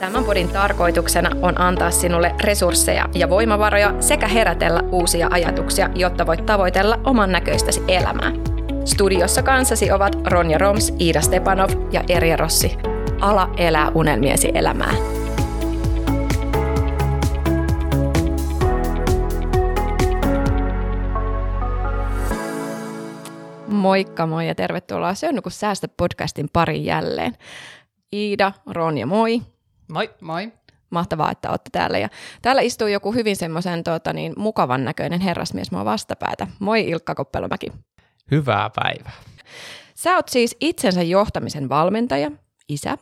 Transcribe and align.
Tämän 0.00 0.24
podin 0.24 0.48
tarkoituksena 0.48 1.30
on 1.42 1.60
antaa 1.60 1.90
sinulle 1.90 2.34
resursseja 2.40 3.08
ja 3.14 3.30
voimavaroja 3.30 3.94
sekä 4.00 4.28
herätellä 4.28 4.80
uusia 4.92 5.28
ajatuksia, 5.30 5.90
jotta 5.94 6.26
voit 6.26 6.46
tavoitella 6.46 7.00
oman 7.04 7.32
näköistäsi 7.32 7.82
elämää. 7.88 8.32
Studiossa 8.84 9.42
kanssasi 9.42 9.92
ovat 9.92 10.16
Ronja 10.24 10.58
Roms, 10.58 10.94
Iida 11.00 11.20
Stepanov 11.20 11.70
ja 11.92 12.04
Erja 12.08 12.36
Rossi. 12.36 12.76
Ala 13.20 13.50
elää 13.56 13.90
unelmiesi 13.94 14.50
elämää. 14.54 14.92
Moikka 23.68 24.26
moi 24.26 24.48
ja 24.48 24.54
tervetuloa 24.54 25.14
Syönnuku 25.14 25.50
säästä 25.50 25.88
podcastin 25.96 26.48
pariin 26.52 26.84
jälleen. 26.84 27.32
Iida, 28.12 28.52
Ronja, 28.66 29.06
moi. 29.06 29.55
Moi. 29.88 30.10
Moi. 30.20 30.52
Mahtavaa, 30.90 31.30
että 31.30 31.50
olette 31.50 31.70
täällä. 31.72 31.98
Ja 31.98 32.08
täällä 32.42 32.62
istuu 32.62 32.86
joku 32.86 33.12
hyvin 33.12 33.36
semmoisen 33.36 33.84
tota, 33.84 34.12
niin, 34.12 34.32
mukavan 34.36 34.84
näköinen 34.84 35.20
herrasmies 35.20 35.70
mua 35.70 35.84
vastapäätä. 35.84 36.46
Moi 36.58 36.88
Ilkka 36.88 37.14
Koppelomäki. 37.14 37.72
Hyvää 38.30 38.70
päivää. 38.76 39.12
Sä 39.94 40.14
oot 40.14 40.28
siis 40.28 40.56
itsensä 40.60 41.02
johtamisen 41.02 41.68
valmentaja, 41.68 42.30
isä, 42.68 42.98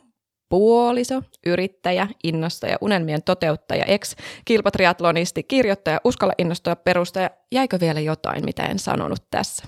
puoliso, 0.48 1.22
yrittäjä, 1.46 2.08
innostaja, 2.24 2.76
unelmien 2.80 3.22
toteuttaja, 3.22 3.84
ex-kilpatriatlonisti, 3.84 5.42
kirjoittaja, 5.42 6.00
uskalla 6.04 6.32
innostua 6.38 6.76
perustaja. 6.76 7.30
Jäikö 7.52 7.80
vielä 7.80 8.00
jotain, 8.00 8.44
mitä 8.44 8.62
en 8.62 8.78
sanonut 8.78 9.30
tässä? 9.30 9.64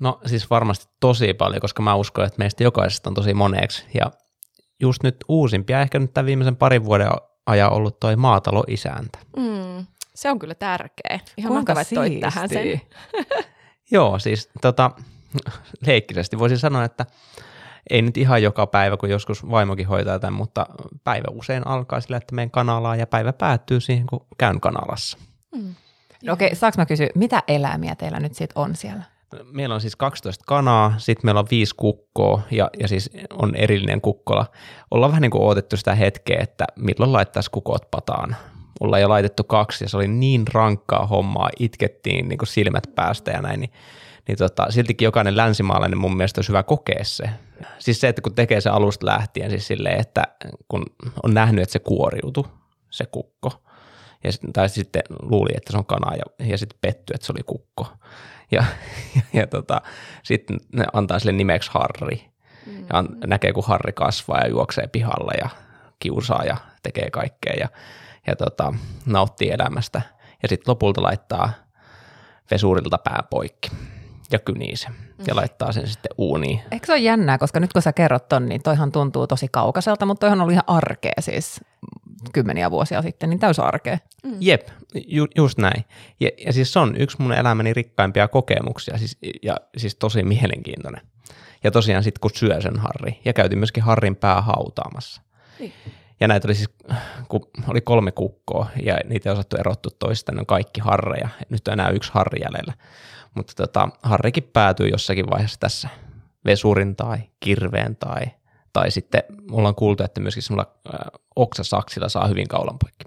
No 0.00 0.20
siis 0.26 0.50
varmasti 0.50 0.86
tosi 1.00 1.34
paljon, 1.34 1.60
koska 1.60 1.82
mä 1.82 1.94
uskon, 1.94 2.26
että 2.26 2.38
meistä 2.38 2.64
jokaisesta 2.64 3.10
on 3.10 3.14
tosi 3.14 3.34
moneeksi. 3.34 3.84
Ja 3.94 4.10
just 4.80 5.02
nyt 5.02 5.16
uusimpia, 5.28 5.80
ehkä 5.80 5.98
nyt 5.98 6.14
tämän 6.14 6.26
viimeisen 6.26 6.56
parin 6.56 6.84
vuoden 6.84 7.08
ajan 7.46 7.72
ollut 7.72 8.00
toi 8.00 8.16
maataloisäntä. 8.16 9.18
Mm, 9.36 9.86
se 10.14 10.30
on 10.30 10.38
kyllä 10.38 10.54
tärkeä. 10.54 11.20
Ihan 11.36 11.52
mahtavaa, 11.52 11.80
että 11.80 11.94
toit 11.94 12.20
tähän 12.20 12.48
sen. 12.48 12.80
Joo, 13.90 14.18
siis 14.18 14.50
tota, 14.60 14.90
leikkisesti 15.86 16.38
voisin 16.38 16.58
sanoa, 16.58 16.84
että 16.84 17.06
ei 17.90 18.02
nyt 18.02 18.16
ihan 18.16 18.42
joka 18.42 18.66
päivä, 18.66 18.96
kun 18.96 19.10
joskus 19.10 19.50
vaimokin 19.50 19.86
hoitaa 19.86 20.18
tämän, 20.18 20.34
mutta 20.34 20.66
päivä 21.04 21.26
usein 21.30 21.66
alkaa 21.66 22.00
sillä, 22.00 22.16
että 22.16 22.34
menen 22.34 22.50
kanalaan 22.50 22.98
ja 22.98 23.06
päivä 23.06 23.32
päättyy 23.32 23.80
siihen, 23.80 24.06
kun 24.06 24.26
käyn 24.38 24.60
kanalassa. 24.60 25.18
Mm. 25.54 25.74
No 26.24 26.32
okei, 26.32 26.46
okay, 26.46 26.56
saanko 26.56 26.78
mä 26.78 26.86
kysyä, 26.86 27.08
mitä 27.14 27.42
eläimiä 27.48 27.94
teillä 27.94 28.20
nyt 28.20 28.34
sitten 28.34 28.62
on 28.62 28.76
siellä? 28.76 29.02
Meillä 29.52 29.74
on 29.74 29.80
siis 29.80 29.96
12 29.96 30.44
kanaa, 30.46 30.94
sitten 30.98 31.26
meillä 31.26 31.38
on 31.38 31.46
viisi 31.50 31.74
kukkoa 31.76 32.42
ja, 32.50 32.70
ja 32.80 32.88
siis 32.88 33.10
on 33.30 33.54
erillinen 33.54 34.00
kukkola. 34.00 34.46
Ollaan 34.90 35.10
vähän 35.10 35.22
niin 35.22 35.30
kuin 35.30 35.42
odotettu 35.42 35.76
sitä 35.76 35.94
hetkeä, 35.94 36.38
että 36.42 36.64
milloin 36.76 37.12
laittaisi 37.12 37.50
kukot 37.50 37.90
pataan. 37.90 38.36
Ollaan 38.80 39.02
jo 39.02 39.08
laitettu 39.08 39.44
kaksi 39.44 39.84
ja 39.84 39.88
se 39.88 39.96
oli 39.96 40.08
niin 40.08 40.44
rankkaa 40.52 41.06
hommaa, 41.06 41.50
itkettiin 41.58 42.28
niin 42.28 42.38
kuin 42.38 42.48
silmät 42.48 42.84
päästä 42.94 43.30
ja 43.30 43.42
näin, 43.42 43.60
niin, 43.60 43.72
niin 44.28 44.38
tota, 44.38 44.66
siltikin 44.70 45.06
jokainen 45.06 45.36
länsimaalainen 45.36 45.98
mun 45.98 46.16
mielestä 46.16 46.38
olisi 46.38 46.48
hyvä 46.48 46.62
kokea 46.62 47.04
se. 47.04 47.30
Siis 47.78 48.00
se, 48.00 48.08
että 48.08 48.22
kun 48.22 48.34
tekee 48.34 48.60
se 48.60 48.70
alusta 48.70 49.06
lähtien, 49.06 49.50
siis 49.50 49.66
silleen, 49.66 50.00
että 50.00 50.22
kun 50.68 50.82
on 51.22 51.34
nähnyt, 51.34 51.62
että 51.62 51.72
se 51.72 51.78
kuoriutu, 51.78 52.46
se 52.90 53.06
kukko, 53.06 53.52
ja, 54.24 54.30
tai 54.52 54.68
sitten 54.68 55.02
luuli, 55.22 55.50
että 55.56 55.72
se 55.72 55.78
on 55.78 55.86
kana 55.86 56.16
ja, 56.16 56.46
ja 56.46 56.58
sitten 56.58 56.78
petty, 56.80 57.12
että 57.14 57.26
se 57.26 57.32
oli 57.32 57.42
kukko 57.46 57.86
ja, 58.50 58.64
ja, 59.16 59.22
ja 59.32 59.46
tota, 59.46 59.80
sitten 60.22 60.56
ne 60.72 60.84
antaa 60.92 61.18
sille 61.18 61.32
nimeksi 61.32 61.70
Harri. 61.74 62.30
Mm. 62.66 62.78
Ja 62.78 62.98
an, 62.98 63.08
näkee, 63.26 63.52
kun 63.52 63.64
Harri 63.66 63.92
kasvaa 63.92 64.40
ja 64.40 64.48
juoksee 64.48 64.86
pihalle 64.86 65.32
ja 65.40 65.48
kiusaa 65.98 66.44
ja 66.44 66.56
tekee 66.82 67.10
kaikkea 67.10 67.54
ja, 67.60 67.68
ja 68.26 68.36
tota, 68.36 68.74
nauttii 69.06 69.50
elämästä. 69.50 70.02
Ja 70.42 70.48
sitten 70.48 70.70
lopulta 70.70 71.02
laittaa 71.02 71.50
vesurilta 72.50 72.98
pää 72.98 73.22
poikki 73.30 73.70
ja 74.30 74.38
kynii 74.38 74.76
se 74.76 74.88
ja 75.26 75.34
mm. 75.34 75.36
laittaa 75.36 75.72
sen 75.72 75.86
sitten 75.86 76.10
uuniin. 76.18 76.60
Eikö 76.70 76.86
se 76.86 76.92
ole 76.92 77.00
jännää, 77.00 77.38
koska 77.38 77.60
nyt 77.60 77.72
kun 77.72 77.82
sä 77.82 77.92
kerrot 77.92 78.28
ton, 78.28 78.46
niin 78.46 78.62
toihan 78.62 78.92
tuntuu 78.92 79.26
tosi 79.26 79.48
kaukaiselta, 79.52 80.06
mutta 80.06 80.20
toihan 80.20 80.40
oli 80.40 80.52
ihan 80.52 80.64
arkea 80.66 81.12
siis 81.20 81.60
kymmeniä 82.32 82.70
vuosia 82.70 83.02
sitten, 83.02 83.30
niin 83.30 83.40
täys 83.40 83.58
arkea. 83.58 83.98
Mm. 84.24 84.36
Jep, 84.40 84.68
ju, 85.06 85.26
just 85.36 85.58
näin. 85.58 85.84
Ja, 86.20 86.30
ja 86.46 86.52
siis 86.52 86.72
se 86.72 86.78
on 86.78 86.96
yksi 86.96 87.22
mun 87.22 87.32
elämäni 87.32 87.72
rikkaimpia 87.72 88.28
kokemuksia, 88.28 88.98
siis, 88.98 89.18
ja 89.42 89.56
siis 89.76 89.96
tosi 89.96 90.22
mielenkiintoinen. 90.22 91.00
Ja 91.64 91.70
tosiaan 91.70 92.04
sitten 92.04 92.20
kun 92.20 92.30
syö 92.34 92.60
sen 92.60 92.78
Harri, 92.78 93.20
ja 93.24 93.32
käytiin 93.32 93.58
myöskin 93.58 93.82
Harrin 93.82 94.16
pää 94.16 94.40
hautaamassa. 94.40 95.22
Niin. 95.58 95.72
Ja 96.20 96.28
näitä 96.28 96.48
oli 96.48 96.54
siis, 96.54 96.70
kun 97.28 97.48
oli 97.68 97.80
kolme 97.80 98.12
kukkoa, 98.12 98.66
ja 98.82 98.98
niitä 99.04 99.30
ei 99.30 99.32
osattu 99.32 99.56
erottua 99.56 99.96
toisista, 99.98 100.32
ne 100.32 100.40
on 100.40 100.46
kaikki 100.46 100.80
harreja. 100.80 101.28
Nyt 101.50 101.68
on 101.68 101.72
enää 101.72 101.90
yksi 101.90 102.12
harri 102.14 102.40
jäljellä. 102.44 102.74
Mutta 103.34 103.52
tota, 103.56 103.88
harrikin 104.02 104.50
päätyy 104.52 104.88
jossakin 104.88 105.30
vaiheessa 105.30 105.60
tässä 105.60 105.88
vesurin 106.44 106.96
tai 106.96 107.18
kirveen 107.40 107.96
tai, 107.96 108.24
tai 108.76 108.90
sitten 108.90 109.22
ollaan 109.50 109.74
kuultu, 109.74 110.04
että 110.04 110.20
myöskin 110.20 110.42
semmoilla 110.42 110.72
oksasaksilla 111.36 112.08
saa 112.08 112.26
hyvin 112.26 112.48
kaulan 112.48 112.78
poikki. 112.78 113.04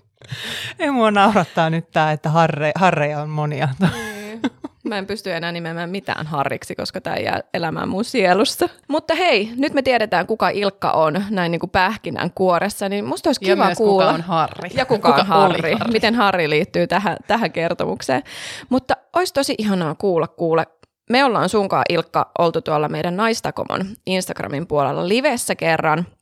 Ei 0.79 0.91
mua 0.91 1.11
naurattaa 1.11 1.69
nyt 1.69 1.91
tämä, 1.91 2.11
että 2.11 2.29
harre, 2.29 2.71
harreja 2.75 3.21
on 3.21 3.29
monia. 3.29 3.67
Niin. 3.79 4.41
Mä 4.83 4.97
en 4.97 5.07
pysty 5.07 5.33
enää 5.33 5.51
nimeämään 5.51 5.89
mitään 5.89 6.27
harriksi, 6.27 6.75
koska 6.75 7.01
tämä 7.01 7.17
jää 7.17 7.41
elämään 7.53 7.89
mun 7.89 8.05
sielussa. 8.05 8.69
Mutta 8.87 9.15
hei, 9.15 9.49
nyt 9.55 9.73
me 9.73 9.81
tiedetään, 9.81 10.27
kuka 10.27 10.49
Ilkka 10.49 10.91
on 10.91 11.23
näin 11.29 11.51
niin 11.51 11.59
kuin 11.59 11.69
pähkinän 11.69 12.31
kuoressa, 12.31 12.89
niin 12.89 13.05
musta 13.05 13.29
olisi 13.29 13.41
kiva 13.41 13.69
ja 13.69 13.75
kuulla. 13.75 14.03
kuka 14.03 14.13
on 14.13 14.21
Harri. 14.21 14.69
Ja 14.73 14.85
kuka, 14.85 15.09
kuka 15.09 15.21
on 15.21 15.27
Harri. 15.27 15.73
Harri. 15.73 15.91
Miten 15.91 16.15
Harri 16.15 16.49
liittyy 16.49 16.87
tähän, 16.87 17.17
tähän 17.27 17.51
kertomukseen. 17.51 18.23
Mutta 18.69 18.93
olisi 19.15 19.33
tosi 19.33 19.55
ihanaa 19.57 19.95
kuulla, 19.95 20.27
kuule, 20.27 20.67
me 21.09 21.23
ollaan 21.23 21.49
sunkaan 21.49 21.85
Ilkka 21.89 22.31
oltu 22.39 22.61
tuolla 22.61 22.89
meidän 22.89 23.17
Naistakomon 23.17 23.85
Instagramin 24.05 24.67
puolella 24.67 25.07
livessä 25.07 25.55
kerran– 25.55 26.05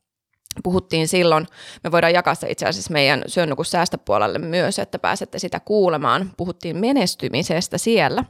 puhuttiin 0.62 1.08
silloin, 1.08 1.46
me 1.84 1.92
voidaan 1.92 2.14
jakaa 2.14 2.34
se 2.34 2.50
itse 2.50 2.66
asiassa 2.66 2.92
meidän 2.92 3.22
syönnuku 3.26 3.64
säästöpuolelle 3.64 4.38
myös, 4.38 4.78
että 4.78 4.98
pääsette 4.98 5.38
sitä 5.38 5.60
kuulemaan. 5.60 6.30
Puhuttiin 6.36 6.76
menestymisestä 6.76 7.78
siellä. 7.78 8.24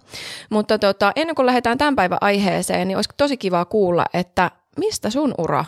Mutta 0.51 0.79
tota, 0.79 1.13
ennen 1.17 1.37
kuin 1.37 1.47
lähdetään 1.47 1.79
tämän 1.79 1.97
päivän 1.97 2.19
aiheeseen, 2.21 2.89
niin 2.89 2.99
olisi 2.99 3.11
tosi 3.17 3.37
kiva 3.37 3.65
kuulla, 3.65 4.05
että 4.15 4.51
mistä 4.77 5.11
sun 5.11 5.35
ura 5.39 5.65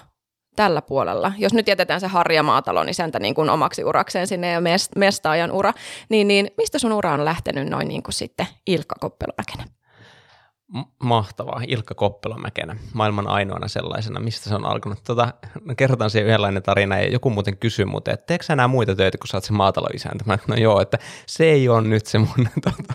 tällä 0.56 0.82
puolella, 0.82 1.32
jos 1.38 1.54
nyt 1.54 1.68
jätetään 1.68 2.00
se 2.00 2.06
Harja 2.06 2.42
Maatalon 2.42 2.88
isäntä 2.88 3.18
niin 3.18 3.34
kuin 3.34 3.50
omaksi 3.50 3.84
urakseen 3.84 4.26
sinne 4.26 4.52
ja 4.52 4.60
mestaajan 4.96 5.52
ura, 5.52 5.72
niin, 6.08 6.28
niin 6.28 6.50
mistä 6.56 6.78
sun 6.78 6.92
ura 6.92 7.12
on 7.12 7.24
lähtenyt 7.24 7.68
noin 7.68 7.88
niin 7.88 8.02
kuin 8.02 8.14
sitten 8.14 8.46
Ilkka 8.66 8.94
Koppelomäkenen? 9.00 9.79
Mahtavaa, 11.02 11.60
Ilkka 11.68 11.94
Koppelomäkenä, 11.94 12.76
maailman 12.92 13.26
ainoana 13.26 13.68
sellaisena, 13.68 14.20
mistä 14.20 14.48
se 14.48 14.54
on 14.54 14.66
alkanut. 14.66 14.98
Tota, 15.04 15.34
kerrotaan 15.76 16.10
siihen 16.10 16.26
yhdenlainen 16.26 16.62
tarina, 16.62 16.98
ja 16.98 17.08
joku 17.08 17.30
muuten 17.30 17.56
kysyi 17.56 17.84
muuten, 17.84 18.14
että 18.14 18.26
teekö 18.26 18.44
sä 18.44 18.52
enää 18.52 18.68
muita 18.68 18.94
töitä, 18.94 19.18
kun 19.18 19.28
sä 19.28 19.36
oot 19.36 19.44
se 19.44 19.52
maataloisäntä? 19.52 20.24
No 20.48 20.54
joo, 20.54 20.80
että 20.80 20.98
se 21.26 21.44
ei 21.44 21.68
ole 21.68 21.88
nyt 21.88 22.06
se 22.06 22.18
mun 22.18 22.48
tota, 22.64 22.94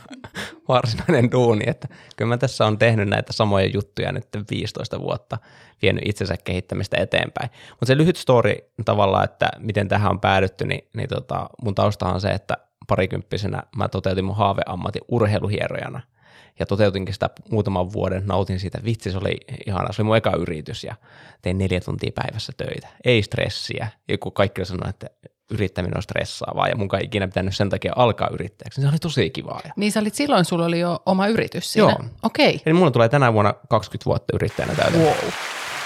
varsinainen 0.68 1.31
duuni, 1.31 1.64
että 1.68 1.88
kyllä 2.16 2.30
mä 2.30 2.38
tässä 2.38 2.66
on 2.66 2.78
tehnyt 2.78 3.09
näitä 3.09 3.34
samoja 3.34 3.66
juttuja 3.66 4.12
nyt 4.12 4.28
15 4.52 5.00
vuotta, 5.00 5.38
vienyt 5.81 6.03
itsensä 6.08 6.35
kehittämistä 6.44 6.97
eteenpäin. 6.97 7.50
Mutta 7.69 7.85
se 7.85 7.97
lyhyt 7.97 8.18
story 8.18 8.56
tavallaan, 8.85 9.24
että 9.24 9.50
miten 9.59 9.88
tähän 9.88 10.12
on 10.12 10.19
päädytty, 10.19 10.66
niin, 10.66 10.88
niin 10.96 11.09
tota, 11.09 11.50
mun 11.62 11.75
taustahan 11.75 12.16
on 12.16 12.22
se, 12.22 12.30
että 12.30 12.58
parikymppisenä 12.88 13.64
mä 13.78 13.88
toteutin 13.88 14.25
mun 14.25 14.35
haaveammatin 14.35 15.02
urheiluhierojana– 15.08 16.02
ja 16.60 16.66
toteutinkin 16.66 17.14
sitä 17.14 17.30
muutaman 17.52 17.94
vuoden, 17.94 18.24
nautin 18.26 18.60
siitä, 18.60 18.80
vitsi 18.86 19.12
se 19.12 19.18
oli 19.18 19.38
ihana, 19.68 19.94
se 19.94 20.02
oli 20.02 20.06
mun 20.06 20.18
eka 20.18 20.32
yritys 20.38 20.84
ja 20.84 20.96
tein 21.42 21.58
neljä 21.58 21.82
tuntia 21.82 22.12
päivässä 22.16 22.54
töitä, 22.58 22.88
ei 23.06 23.24
stressiä, 23.24 23.88
ja 24.08 24.18
kun 24.18 24.32
kaikki 24.32 24.66
sanoi, 24.66 24.90
että 24.90 25.08
yrittäminen 25.52 25.98
on 25.98 26.04
stressaavaa 26.04 26.68
ja 26.68 26.76
mun 26.76 26.90
ei 27.00 27.06
ikinä 27.06 27.28
pitänyt 27.28 27.56
sen 27.56 27.70
takia 27.70 27.94
alkaa 27.96 28.29
yrittäjäksi, 28.32 28.82
niin 28.82 28.88
se 28.90 28.94
oli 28.94 29.00
tosi 29.00 29.29
kivaa. 29.29 29.62
Niin 29.76 29.91
sä 29.91 30.00
olit 30.00 30.16
silloin, 30.16 30.46
sulla 30.46 30.66
oli 30.66 30.79
jo 30.79 31.00
oma 31.06 31.28
yritys 31.28 31.74
siinä? 31.74 31.90
Joo. 31.90 32.09
Okei. 32.24 32.50
Okay. 32.50 32.59
Eli 32.66 32.74
mulla 32.74 32.91
tulee 32.91 33.09
tänä 33.09 33.34
vuonna 33.34 33.53
20 33.70 34.06
vuotta 34.06 34.35
yrittäjänä 34.35 34.76
täyteen. 34.76 35.03
Wow. 35.03 35.32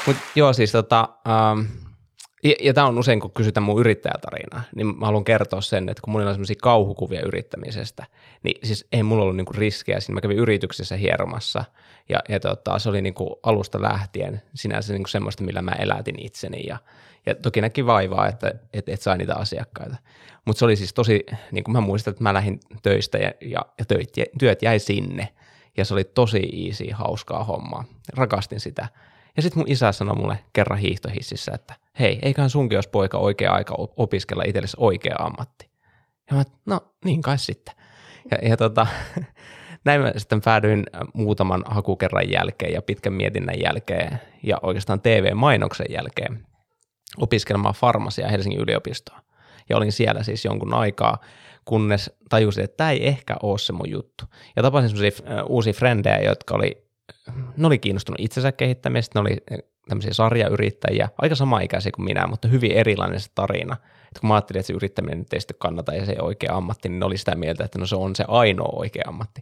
Mutta 0.06 0.22
joo, 0.36 0.54
siis 0.54 0.72
tota, 0.72 1.10
ähm, 1.28 1.89
ja, 2.44 2.54
ja 2.62 2.74
tämä 2.74 2.88
on 2.88 3.00
usein, 3.00 3.20
kun 3.20 3.32
kysytään 3.32 3.64
mun 3.64 3.80
yrittäjätarinaa, 3.80 4.62
niin 4.76 4.88
mä 4.98 5.06
haluan 5.06 5.24
kertoa 5.24 5.62
sen, 5.62 5.90
että 5.90 6.02
kun 6.02 6.12
mulla 6.12 6.26
on 6.26 6.34
sellaisia 6.34 6.56
kauhukuvia 6.62 7.22
yrittämisestä, 7.26 8.06
niin 8.44 8.68
siis 8.68 8.88
ei 8.92 9.04
mulla 9.04 9.24
ollut 9.24 9.36
niinku 9.36 9.54
riskejä. 9.54 10.00
Siinä 10.00 10.14
mä 10.14 10.22
kävin 10.22 10.38
yrityksessä 10.38 10.96
hieromassa 10.96 11.64
ja, 12.10 12.20
ja 12.30 12.40
tota, 12.40 12.80
se 12.80 12.90
oli 12.90 13.02
niinku 13.02 13.40
alusta 13.44 13.82
lähtien 13.82 14.42
sinänsä 14.54 14.94
niinku 14.94 15.08
semmoista, 15.08 15.44
millä 15.44 15.62
mä 15.62 15.72
elätin 15.72 16.26
itseni 16.26 16.64
ja, 16.68 16.78
ja 17.26 17.36
toki 17.36 17.62
näki 17.62 17.86
vaivaa, 17.86 18.28
että 18.28 18.54
et, 18.74 18.90
et 18.90 19.02
sai 19.02 19.18
niitä 19.18 19.36
asiakkaita. 19.36 19.96
Mutta 20.46 20.60
se 20.60 20.66
oli 20.66 20.76
siis 20.76 20.94
tosi, 20.94 21.26
niin 21.52 21.64
kuin 21.64 21.74
mä 21.74 21.82
muistan, 21.82 22.12
että 22.12 22.24
mä 22.24 22.34
lähdin 22.34 22.60
töistä 22.82 23.18
ja, 23.18 23.32
ja, 23.42 23.66
ja 23.80 23.86
töit, 23.86 24.14
työt 24.40 24.62
jäi 24.62 24.80
sinne 24.80 25.28
ja 25.78 25.86
se 25.86 25.94
oli 25.94 26.04
tosi 26.04 26.68
easy, 26.68 26.92
hauskaa 26.94 27.44
hommaa. 27.44 27.84
Rakastin 28.14 28.60
sitä 28.60 28.88
Ja 29.36 29.42
sitten 29.42 29.60
mun 29.60 29.72
isä 29.72 29.92
sanoi 29.92 30.16
mulle 30.16 30.40
kerran 30.54 30.80
hiihtohississä, 30.80 31.52
että 31.56 31.76
hei, 32.00 32.20
eiköhän 32.22 32.50
sunkin 32.50 32.76
jos 32.76 32.88
poika 32.88 33.18
oikea 33.18 33.52
aika 33.52 33.76
opiskella 33.78 34.44
itsellesi 34.48 34.78
oikea 34.80 35.16
ammatti. 35.20 35.70
Ja 36.32 36.38
mä, 36.38 36.44
no 36.66 36.82
niin 37.06 37.22
kai 37.22 37.38
sitten. 37.38 37.76
Ja, 38.32 38.50
ja 38.50 38.58
tota, 38.58 38.88
näin 39.86 40.02
mä 40.02 40.12
sitten 40.18 40.42
päädyin 40.42 40.86
muutaman 41.14 41.64
hakukerran 41.68 42.32
jälkeen 42.32 42.74
ja 42.74 42.82
pitkän 42.82 43.14
mietinnän 43.14 43.60
jälkeen 43.60 44.22
ja 44.44 44.58
oikeastaan 44.62 45.02
TV-mainoksen 45.02 45.88
jälkeen 45.90 46.46
opiskelemaan 47.18 47.76
farmasia 47.76 48.28
Helsingin 48.28 48.62
yliopistoa. 48.62 49.20
Ja 49.70 49.78
olin 49.78 49.92
siellä 49.92 50.24
siis 50.24 50.46
jonkun 50.46 50.74
aikaa, 50.74 51.18
kunnes 51.66 52.12
tajusin, 52.30 52.64
että 52.64 52.78
tämä 52.78 52.92
ei 52.92 53.08
ehkä 53.08 53.36
ole 53.44 53.60
se 53.60 53.74
mun 53.74 53.90
juttu. 53.90 54.26
Ja 54.56 54.64
tapasin 54.64 54.90
semmoisia 54.90 55.46
uusia 55.46 55.74
frendejä, 55.74 56.18
jotka 56.18 56.56
oli, 56.56 56.89
ne 57.58 57.68
oli 57.68 57.80
kiinnostunut 57.80 58.20
itsensä 58.20 58.52
kehittämistä, 58.52 59.20
ne 59.20 59.22
oli 59.22 59.38
tämmöisiä 59.90 60.14
sarjayrittäjiä, 60.14 61.10
aika 61.18 61.36
sama 61.36 61.60
ikäisiä 61.60 61.92
kuin 61.96 62.06
minä, 62.06 62.28
mutta 62.28 62.48
hyvin 62.48 62.72
erilainen 62.72 63.20
se 63.20 63.30
tarina. 63.36 63.78
Et 64.12 64.20
kun 64.20 64.28
mä 64.28 64.34
ajattelin, 64.34 64.60
että 64.60 64.68
se 64.68 64.74
yrittäminen 64.74 65.20
nyt 65.20 65.34
ei 65.34 65.40
sitten 65.42 65.58
kannata 65.60 65.94
ja 65.94 66.06
se 66.06 66.12
ei 66.12 66.20
oikea 66.22 66.56
ammatti, 66.56 66.90
niin 66.90 67.00
ne 67.00 67.06
oli 67.06 67.18
sitä 67.18 67.36
mieltä, 67.36 67.64
että 67.64 67.80
no 67.80 67.86
se 67.86 67.96
on 67.96 68.16
se 68.16 68.26
ainoa 68.28 68.80
oikea 68.80 69.04
ammatti. 69.08 69.42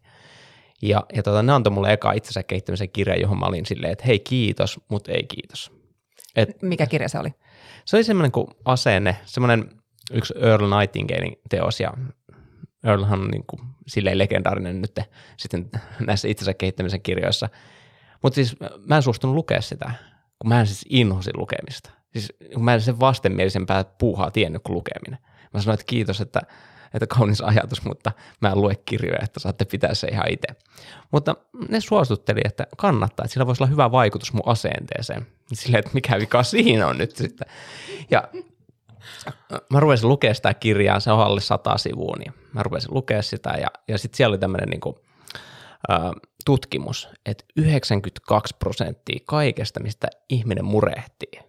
Ja, 0.81 1.05
ja 1.13 1.23
tota, 1.23 1.43
ne 1.43 1.53
antoi 1.53 1.73
mulle 1.73 1.93
eka 1.93 2.11
itsensä 2.11 2.43
kehittämisen 2.43 2.89
kirja, 2.89 3.15
johon 3.15 3.39
mä 3.39 3.45
olin 3.45 3.65
silleen, 3.65 3.91
että 3.93 4.05
hei 4.07 4.19
kiitos, 4.19 4.79
mutta 4.89 5.11
ei 5.11 5.23
kiitos. 5.23 5.71
Et, 6.35 6.61
Mikä 6.61 6.85
kirja 6.85 7.09
se 7.09 7.19
oli? 7.19 7.29
Se 7.85 7.95
oli 7.97 8.03
semmoinen 8.03 8.31
kuin 8.31 8.47
asenne, 8.65 9.17
semmoinen 9.25 9.69
yksi 10.13 10.33
Earl 10.41 10.79
Nightingalein 10.79 11.39
teos 11.49 11.79
ja 11.79 11.93
Earlhan 12.83 13.21
on 13.21 13.27
niin 13.27 13.43
kuin 13.47 13.61
silleen 13.87 14.17
legendaarinen 14.17 14.81
nyt 14.81 14.99
sitten 15.37 15.69
näissä 15.99 16.27
itsensä 16.27 16.53
kehittämisen 16.53 17.01
kirjoissa. 17.01 17.49
Mutta 18.23 18.35
siis 18.35 18.55
mä 18.85 18.95
en 18.95 19.03
suostunut 19.03 19.35
lukea 19.35 19.61
sitä, 19.61 19.91
kun 20.39 20.49
mä 20.49 20.59
en 20.59 20.67
siis 20.67 20.85
inhosin 20.89 21.33
lukemista. 21.37 21.89
Siis 22.13 22.33
kun 22.53 22.65
mä 22.65 22.73
en 22.73 22.81
sen 22.81 22.99
vastenmielisempää 22.99 23.83
puuhaa 23.83 24.31
tiennyt 24.31 24.63
kuin 24.63 24.75
lukeminen. 24.75 25.19
Mä 25.53 25.61
sanoin, 25.61 25.73
että 25.73 25.89
kiitos, 25.89 26.21
että, 26.21 26.41
että 26.93 27.07
kaunis 27.07 27.41
ajatus, 27.41 27.83
mutta 27.83 28.11
mä 28.41 28.49
en 28.49 28.61
lue 28.61 28.75
kirjoja, 28.75 29.19
että 29.23 29.39
saatte 29.39 29.65
pitää 29.65 29.93
se 29.93 30.07
ihan 30.07 30.29
itse. 30.29 30.47
Mutta 31.11 31.35
ne 31.69 31.79
suostutteli, 31.79 32.41
että 32.45 32.67
kannattaa, 32.77 33.23
että 33.23 33.33
sillä 33.33 33.47
voisi 33.47 33.63
olla 33.63 33.71
hyvä 33.71 33.91
vaikutus 33.91 34.33
mun 34.33 34.43
asenteeseen. 34.45 35.27
Silleen, 35.53 35.79
että 35.79 35.91
mikä 35.93 36.19
vika 36.19 36.43
siinä 36.43 36.87
on 36.87 36.97
nyt 36.97 37.15
sitten. 37.15 37.47
Ja 38.11 38.23
mä 39.69 39.79
rupesin 39.79 40.09
lukea 40.09 40.33
sitä 40.33 40.53
kirjaa, 40.53 40.99
se 40.99 41.11
on 41.11 41.19
alle 41.19 41.41
sata 41.41 41.77
sivua, 41.77 42.15
niin 42.19 42.33
mä 42.53 42.63
rupesin 42.63 42.93
lukea 42.93 43.21
sitä 43.21 43.49
ja, 43.49 43.67
ja 43.87 43.97
sitten 43.97 44.17
siellä 44.17 44.33
oli 44.33 44.37
tämmöinen 44.37 44.69
niin 44.69 44.95
tutkimus, 46.45 47.09
että 47.25 47.43
92 47.55 48.55
prosenttia 48.59 49.19
kaikesta, 49.25 49.79
mistä 49.79 50.07
ihminen 50.29 50.65
murehtii, 50.65 51.39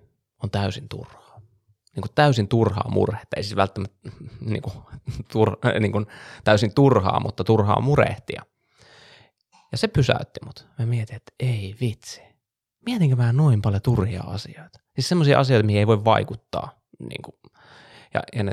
on 0.42 0.50
täysin 0.50 0.88
turhaa. 0.88 1.40
Niin 1.94 2.02
kuin 2.02 2.14
täysin 2.14 2.48
turhaa 2.48 2.90
murhetta, 2.90 3.36
ei 3.36 3.42
siis 3.42 3.56
välttämättä 3.56 4.10
niin 4.50 4.62
kuin, 4.62 4.74
tur, 5.32 5.56
niin 5.80 5.92
kuin, 5.92 6.06
täysin 6.44 6.74
turhaa, 6.74 7.20
mutta 7.20 7.44
turhaa 7.44 7.80
murehtia. 7.80 8.42
Ja 9.72 9.78
se 9.78 9.88
pysäytti 9.88 10.40
mut. 10.44 10.66
Mä 10.78 10.86
mietin, 10.86 11.16
että 11.16 11.32
ei 11.40 11.76
vitsi. 11.80 12.22
Mietinkö 12.86 13.16
mä 13.16 13.32
noin 13.32 13.62
paljon 13.62 13.82
turhia 13.82 14.22
asioita? 14.22 14.80
Siis 14.94 15.08
semmoisia 15.08 15.38
asioita, 15.38 15.66
mihin 15.66 15.78
ei 15.78 15.86
voi 15.86 16.04
vaikuttaa. 16.04 16.80
Niin 16.98 17.22
kuin, 17.22 17.34
ja, 18.14 18.22
ja 18.36 18.44
ne, 18.44 18.52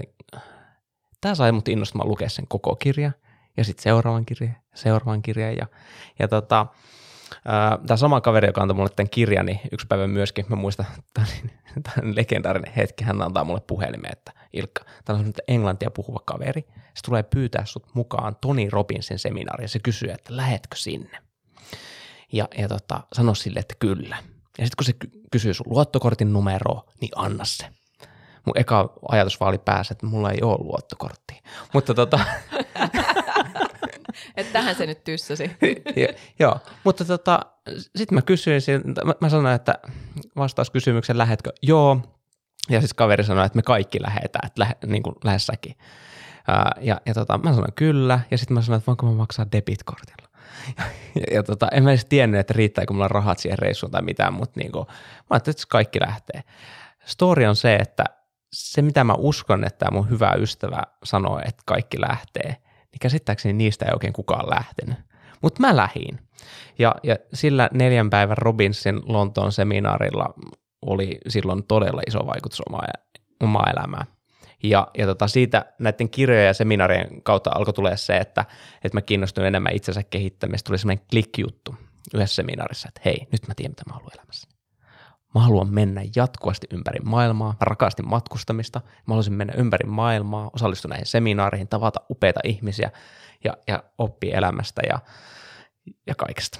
tämä 1.22 1.36
sai 1.36 1.52
mut 1.52 1.68
innostumaan 1.68 2.10
lukea 2.10 2.30
sen 2.30 2.48
koko 2.48 2.76
kirja 2.76 3.12
ja 3.58 3.64
sitten 3.64 3.84
seuraavan 3.84 4.26
kirjan 4.26 4.56
ja 4.72 4.78
seuraavan 4.78 5.22
kirjan. 5.22 5.58
Ja, 5.58 5.68
ja 6.20 6.28
tota, 6.28 6.68
tämä 7.88 7.98
sama 7.98 8.22
kaveri, 8.22 8.48
joka 8.48 8.62
antoi 8.62 8.76
mulle 8.76 8.90
tämän 8.96 9.10
kirjan, 9.10 9.46
niin 9.46 9.60
yksi 9.72 9.88
päivä 9.88 10.08
myöskin, 10.08 10.46
mä 10.50 10.56
muistan, 10.56 10.86
tämä 11.14 11.28
on 12.04 12.16
legendaarinen 12.16 12.74
hetki, 12.74 13.04
hän 13.04 13.22
antaa 13.22 13.44
mulle 13.44 13.62
puhelimeen, 13.68 14.12
että 14.12 14.32
Ilkka, 14.54 14.84
tämä 15.06 15.20
on 15.20 15.34
englantia 15.48 15.92
puhuva 15.92 16.20
kaveri, 16.26 16.62
se 16.94 17.04
tulee 17.06 17.24
pyytää 17.24 17.66
sut 17.66 17.88
mukaan 17.94 18.36
Toni 18.42 18.70
Robbinsin 18.70 19.20
seminaariin, 19.20 19.70
se 19.70 19.80
kysyy, 19.80 20.10
että 20.10 20.38
lähetkö 20.38 20.76
sinne? 20.76 21.18
Ja, 22.32 22.48
ja 22.58 22.68
tota, 22.68 23.02
sano 23.14 23.36
sille, 23.36 23.60
että 23.60 23.76
kyllä. 23.80 24.18
Ja 24.58 24.66
sitten 24.66 24.78
kun 24.78 24.86
se 24.86 24.94
kysyy 25.32 25.54
sun 25.54 25.66
luottokortin 25.70 26.34
numeroa, 26.34 26.86
niin 27.02 27.12
anna 27.16 27.46
se 27.46 27.66
mun 28.46 28.58
eka 28.58 28.94
ajatus 29.10 29.40
vaan 29.40 29.50
oli 29.50 29.58
päässä, 29.58 29.94
että 29.94 30.06
mulla 30.06 30.32
ei 30.32 30.42
ole 30.42 30.58
luottokorttia. 30.60 31.38
Mutta 31.74 31.94
tota... 31.94 32.20
että 34.38 34.54
tähän 34.54 34.76
se 34.76 34.86
nyt 34.86 35.04
tyssäsi. 35.04 35.44
ja, 35.96 36.08
joo, 36.40 36.60
mutta 36.84 37.06
tota, 37.06 37.40
sitten 37.96 38.16
mä 38.16 38.22
kysyin, 38.22 38.62
mä, 39.06 39.14
mä 39.22 39.30
sanoin, 39.30 39.56
että 39.56 39.80
vastaus 40.38 40.70
kysymyksen 40.70 41.18
lähetkö? 41.18 41.54
Joo. 41.62 42.00
Ja 42.70 42.80
siis 42.80 42.94
kaveri 42.94 43.24
sanoi, 43.24 43.46
että 43.46 43.56
me 43.56 43.62
kaikki 43.62 44.02
lähetään, 44.02 44.48
että 44.48 44.62
lähe, 44.62 44.76
niin 44.86 45.04
kuin 45.04 45.16
lähes 45.24 45.46
säkin. 45.46 45.76
ja, 46.82 47.02
ja 47.06 47.14
tota, 47.14 47.38
mä 47.38 47.54
sanoin 47.54 47.74
kyllä, 47.74 48.20
ja 48.32 48.38
sitten 48.38 48.56
mä 48.56 48.62
sanoin, 48.62 48.78
että 48.78 48.88
voinko 48.88 49.06
mä 49.06 49.12
maksaa 49.12 49.52
debitkortilla. 49.52 50.28
Ja, 50.78 50.84
ja, 51.16 51.22
ja 51.32 51.44
tota, 51.44 51.68
en 51.72 51.84
mä 51.84 51.90
edes 51.90 52.06
tiennyt, 52.06 52.40
että 52.40 52.54
riittääkö 52.54 52.94
mulla 52.94 53.08
rahat 53.08 53.40
siihen 53.40 53.60
reissuun 53.60 53.92
tai 53.92 54.02
mitään, 54.02 54.34
mutta 54.34 54.60
niin 54.60 54.72
kuin, 54.72 54.86
mä 54.88 54.94
ajattelin, 55.30 55.56
että 55.56 55.66
kaikki 55.70 56.02
lähtee. 56.02 56.44
Story 57.06 57.46
on 57.46 57.56
se, 57.56 57.76
että 57.76 58.04
se, 58.54 58.82
mitä 58.82 59.04
mä 59.04 59.14
uskon, 59.18 59.64
että 59.64 59.92
mun 59.92 60.10
hyvä 60.10 60.34
ystävä 60.34 60.84
sanoo, 61.04 61.40
että 61.40 61.64
kaikki 61.66 62.02
lähtee, 62.02 62.50
niin 62.92 63.00
käsittääkseni 63.02 63.54
niistä 63.54 63.86
ei 63.86 63.94
oikein 63.94 64.14
kukaan 64.14 64.50
lähtenyt. 64.50 64.98
Mutta 65.42 65.62
mä 65.62 65.76
lähin. 65.76 66.20
Ja, 66.80 66.96
ja 67.04 67.16
sillä 67.34 67.70
neljän 67.74 68.10
päivän 68.10 68.38
Robinsin 68.38 69.02
Lontoon 69.06 69.52
seminaarilla 69.52 70.34
oli 70.82 71.18
silloin 71.28 71.64
todella 71.64 72.02
iso 72.08 72.28
vaikutus 72.28 72.62
omaa, 72.70 72.88
omaa 73.44 73.72
elämään. 73.78 74.08
Ja, 74.64 74.88
ja 74.98 75.06
tota 75.06 75.28
siitä 75.28 75.66
näiden 75.80 76.10
kirjojen 76.10 76.48
ja 76.48 76.54
seminaarien 76.54 77.22
kautta 77.24 77.52
alkoi 77.56 77.74
tulee 77.74 77.98
se, 77.98 78.18
että, 78.18 78.46
että 78.84 78.98
mä 78.98 79.02
kiinnostuin 79.02 79.48
enemmän 79.48 79.76
itsensä 79.76 80.04
kehittämistä. 80.04 80.68
Tuli 80.68 80.78
semmoinen 80.78 81.06
klikjuttu 81.10 81.76
yhdessä 82.14 82.36
seminaarissa, 82.36 82.88
että 82.88 83.02
hei, 83.06 83.28
nyt 83.32 83.48
mä 83.48 83.54
tiedän, 83.56 83.72
mitä 83.72 83.84
mä 83.88 83.94
haluan 83.94 84.12
elämässä. 84.16 84.55
Mä 85.36 85.42
haluan 85.42 85.74
mennä 85.74 86.02
jatkuvasti 86.16 86.68
ympäri 86.74 87.00
maailmaa. 87.04 87.48
Mä 87.48 87.66
rakastin 87.66 88.10
matkustamista. 88.10 88.82
Mä 88.86 89.02
haluaisin 89.08 89.34
mennä 89.34 89.54
ympäri 89.58 89.90
maailmaa, 89.90 90.50
osallistua 90.54 90.90
näihin 90.90 91.06
seminaareihin, 91.06 91.68
tavata 91.68 92.02
upeita 92.10 92.40
ihmisiä 92.44 92.92
ja, 93.44 93.58
ja 93.68 93.84
oppia 93.98 94.38
elämästä 94.38 94.82
ja, 94.90 95.00
ja 96.08 96.16
kaikesta. 96.16 96.60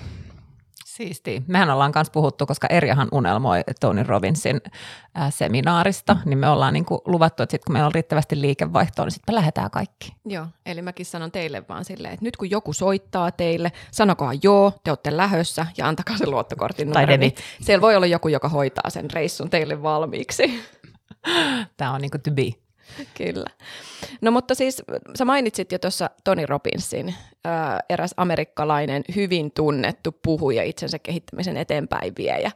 Siisti. 0.96 1.44
Mehän 1.48 1.70
ollaan 1.70 1.92
myös 1.96 2.10
puhuttu, 2.10 2.46
koska 2.46 2.68
Erjahan 2.68 3.08
unelmoi 3.12 3.62
Tony 3.80 4.04
Robbinsin 4.04 4.62
ää, 5.16 5.32
seminaarista, 5.32 6.18
niin 6.26 6.38
me 6.38 6.50
ollaan 6.50 6.74
niin 6.74 6.86
kuin 6.86 7.02
luvattu, 7.06 7.44
että 7.44 7.52
sit 7.52 7.66
kun 7.66 7.74
meillä 7.74 7.88
on 7.88 7.94
riittävästi 7.94 8.42
liikevaihtoa, 8.42 9.06
niin 9.06 9.12
sitten 9.12 9.34
me 9.34 9.36
lähdetään 9.36 9.72
kaikki. 9.72 10.14
Joo, 10.26 10.46
eli 10.66 10.82
mäkin 10.82 11.06
sanon 11.06 11.32
teille 11.32 11.64
vaan 11.70 11.86
silleen, 11.86 12.14
että 12.14 12.26
nyt 12.26 12.38
kun 12.38 12.50
joku 12.50 12.74
soittaa 12.74 13.32
teille, 13.32 13.72
sanokaa 13.92 14.32
joo, 14.44 14.74
te 14.84 14.92
olette 14.92 15.18
lähössä 15.18 15.66
ja 15.78 15.88
antakaa 15.88 16.18
se 16.18 16.28
luottokortin 16.28 16.88
numero. 16.88 17.08
Tai 17.08 17.18
niin 17.18 17.36
siellä 17.62 17.82
voi 17.82 17.96
olla 17.96 18.06
joku, 18.06 18.28
joka 18.28 18.50
hoitaa 18.50 18.90
sen 18.90 19.12
reissun 19.12 19.50
teille 19.50 19.84
valmiiksi. 19.84 20.64
Tämä 21.78 21.94
on 21.94 22.02
niin 22.02 22.12
kuin 22.12 22.22
to 22.22 22.32
be. 22.32 22.65
Kyllä. 23.18 23.50
No 24.22 24.32
mutta 24.32 24.56
siis 24.56 24.84
sä 25.18 25.26
mainitsit 25.26 25.72
jo 25.72 25.80
tuossa 25.80 26.10
Tony 26.24 26.46
Robbinsin, 26.46 27.16
ää, 27.46 27.80
eräs 27.90 28.14
amerikkalainen 28.18 29.04
hyvin 29.16 29.52
tunnettu 29.52 30.12
puhuja 30.24 30.64
itsensä 30.64 31.00
kehittämisen 31.00 31.58
eteenpäin 31.58 32.14
viejä, 32.18 32.52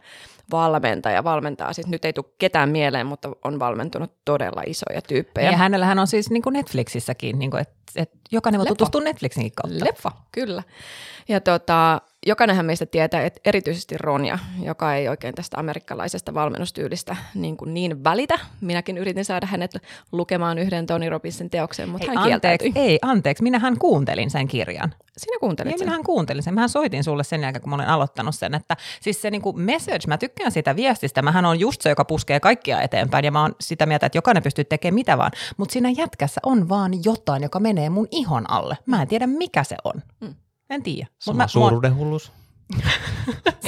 valmentaja, 0.51 1.23
valmentaa 1.23 1.73
siis 1.73 1.87
nyt 1.87 2.05
ei 2.05 2.13
tule 2.13 2.25
ketään 2.37 2.69
mieleen, 2.69 3.07
mutta 3.07 3.31
on 3.43 3.59
valmentunut 3.59 4.13
todella 4.25 4.63
isoja 4.67 5.01
tyyppejä. 5.01 5.51
Ja 5.51 5.57
hänellähän 5.57 5.99
on 5.99 6.07
siis 6.07 6.29
niin 6.29 6.43
kuin 6.43 6.53
Netflixissäkin, 6.53 7.39
niin 7.39 7.51
kuin, 7.51 7.61
että, 7.61 7.78
että 7.95 8.17
jokainen 8.31 8.59
voi 8.59 8.65
Leffa. 8.65 8.75
tutustua 8.75 9.01
Netflixin 9.01 9.51
kautta. 9.55 9.85
Leffa, 9.85 10.11
kyllä. 10.31 10.63
Ja 11.27 11.41
tota, 11.41 12.01
jokainenhan 12.25 12.65
meistä 12.65 12.85
tietää, 12.85 13.25
että 13.25 13.41
erityisesti 13.45 13.97
Ronja, 13.97 14.39
joka 14.61 14.95
ei 14.95 15.07
oikein 15.09 15.35
tästä 15.35 15.59
amerikkalaisesta 15.59 16.33
valmennustyylistä 16.33 17.15
niin, 17.35 17.57
kuin 17.57 17.73
niin 17.73 18.03
välitä. 18.03 18.39
Minäkin 18.61 18.97
yritin 18.97 19.25
saada 19.25 19.47
hänet 19.47 19.71
lukemaan 20.11 20.57
yhden 20.57 20.85
Tony 20.85 21.09
Robbinsin 21.09 21.49
teoksen, 21.49 21.89
mutta 21.89 22.07
Hei, 22.07 22.15
hän 22.15 22.33
anteeksi, 22.33 22.71
Ei, 22.75 22.99
anteeksi, 23.01 23.43
minähän 23.43 23.79
kuuntelin 23.79 24.29
sen 24.29 24.47
kirjan. 24.47 24.93
Sinä 25.17 25.39
kuuntelit 25.39 25.71
niin, 25.71 25.79
sen? 25.79 25.87
minähän 25.87 26.03
kuuntelin 26.03 26.43
sen. 26.43 26.53
Mähän 26.53 26.69
soitin 26.69 27.03
sulle 27.03 27.23
sen 27.23 27.41
jälkeen, 27.41 27.61
kun 27.61 27.69
mä 27.69 27.75
olen 27.75 27.87
aloittanut 27.87 28.35
sen, 28.35 28.53
että 28.53 28.77
siis 29.01 29.21
se 29.21 29.31
niin 29.31 29.41
kuin 29.41 29.59
message, 29.61 30.07
mä 30.07 30.17
tykkään 30.17 30.51
sitä 30.51 30.75
viestistä. 30.75 31.21
Mähän 31.21 31.45
on 31.45 31.59
just 31.59 31.81
se, 31.81 31.89
joka 31.89 32.05
puskee 32.05 32.39
kaikkia 32.39 32.81
eteenpäin 32.81 33.25
ja 33.25 33.31
mä 33.31 33.41
oon 33.41 33.55
sitä 33.61 33.85
mieltä, 33.85 34.05
että 34.05 34.17
jokainen 34.17 34.43
pystyy 34.43 34.63
tekemään 34.63 34.95
mitä 34.95 35.17
vaan. 35.17 35.31
Mutta 35.57 35.73
siinä 35.73 35.89
jätkässä 35.89 36.41
on 36.45 36.69
vaan 36.69 36.91
jotain, 37.05 37.43
joka 37.43 37.59
menee 37.59 37.78
mun 37.89 38.07
ihon 38.11 38.49
alle. 38.49 38.77
Mä 38.85 39.01
en 39.01 39.07
tiedä, 39.07 39.27
mikä 39.27 39.63
se 39.63 39.75
on. 39.83 39.93
Hmm. 40.21 40.35
En 40.69 40.83
tiedä. 40.83 41.07
Sama 41.19 41.47
suuruudenhullus. 41.47 42.31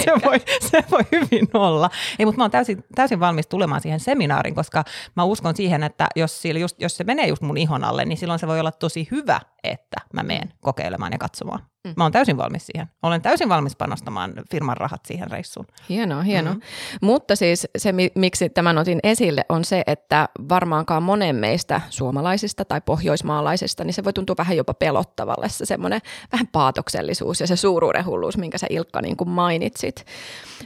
se, 0.04 0.12
voi, 0.26 0.42
se 0.72 0.84
voi 0.92 1.04
hyvin 1.12 1.48
olla. 1.54 1.90
Ei, 2.20 2.26
mutta 2.26 2.38
mä 2.38 2.44
oon 2.44 2.52
täysin, 2.52 2.84
täysin 2.96 3.20
valmis 3.20 3.48
tulemaan 3.48 3.82
siihen 3.82 4.00
seminaariin, 4.00 4.56
koska 4.56 4.84
mä 5.16 5.24
uskon 5.24 5.56
siihen, 5.56 5.84
että 5.84 6.08
jos, 6.16 6.44
just, 6.60 6.82
jos 6.82 6.98
se 6.98 7.04
menee 7.04 7.28
just 7.28 7.42
mun 7.42 7.58
ihon 7.58 7.84
alle, 7.84 8.06
niin 8.06 8.18
silloin 8.18 8.40
se 8.40 8.48
voi 8.48 8.60
olla 8.60 8.72
tosi 8.72 9.08
hyvä, 9.12 9.40
että 9.64 9.98
mä 10.14 10.24
menen 10.24 10.54
kokeilemaan 10.62 11.12
ja 11.12 11.18
katsomaan. 11.18 11.71
Mm. 11.88 11.94
Mä 11.98 12.04
oon 12.04 12.12
täysin 12.12 12.38
valmis 12.38 12.66
siihen. 12.66 12.88
Olen 13.04 13.22
täysin 13.22 13.50
valmis 13.50 13.76
panostamaan 13.76 14.34
firman 14.52 14.78
rahat 14.78 15.06
siihen 15.06 15.32
reissuun. 15.32 15.68
Hienoa, 15.90 16.22
hienoa. 16.22 16.54
Mm. 16.54 16.62
Mutta 17.02 17.36
siis 17.36 17.68
se, 17.78 17.94
miksi 18.16 18.50
tämän 18.50 18.78
otin 18.78 19.00
esille, 19.04 19.46
on 19.50 19.66
se, 19.66 19.84
että 19.88 20.30
varmaankaan 20.50 21.04
monen 21.04 21.36
meistä 21.36 21.82
suomalaisista 21.90 22.66
tai 22.66 22.82
pohjoismaalaisista, 22.82 23.84
niin 23.84 23.94
se 23.94 24.04
voi 24.04 24.14
tuntua 24.14 24.36
vähän 24.38 24.58
jopa 24.58 24.74
pelottavalle 24.74 25.50
se 25.50 25.66
semmoinen 25.66 26.02
vähän 26.32 26.48
paatoksellisuus 26.48 27.42
ja 27.42 27.48
se 27.48 27.56
suuruuden 27.56 28.06
hulluus, 28.06 28.38
minkä 28.38 28.58
sä 28.58 28.68
Ilkka 28.70 29.02
niin 29.02 29.18
kuin 29.18 29.30
mainitsit. 29.30 30.06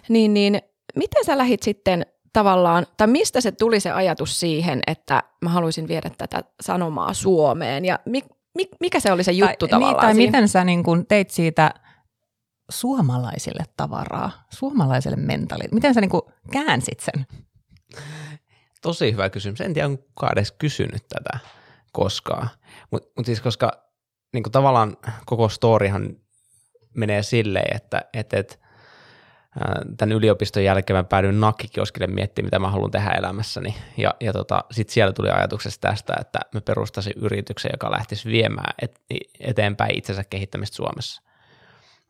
Niin, 0.09 0.33
niin 0.33 0.61
miten 0.95 1.25
sä 1.25 1.37
lähit 1.37 1.63
sitten 1.63 2.05
tavallaan, 2.33 2.85
tai 2.97 3.07
mistä 3.07 3.41
se 3.41 3.51
tuli 3.51 3.79
se 3.79 3.91
ajatus 3.91 4.39
siihen, 4.39 4.79
että 4.87 5.23
mä 5.41 5.49
haluaisin 5.49 5.87
viedä 5.87 6.11
tätä 6.17 6.43
sanomaa 6.61 7.13
Suomeen 7.13 7.85
ja 7.85 7.99
mi, 8.05 8.23
mi, 8.55 8.65
mikä 8.79 8.99
se 8.99 9.11
oli 9.11 9.23
se 9.23 9.31
juttu 9.31 9.67
tai, 9.67 9.69
tavallaan? 9.69 9.93
Niin, 9.93 10.01
tai 10.01 10.15
siinä? 10.15 10.27
miten 10.27 10.49
sä 10.49 10.63
niin 10.63 10.83
kun 10.83 11.05
teit 11.05 11.29
siitä 11.29 11.73
suomalaisille 12.69 13.63
tavaraa, 13.77 14.31
suomalaiselle 14.49 15.17
mentaalille, 15.17 15.69
miten 15.73 15.93
sä 15.93 16.01
niin 16.01 16.09
kun 16.09 16.31
käänsit 16.51 16.99
sen? 16.99 17.25
Tosi 18.81 19.11
hyvä 19.11 19.29
kysymys. 19.29 19.61
En 19.61 19.73
tiedä, 19.73 19.87
onko 19.87 20.03
kukaan 20.03 20.31
edes 20.33 20.51
kysynyt 20.51 21.07
tätä 21.09 21.39
koskaan. 21.91 22.49
Mutta 22.91 23.09
mut 23.17 23.25
siis 23.25 23.41
koska 23.41 23.85
niin 24.33 24.43
tavallaan 24.51 24.97
koko 25.25 25.49
storyhan 25.49 26.15
menee 26.95 27.23
silleen, 27.23 27.75
että 27.75 28.01
et, 28.13 28.33
et, 28.33 28.59
tämän 29.97 30.15
yliopiston 30.15 30.63
jälkeen 30.63 30.97
mä 30.97 31.03
päädyin 31.03 31.39
nakkikioskille 31.39 32.07
miettimään, 32.07 32.47
mitä 32.47 32.59
mä 32.59 32.69
haluan 32.69 32.91
tehdä 32.91 33.11
elämässäni. 33.11 33.75
Ja, 33.97 34.15
ja 34.19 34.33
tota, 34.33 34.63
sitten 34.71 34.93
siellä 34.93 35.13
tuli 35.13 35.29
ajatuksesta 35.29 35.87
tästä, 35.89 36.13
että 36.21 36.39
mä 36.53 36.61
perustasin 36.61 37.13
yrityksen, 37.15 37.71
joka 37.73 37.91
lähtisi 37.91 38.29
viemään 38.29 38.73
et, 38.81 39.01
eteenpäin 39.39 39.97
itsensä 39.97 40.23
kehittämistä 40.23 40.75
Suomessa. 40.75 41.21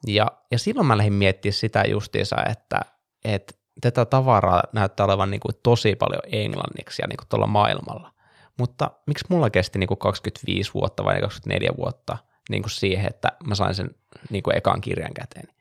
Ja, 0.07 0.27
ja 0.51 0.59
silloin 0.59 0.87
mä 0.87 0.97
lähdin 0.97 1.13
miettimään 1.13 1.53
sitä 1.53 1.83
justiinsa, 1.87 2.35
että, 2.49 2.79
että 3.25 3.53
tätä 3.81 4.05
tavaraa 4.05 4.63
näyttää 4.73 5.05
olevan 5.05 5.31
niin 5.31 5.41
kuin 5.41 5.55
tosi 5.63 5.95
paljon 5.95 6.21
englanniksi 6.31 7.01
ja 7.01 7.07
niin 7.07 7.17
kuin 7.17 7.27
tuolla 7.29 7.47
maailmalla. 7.47 8.11
Mutta 8.57 8.91
miksi 9.07 9.25
mulla 9.29 9.49
kesti 9.49 9.79
niin 9.79 9.87
kuin 9.87 9.97
25 9.97 10.73
vuotta 10.73 11.03
vai 11.03 11.21
24 11.21 11.71
vuotta 11.77 12.17
niin 12.49 12.63
kuin 12.63 12.71
siihen, 12.71 13.07
että 13.07 13.31
mä 13.47 13.55
sain 13.55 13.75
sen 13.75 13.89
niin 14.29 14.43
kuin 14.43 14.57
ekan 14.57 14.81
kirjan 14.81 15.13
käteen? 15.13 15.54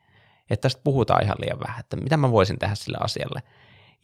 Että 0.49 0.61
tästä 0.61 0.81
puhutaan 0.83 1.23
ihan 1.23 1.37
liian 1.39 1.59
vähän, 1.59 1.79
että 1.79 1.97
mitä 1.97 2.17
mä 2.17 2.31
voisin 2.31 2.59
tehdä 2.59 2.75
sille 2.75 2.97
asialle. 3.01 3.43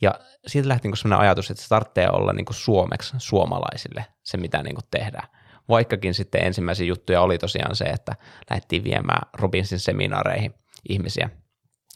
Ja 0.01 0.19
siitä 0.47 0.67
lähti 0.67 0.87
niin 0.87 0.97
sellainen 0.97 1.25
ajatus, 1.27 1.51
että 1.51 1.63
se 1.63 1.69
tarvitsee 1.69 2.09
olla 2.09 2.33
niin 2.33 2.45
suomeksi 2.51 3.13
suomalaisille 3.17 4.05
se, 4.23 4.37
mitä 4.37 4.63
niin 4.63 4.77
tehdään. 4.91 5.27
Vaikkakin 5.69 6.13
sitten 6.13 6.43
ensimmäisiä 6.43 6.85
juttuja 6.85 7.21
oli 7.21 7.37
tosiaan 7.37 7.75
se, 7.75 7.85
että 7.85 8.15
lähdettiin 8.49 8.83
viemään 8.83 9.21
Robinsin 9.33 9.79
seminaareihin 9.79 10.53
ihmisiä. 10.89 11.29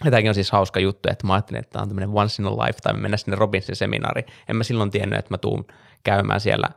Ja 0.04 0.12
tämäkin 0.12 0.30
on 0.30 0.36
siis 0.36 0.52
hauska 0.52 0.80
juttu, 0.80 1.10
että 1.12 1.28
mä 1.28 1.34
ajattelin, 1.34 1.60
että 1.60 1.72
tämä 1.72 1.84
on 1.84 1.90
tämmöinen 1.90 2.10
once 2.10 2.42
in 2.42 2.48
a 2.48 2.52
lifetime 2.52 3.00
mennä 3.00 3.18
sinne 3.18 3.36
Robinsin 3.36 3.76
seminaariin. 3.76 4.26
En 4.50 4.56
mä 4.56 4.64
silloin 4.64 4.92
tiennyt, 4.92 5.20
että 5.20 5.34
mä 5.34 5.38
tuun 5.38 5.66
käymään 6.04 6.40
siellä 6.40 6.70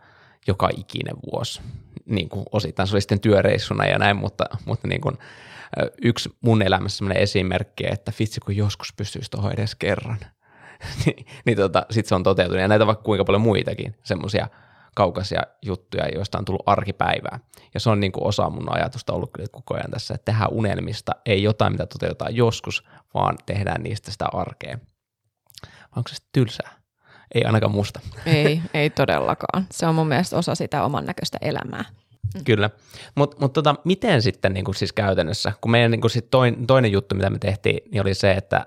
joka 0.47 0.69
ikinen 0.77 1.17
vuosi. 1.33 1.61
Niin 2.07 2.29
kuin 2.29 2.47
osittain 2.53 2.87
se 2.89 2.95
oli 2.95 3.01
sitten 3.01 3.21
työreissuna 3.21 3.87
ja 3.87 3.99
näin, 3.99 4.17
mutta, 4.17 4.45
mutta 4.65 4.89
niin 4.89 5.01
kuin, 5.01 5.19
yksi 6.03 6.37
mun 6.41 6.63
elämässä 6.63 6.99
sellainen 6.99 7.23
esimerkki, 7.23 7.85
että 7.93 8.13
vitsi 8.19 8.41
kun 8.41 8.57
joskus 8.57 8.93
pystyisi 8.97 9.31
tuohon 9.31 9.53
edes 9.53 9.75
kerran, 9.75 10.19
niin, 11.07 11.27
niin 11.47 11.57
tota, 11.57 11.87
sitten 11.91 12.09
se 12.09 12.15
on 12.15 12.23
toteutunut. 12.23 12.63
Ja 12.63 12.69
näitä 12.69 12.87
vaikka 12.87 13.05
kuinka 13.05 13.25
paljon 13.25 13.43
muitakin 13.43 13.97
semmoisia 14.05 14.49
kaukaisia 14.95 15.43
juttuja, 15.63 16.09
joista 16.15 16.39
on 16.39 16.45
tullut 16.45 16.63
arkipäivää. 16.67 17.41
Ja 17.75 17.81
se 17.81 17.91
on 17.91 18.01
niin 18.01 18.13
kuin 18.13 18.27
osa 18.27 18.51
mun 18.51 18.73
ajatusta 18.73 19.13
ollut 19.13 19.31
kyllä 19.33 19.49
koko 19.53 19.75
ajan 19.75 19.91
tässä, 19.91 20.15
että 20.15 20.25
tehdään 20.25 20.53
unelmista, 20.53 21.13
ei 21.27 21.43
jotain, 21.43 21.73
mitä 21.73 21.87
toteutetaan 21.87 22.37
joskus, 22.37 22.85
vaan 23.15 23.37
tehdään 23.47 23.83
niistä 23.83 24.11
sitä 24.11 24.27
arkea. 24.33 24.79
Onko 25.97 26.09
se 26.09 26.17
tylsää? 26.33 26.71
Ei 27.35 27.45
ainakaan 27.45 27.73
musta. 27.73 28.01
Ei, 28.27 28.63
ei 28.75 28.91
todellakaan. 28.91 29.67
Se 29.71 29.87
on 29.87 29.95
mun 29.95 30.09
mielestä 30.09 30.37
osa 30.37 30.55
sitä 30.55 30.85
oman 30.85 31.05
näköistä 31.07 31.39
elämää. 31.41 31.85
Mm. 32.35 32.45
Kyllä, 32.45 32.71
mutta 33.15 33.37
mut 33.41 33.53
tota, 33.53 33.75
miten 33.85 34.23
sitten 34.23 34.55
niin 34.55 34.75
siis 34.75 34.93
käytännössä, 34.93 35.53
kun 35.61 35.71
meidän 35.71 35.91
niin 35.91 36.11
sit 36.11 36.31
toin, 36.31 36.67
toinen 36.67 36.93
juttu, 36.93 37.15
mitä 37.15 37.31
me 37.31 37.39
tehtiin, 37.39 37.91
niin 37.93 38.03
oli 38.03 38.15
se, 38.15 38.33
että 38.33 38.67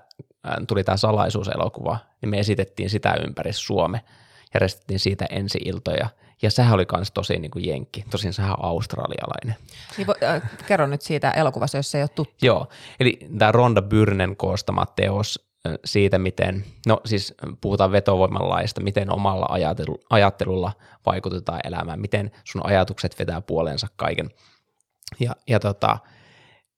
tuli 0.68 0.84
tämä 0.84 0.96
salaisuuselokuva, 0.96 1.98
niin 2.20 2.30
me 2.30 2.38
esitettiin 2.38 2.90
sitä 2.90 3.14
ympäri 3.26 3.52
Suome, 3.52 4.00
järjestettiin 4.54 5.00
siitä 5.00 5.26
ensi 5.30 5.58
iltoja, 5.64 6.08
ja 6.42 6.50
sehän 6.50 6.74
oli 6.74 6.86
myös 6.92 7.10
tosi 7.12 7.38
niin 7.38 7.50
kuin 7.50 7.68
jenkki, 7.68 8.04
tosin 8.10 8.32
sehän 8.32 8.50
on 8.50 8.64
australialainen. 8.64 9.56
Niin 9.96 10.06
vo, 10.06 10.14
äh, 10.22 10.42
kerro 10.66 10.86
nyt 10.86 11.02
siitä 11.02 11.30
elokuvasta, 11.30 11.76
jos 11.76 11.90
se 11.90 11.98
ei 11.98 12.02
ole 12.02 12.08
tuttu. 12.08 12.34
Joo, 12.42 12.68
eli 13.00 13.18
tämä 13.38 13.52
Ronda 13.52 13.82
Byrnen 13.82 14.36
koostama 14.36 14.86
teos 14.86 15.51
siitä, 15.84 16.18
miten, 16.18 16.64
no 16.86 17.00
siis 17.04 17.34
puhutaan 17.60 17.92
vetovoiman 17.92 18.48
laista, 18.48 18.80
miten 18.80 19.12
omalla 19.12 19.46
ajattelulla 20.10 20.72
vaikutetaan 21.06 21.60
elämään, 21.64 22.00
miten 22.00 22.30
sun 22.44 22.66
ajatukset 22.66 23.18
vetää 23.18 23.40
puoleensa 23.40 23.86
kaiken. 23.96 24.30
Ja, 25.20 25.36
ja 25.48 25.60
tota, 25.60 25.98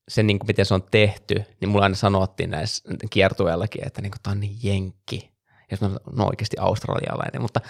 se, 0.09 0.23
niin 0.23 0.39
kuin 0.39 0.47
miten 0.47 0.67
se 0.67 0.75
on 0.75 0.83
tehty, 0.91 1.45
niin 1.61 1.69
mulla 1.69 1.85
aina 1.85 1.97
sanottiin 1.97 2.51
näissä 2.51 2.95
kiertueellakin, 3.11 3.87
että 3.87 4.03
niin 4.03 4.11
kuin, 4.11 4.23
tämä 4.23 4.33
on 4.33 4.41
niin 4.41 4.59
jenkki. 4.63 5.35
Ja 5.71 5.77
mä 5.81 5.97
no 6.13 6.27
oikeasti 6.27 6.57
australialainen, 6.61 7.43
mutta 7.43 7.61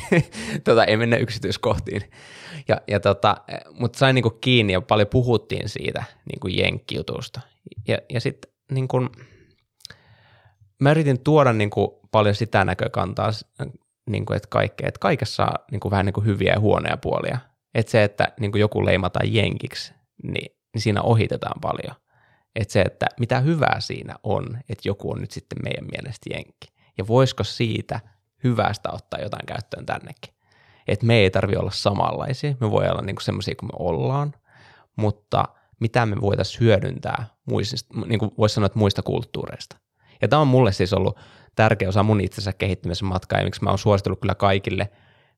tota, 0.64 0.84
ei 0.84 0.96
mennä 0.96 1.16
yksityiskohtiin. 1.16 2.02
Ja, 2.68 2.80
ja 2.88 3.00
tota, 3.00 3.36
mutta 3.70 3.98
sain 3.98 4.14
niin 4.14 4.22
kuin 4.22 4.40
kiinni 4.40 4.72
ja 4.72 4.80
paljon 4.80 5.08
puhuttiin 5.08 5.68
siitä 5.68 6.04
niin 6.24 6.40
kuin 6.40 6.58
jenkkijutusta. 6.58 7.40
Ja, 7.88 7.98
ja 8.10 8.20
sitten 8.20 8.52
niin 8.70 8.88
kuin, 8.88 9.10
mä 10.80 10.90
yritin 10.90 11.20
tuoda 11.20 11.52
niin 11.52 11.70
kuin 11.70 11.88
paljon 12.10 12.34
sitä 12.34 12.64
näkökantaa, 12.64 13.30
niin 14.10 14.26
kuin, 14.26 14.36
että, 14.36 14.48
kaikkea, 14.50 14.88
että 14.88 14.98
kaikessa 14.98 15.44
on 15.44 15.54
niin 15.70 15.80
kuin 15.80 15.90
vähän 15.90 16.06
niin 16.06 16.14
kuin 16.14 16.26
hyviä 16.26 16.52
ja 16.52 16.60
huonoja 16.60 16.96
puolia. 16.96 17.38
Että 17.74 17.92
se, 17.92 18.04
että 18.04 18.32
niin 18.40 18.52
kuin 18.52 18.60
joku 18.60 18.84
leimataan 18.84 19.34
jenkiksi, 19.34 19.94
niin, 20.22 20.56
niin 20.74 20.82
siinä 20.82 21.02
ohitetaan 21.02 21.60
paljon. 21.60 21.96
Että 22.54 22.72
se, 22.72 22.82
että 22.82 23.06
mitä 23.20 23.40
hyvää 23.40 23.80
siinä 23.80 24.14
on, 24.22 24.58
että 24.68 24.88
joku 24.88 25.12
on 25.12 25.20
nyt 25.20 25.30
sitten 25.30 25.58
meidän 25.62 25.84
mielestä 25.92 26.30
jenkki. 26.34 26.68
Ja 26.98 27.06
voisiko 27.06 27.44
siitä 27.44 28.00
hyvästä 28.44 28.90
ottaa 28.92 29.20
jotain 29.20 29.46
käyttöön 29.46 29.86
tännekin. 29.86 30.34
Että 30.88 31.06
me 31.06 31.14
ei 31.14 31.30
tarvi 31.30 31.56
olla 31.56 31.70
samanlaisia, 31.70 32.54
me 32.60 32.70
voi 32.70 32.88
olla 32.88 33.02
niin 33.02 33.16
semmoisia 33.20 33.54
kuin 33.60 33.66
me 33.66 33.76
ollaan, 33.78 34.34
mutta 34.96 35.44
mitä 35.80 36.06
me 36.06 36.20
voitaisiin 36.20 36.60
hyödyntää 36.60 37.26
muista, 37.44 37.76
niin 38.06 38.18
kuin 38.18 38.30
voisi 38.38 38.54
sanoa, 38.54 38.66
että 38.66 38.78
muista 38.78 39.02
kulttuureista. 39.02 39.76
Ja 40.22 40.28
tämä 40.28 40.42
on 40.42 40.48
mulle 40.48 40.72
siis 40.72 40.92
ollut 40.92 41.18
tärkeä 41.56 41.88
osa 41.88 42.02
mun 42.02 42.20
itsensä 42.20 42.52
kehittymisen 42.52 43.08
matkaa, 43.08 43.38
ja 43.38 43.44
miksi 43.44 43.64
mä 43.64 43.70
oon 43.70 43.78
suositellut 43.78 44.20
kyllä 44.20 44.34
kaikille 44.34 44.90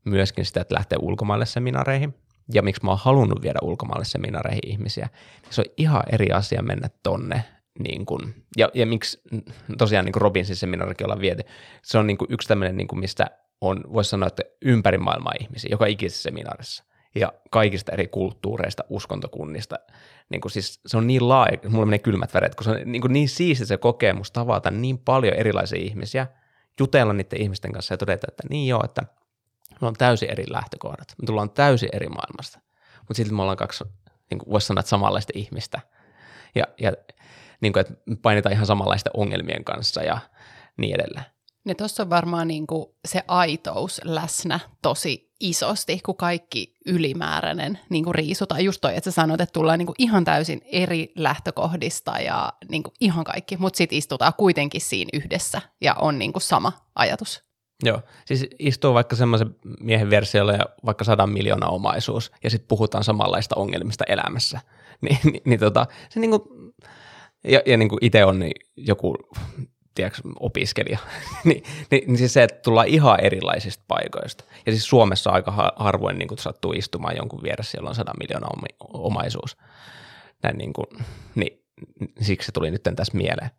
myöskin 0.05 0.45
sitä, 0.45 0.61
että 0.61 0.75
lähtee 0.75 0.99
ulkomaille 1.03 1.47
seminaareihin, 1.47 2.15
ja 2.53 2.63
miksi 2.63 2.85
mä 2.85 2.91
oon 2.91 3.01
halunnut 3.03 3.43
viedä 3.43 3.59
ulkomaille 3.63 4.05
seminaareihin 4.05 4.69
ihmisiä. 4.69 5.09
Se 5.51 5.61
on 5.61 5.65
ihan 5.77 6.03
eri 6.13 6.33
asia 6.33 6.63
mennä 6.63 6.89
tonne, 7.03 7.45
niin 7.79 8.07
kun, 8.07 8.35
ja, 8.57 8.71
ja 8.75 8.87
miksi 8.87 9.21
tosiaan 9.79 10.05
niin 10.05 10.15
Robinsin 10.15 10.57
seminaarikin 10.57 11.07
ollaan 11.07 11.21
viety. 11.21 11.43
Se 11.83 11.99
on 11.99 12.07
niin 12.07 12.19
yksi 12.29 12.49
tämmöinen, 12.49 12.77
niin 12.77 12.89
mistä 12.93 13.27
on, 13.61 13.85
voisi 13.93 14.11
sanoa, 14.11 14.27
että 14.27 14.43
ympäri 14.63 14.99
maailmaa 14.99 15.33
ihmisiä, 15.41 15.69
joka 15.71 15.87
ikisessä 15.87 16.23
seminaarissa 16.23 16.85
ja 17.17 17.33
kaikista 17.51 17.93
eri 17.93 18.07
kulttuureista, 18.07 18.85
uskontokunnista. 18.89 19.77
Niin 20.29 20.41
kuin 20.41 20.53
siis, 20.53 20.81
se 20.87 20.97
on 20.97 21.07
niin 21.07 21.29
laaja, 21.29 21.59
mulla 21.69 21.87
menee 21.87 21.99
kylmät 21.99 22.35
väret, 22.35 22.55
kun 22.55 22.65
se 22.65 22.71
on 22.71 22.77
niin, 22.85 23.03
niin 23.09 23.29
siisti 23.29 23.67
se 23.67 23.77
kokemus 23.77 24.31
tavata 24.31 24.71
niin 24.71 24.99
paljon 24.99 25.35
erilaisia 25.35 25.79
ihmisiä, 25.79 26.27
jutella 26.81 27.13
niiden 27.13 27.41
ihmisten 27.41 27.73
kanssa 27.73 27.95
ja 27.95 27.99
todeta, 27.99 28.27
että 28.31 28.43
niin 28.51 28.69
joo, 28.69 28.85
että 28.85 29.03
me 29.81 29.87
on 29.87 29.95
täysin 29.95 30.31
eri 30.31 30.45
lähtökohdat. 30.49 31.15
Me 31.23 31.27
tullaan 31.27 31.51
täysin 31.51 31.89
eri 31.93 32.09
maailmasta, 32.09 32.61
mutta 32.99 33.15
silti 33.15 33.33
me 33.35 33.43
ollaan 33.43 33.57
kaksi, 33.57 33.85
niin 34.31 34.39
kuin 34.39 34.51
voisi 34.51 34.67
sanoa, 34.67 34.81
että 34.81 34.91
samanlaista 34.91 35.33
ihmistä. 35.35 35.81
Ja, 36.55 36.65
ja 36.81 36.93
niin 37.61 37.73
kuin, 37.73 37.81
että 37.81 37.95
painetaan 38.23 38.53
ihan 38.53 38.67
samanlaisten 38.67 39.11
ongelmien 39.15 39.65
kanssa 39.65 40.03
ja 40.03 40.19
niin 40.77 40.95
edelleen. 40.95 41.27
Ja 41.67 41.75
tuossa 41.75 42.03
on 42.03 42.11
varmaan 42.11 42.49
niin 42.49 42.67
kuin 42.67 42.87
se 43.05 43.23
aitous 43.29 44.01
läsnä 44.05 44.61
tosi 44.83 45.26
isosti, 45.41 46.01
kun 46.05 46.17
kaikki 46.17 46.75
ylimääräinen 46.87 47.79
niin 47.89 48.05
kuin 48.05 48.15
riisutaan. 48.15 48.65
Just 48.65 48.81
toi, 48.81 48.97
että 48.97 49.11
sä 49.11 49.15
sanoit, 49.15 49.41
että 49.41 49.53
tullaan 49.53 49.79
niin 49.79 49.87
kuin 49.87 49.97
ihan 49.99 50.25
täysin 50.25 50.63
eri 50.65 51.13
lähtökohdista 51.17 52.21
ja 52.21 52.53
niin 52.69 52.83
kuin 52.83 52.95
ihan 53.01 53.25
kaikki, 53.25 53.57
mutta 53.57 53.77
sitten 53.77 53.99
istutaan 53.99 54.33
kuitenkin 54.37 54.81
siinä 54.81 55.11
yhdessä 55.13 55.61
ja 55.81 55.95
on 55.95 56.19
niin 56.19 56.33
kuin 56.33 56.43
sama 56.43 56.73
ajatus. 56.95 57.47
Joo, 57.83 58.01
siis 58.25 58.47
istuu 58.59 58.95
vaikka 58.95 59.17
semmoisen 59.17 59.57
miehen 59.81 60.11
versiolla 60.11 60.53
ja 60.53 60.65
vaikka 60.87 61.05
sadan 61.05 61.31
miljoonaa 61.31 61.69
omaisuus 61.69 62.33
ja 62.45 62.51
sitten 62.51 62.69
puhutaan 62.69 63.05
samanlaista 63.05 63.57
ongelmista 63.57 64.05
elämässä. 64.09 64.61
Ni, 65.03 65.19
niin, 65.25 65.43
niin 65.45 65.61
tota, 65.61 65.87
se 66.09 66.21
niinku, 66.21 66.49
ja, 67.45 67.61
ja 67.67 67.77
niin 67.77 67.89
kuin 67.89 67.99
itse 68.01 68.25
on 68.25 68.39
niin 68.39 68.53
joku 68.77 69.17
tiedätkö, 69.97 70.21
opiskelija, 70.41 70.99
niin, 71.45 71.63
niin, 71.91 72.03
niin 72.07 72.19
siis 72.19 72.33
se, 72.33 72.43
että 72.43 72.63
tullaan 72.63 72.87
ihan 72.87 73.21
erilaisista 73.21 73.85
paikoista. 73.89 74.45
Ja 74.67 74.73
siis 74.73 74.89
Suomessa 74.89 75.31
aika 75.31 75.73
harvoin 75.77 76.19
niin 76.19 76.39
sattuu 76.39 76.73
istumaan 76.73 77.17
jonkun 77.17 77.43
vieressä, 77.43 77.79
jolla 77.79 77.89
on 77.89 77.95
100 77.95 78.13
miljoonaa 78.19 78.51
omaisuus. 78.93 79.57
näin 80.43 80.59
niin 80.59 80.73
kuin, 80.73 80.87
niin, 81.35 81.63
siksi 82.21 82.47
se 82.47 82.53
tuli 82.53 82.71
nyt 82.71 82.83
tässä 82.83 83.17
mieleen. 83.17 83.51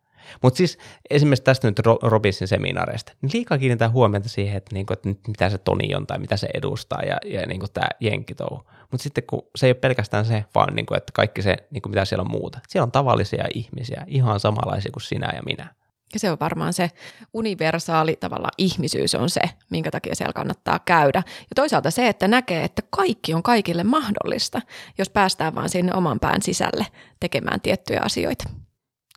Mutta 0.42 0.56
siis 0.56 0.78
esimerkiksi 1.10 1.44
tästä 1.44 1.68
nyt 1.68 1.78
Robinsin 2.02 2.48
seminaareista, 2.48 3.12
niin 3.22 3.30
liikaa 3.34 3.58
kiinnitetään 3.58 3.92
huomiota 3.92 4.28
siihen, 4.28 4.56
että, 4.56 4.74
niinku, 4.74 4.92
että 4.92 5.08
mitä 5.28 5.50
se 5.50 5.58
Toni 5.58 5.94
on 5.94 6.06
tai 6.06 6.18
mitä 6.18 6.36
se 6.36 6.48
edustaa 6.54 7.02
ja, 7.02 7.16
ja 7.24 7.46
niinku 7.46 7.66
tämä 7.68 7.88
jenkitou. 8.00 8.62
Mutta 8.90 9.02
sitten 9.02 9.24
kun 9.26 9.42
se 9.56 9.66
ei 9.66 9.70
ole 9.70 9.78
pelkästään 9.80 10.24
se, 10.24 10.44
vaan 10.54 10.74
niinku, 10.74 10.94
että 10.94 11.12
kaikki 11.14 11.42
se, 11.42 11.56
niinku, 11.70 11.88
mitä 11.88 12.04
siellä 12.04 12.22
on 12.22 12.30
muuta. 12.30 12.60
Siellä 12.68 12.84
on 12.84 12.92
tavallisia 12.92 13.44
ihmisiä, 13.54 14.04
ihan 14.06 14.40
samanlaisia 14.40 14.92
kuin 14.92 15.02
sinä 15.02 15.32
ja 15.36 15.42
minä. 15.42 15.74
Ja 16.12 16.20
se 16.20 16.30
on 16.30 16.36
varmaan 16.40 16.72
se 16.72 16.90
universaali 17.32 18.16
tavalla 18.16 18.48
ihmisyys 18.58 19.14
on 19.14 19.30
se, 19.30 19.40
minkä 19.70 19.90
takia 19.90 20.14
siellä 20.14 20.32
kannattaa 20.32 20.78
käydä. 20.78 21.22
Ja 21.26 21.54
toisaalta 21.54 21.90
se, 21.90 22.08
että 22.08 22.28
näkee, 22.28 22.64
että 22.64 22.82
kaikki 22.90 23.34
on 23.34 23.42
kaikille 23.42 23.84
mahdollista, 23.84 24.62
jos 24.98 25.10
päästään 25.10 25.54
vaan 25.54 25.68
sinne 25.68 25.94
oman 25.94 26.20
pään 26.20 26.42
sisälle 26.42 26.86
tekemään 27.20 27.60
tiettyjä 27.60 28.00
asioita. 28.04 28.44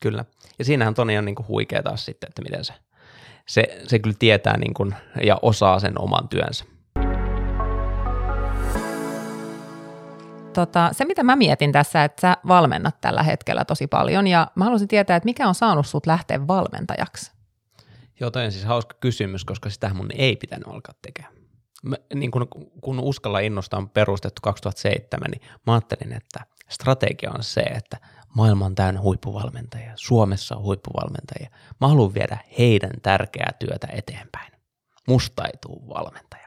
Kyllä. 0.01 0.25
Ja 0.60 0.65
siinähän 0.65 0.93
Toni 0.93 1.17
on 1.17 1.25
niin 1.25 1.36
kuin 1.36 1.48
huikea 1.48 1.83
taas 1.83 2.05
sitten, 2.05 2.27
että 2.27 2.41
miten 2.41 2.65
se, 2.65 2.74
se, 3.48 3.81
se 3.88 4.00
kyllä 4.00 4.15
tietää 4.19 4.57
niin 4.57 4.74
kuin, 4.74 4.95
ja 5.24 5.39
osaa 5.41 5.79
sen 5.79 6.01
oman 6.01 6.27
työnsä. 6.27 6.65
Tota, 10.53 10.89
se, 10.91 11.05
mitä 11.05 11.24
mä 11.24 11.36
mietin 11.36 11.72
tässä, 11.72 12.03
että 12.03 12.22
sä 12.22 12.38
valmennat 12.48 13.01
tällä 13.01 13.24
hetkellä 13.24 13.65
tosi 13.65 13.88
paljon, 13.88 14.27
ja 14.27 14.48
mä 14.55 14.63
haluaisin 14.63 14.88
tietää, 14.88 15.17
että 15.17 15.25
mikä 15.25 15.48
on 15.48 15.55
saanut 15.55 15.88
sut 15.88 16.05
lähteä 16.05 16.48
valmentajaksi? 16.48 17.31
Joo, 18.20 18.31
on 18.46 18.51
siis 18.51 18.65
hauska 18.65 18.96
kysymys, 19.00 19.46
koska 19.46 19.70
sitä 19.70 19.93
mun 19.93 20.10
ei 20.15 20.36
pitänyt 20.36 20.67
alkaa 20.67 20.96
tekemään. 21.01 21.34
Mä, 21.84 21.96
niin 22.13 22.31
kun, 22.31 22.48
kun 22.81 23.00
Uskalla 23.00 23.39
innosta 23.39 23.77
on 23.77 23.89
perustettu 23.89 24.39
2007, 24.43 25.31
niin 25.31 25.41
mä 25.67 25.74
ajattelin, 25.74 26.13
että 26.13 26.39
strategia 26.70 27.31
on 27.31 27.43
se, 27.43 27.62
että 27.62 27.98
maailma 28.36 28.65
on 28.65 28.75
täynnä 28.75 29.01
huippuvalmentajia, 29.01 29.93
Suomessa 29.96 30.55
on 30.55 30.63
huippuvalmentajia. 30.63 31.50
Mä 31.81 31.88
haluan 31.88 32.13
viedä 32.13 32.38
heidän 32.60 32.91
tärkeää 33.03 33.53
työtä 33.60 33.88
eteenpäin. 33.91 34.51
Musta 35.08 35.46
ei 35.46 35.58
tuu 35.62 35.89
valmentaja. 35.89 36.40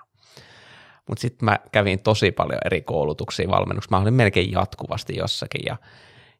Mutta 1.08 1.20
sitten 1.20 1.44
mä 1.44 1.58
kävin 1.72 2.00
tosi 2.00 2.32
paljon 2.32 2.58
eri 2.64 2.82
koulutuksia 2.82 3.48
valmennuksessa. 3.48 3.96
Mä 3.96 4.02
olin 4.02 4.14
melkein 4.14 4.52
jatkuvasti 4.52 5.16
jossakin 5.16 5.62
ja, 5.66 5.76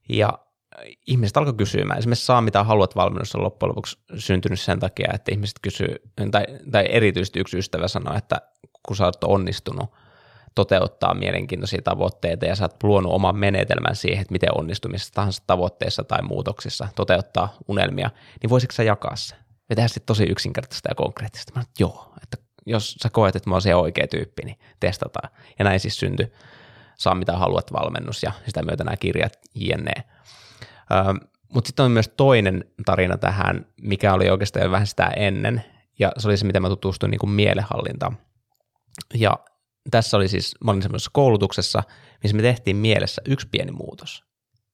ja 0.08 0.38
ihmiset 1.06 1.36
alkoi 1.36 1.54
kysymään. 1.54 1.98
Esimerkiksi 1.98 2.26
saa 2.26 2.40
mitä 2.40 2.64
haluat 2.64 2.96
valmennus 2.96 3.34
on 3.34 3.42
loppujen 3.42 3.68
lopuksi 3.68 3.98
syntynyt 4.16 4.60
sen 4.60 4.80
takia, 4.80 5.12
että 5.14 5.32
ihmiset 5.32 5.58
kysyy, 5.62 5.96
tai, 6.30 6.44
tai 6.70 6.86
erityisesti 6.88 7.40
yksi 7.40 7.58
ystävä 7.58 7.88
sanoi, 7.88 8.16
että 8.16 8.40
kun 8.82 8.96
sä 8.96 9.04
oot 9.04 9.24
onnistunut– 9.24 9.90
toteuttaa 10.54 11.14
mielenkiintoisia 11.14 11.82
tavoitteita 11.84 12.46
ja 12.46 12.56
sä 12.56 12.64
oot 12.64 12.82
luonut 12.82 13.12
oman 13.12 13.36
menetelmän 13.36 13.96
siihen, 13.96 14.20
että 14.20 14.32
miten 14.32 14.58
onnistumisessa 14.58 15.14
tahansa 15.14 15.42
tavoitteissa 15.46 16.04
tai 16.04 16.22
muutoksissa 16.22 16.88
toteuttaa 16.96 17.56
unelmia, 17.68 18.10
niin 18.42 18.50
voisitko 18.50 18.72
sä 18.72 18.82
jakaa 18.82 19.16
se? 19.16 19.34
Ja 19.70 19.76
tehdä 19.76 19.88
sitten 19.88 20.06
tosi 20.06 20.24
yksinkertaista 20.24 20.88
ja 20.88 20.94
konkreettista. 20.94 21.52
Mä 21.54 21.60
että 21.60 21.82
joo, 21.82 22.12
että 22.22 22.36
jos 22.66 22.96
sä 23.02 23.10
koet, 23.10 23.36
että 23.36 23.50
mä 23.50 23.54
oon 23.54 23.62
se 23.62 23.74
oikea 23.74 24.06
tyyppi, 24.06 24.42
niin 24.44 24.58
testataan. 24.80 25.30
Ja 25.58 25.64
näin 25.64 25.80
siis 25.80 25.98
syntyi 25.98 26.32
saa 26.98 27.14
mitä 27.14 27.32
haluat 27.32 27.72
valmennus 27.72 28.22
ja 28.22 28.32
sitä 28.46 28.62
myötä 28.62 28.84
nämä 28.84 28.96
kirjat 28.96 29.38
jne. 29.54 29.94
Mutta 31.54 31.68
sitten 31.68 31.84
on 31.84 31.90
myös 31.90 32.10
toinen 32.16 32.64
tarina 32.86 33.16
tähän, 33.18 33.66
mikä 33.82 34.14
oli 34.14 34.30
oikeastaan 34.30 34.64
jo 34.64 34.70
vähän 34.70 34.86
sitä 34.86 35.06
ennen, 35.06 35.64
ja 35.98 36.12
se 36.18 36.28
oli 36.28 36.36
se, 36.36 36.46
miten 36.46 36.62
mä 36.62 36.68
tutustuin 36.68 37.10
niin 37.10 37.18
kuin 37.18 37.30
mielenhallintaan. 37.30 38.18
Ja 39.14 39.38
tässä 39.90 40.16
oli 40.16 40.28
siis, 40.28 40.54
mä 40.64 40.70
olin 40.70 40.82
semmoisessa 40.82 41.10
koulutuksessa, 41.14 41.82
missä 42.22 42.36
me 42.36 42.42
tehtiin 42.42 42.76
mielessä 42.76 43.22
yksi 43.28 43.48
pieni 43.50 43.72
muutos. 43.72 44.24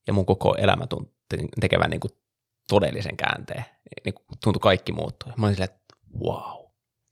Ja 0.07 0.13
mun 0.13 0.27
koko 0.27 0.55
elämä 0.55 0.87
tuntui 0.87 1.15
tekevän 1.61 1.91
niin 1.91 2.01
kuin 2.01 2.11
todellisen 2.69 3.17
käänteen. 3.17 3.65
Niin 4.05 4.15
kuin 4.15 4.27
tuntui 4.45 4.61
kaikki 4.61 4.93
muuttua. 4.93 5.33
Mä 5.37 5.47
olin 5.47 5.57
silleen, 5.57 5.75
että 5.75 5.97
wow, 6.25 6.60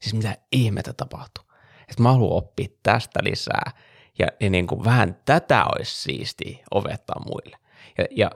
siis 0.00 0.14
mitä 0.14 0.37
ihmettä 0.52 0.93
tapahtuu. 0.93 1.45
Että 1.88 2.02
mä 2.02 2.12
haluan 2.12 2.37
oppia 2.37 2.69
tästä 2.83 3.21
lisää. 3.23 3.71
Ja, 4.19 4.26
ja 4.40 4.50
niin 4.50 4.67
kuin 4.67 4.85
vähän 4.85 5.17
tätä 5.25 5.64
olisi 5.64 6.02
siistiä 6.02 6.59
opettaa 6.71 7.23
muille. 7.26 7.57
Ja, 7.99 8.05
ja 8.11 8.31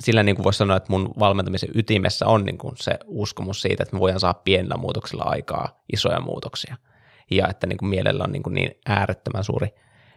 sillä 0.00 0.22
niin 0.22 0.36
kuin 0.36 0.44
voisi 0.44 0.56
sanoa, 0.56 0.76
että 0.76 0.92
mun 0.92 1.14
valmentamisen 1.18 1.70
ytimessä 1.74 2.26
on 2.26 2.44
niin 2.44 2.58
kuin 2.58 2.74
se 2.76 2.98
uskomus 3.06 3.62
siitä, 3.62 3.82
että 3.82 3.96
me 3.96 4.00
voidaan 4.00 4.20
saada 4.20 4.40
pienillä 4.44 4.76
muutoksilla 4.76 5.24
aikaa 5.24 5.80
isoja 5.92 6.20
muutoksia– 6.20 6.76
ja 7.30 7.48
että 7.48 7.66
niin 7.66 7.78
kuin 7.78 7.88
mielellä 7.88 8.24
on 8.24 8.32
niin, 8.32 8.42
kuin 8.42 8.54
niin 8.54 8.70
äärettömän 8.86 9.44
suuri 9.44 9.68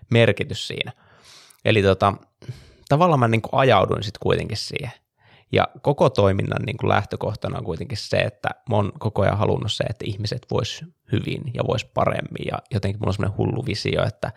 merkitys 0.09 0.67
siinä. 0.67 0.91
Eli 1.65 1.83
tota, 1.83 2.13
tavallaan 2.89 3.19
mä 3.19 3.27
niin 3.27 3.41
kuin 3.41 3.59
ajauduin 3.59 4.03
sitten 4.03 4.19
kuitenkin 4.23 4.57
siihen. 4.57 4.91
Ja 5.51 5.67
koko 5.81 6.09
toiminnan 6.09 6.61
niin 6.65 6.77
kuin 6.77 6.89
lähtökohtana 6.89 7.57
on 7.57 7.63
kuitenkin 7.63 7.97
se, 7.97 8.17
että 8.17 8.49
mä 8.69 8.75
oon 8.75 8.91
koko 8.99 9.21
ajan 9.21 9.37
halunnut 9.37 9.71
se, 9.71 9.83
että 9.83 10.05
ihmiset 10.07 10.45
vois 10.51 10.85
hyvin 11.11 11.41
ja 11.53 11.63
vois 11.67 11.85
paremmin. 11.85 12.47
Ja 12.51 12.57
jotenkin 12.71 12.99
mulla 12.99 13.09
on 13.09 13.13
semmoinen 13.13 13.37
hullu 13.37 13.65
visio, 13.65 14.05
että 14.05 14.31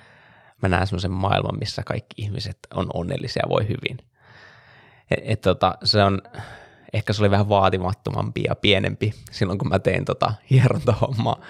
mä 0.62 0.68
näen 0.68 0.86
semmoisen 0.86 1.10
maailman, 1.10 1.58
missä 1.58 1.82
kaikki 1.86 2.22
ihmiset 2.22 2.58
on 2.74 2.86
onnellisia 2.94 3.42
ja 3.44 3.48
voi 3.48 3.68
hyvin. 3.68 3.98
Et, 5.10 5.20
et 5.22 5.40
tota, 5.40 5.78
se 5.84 6.04
on, 6.04 6.22
ehkä 6.92 7.12
se 7.12 7.22
oli 7.22 7.30
vähän 7.30 7.48
vaatimattomampi 7.48 8.42
ja 8.48 8.54
pienempi 8.54 9.14
silloin, 9.30 9.58
kun 9.58 9.68
mä 9.68 9.78
tein 9.78 10.04
tota 10.04 10.34
hierontahommaa, 10.50 11.40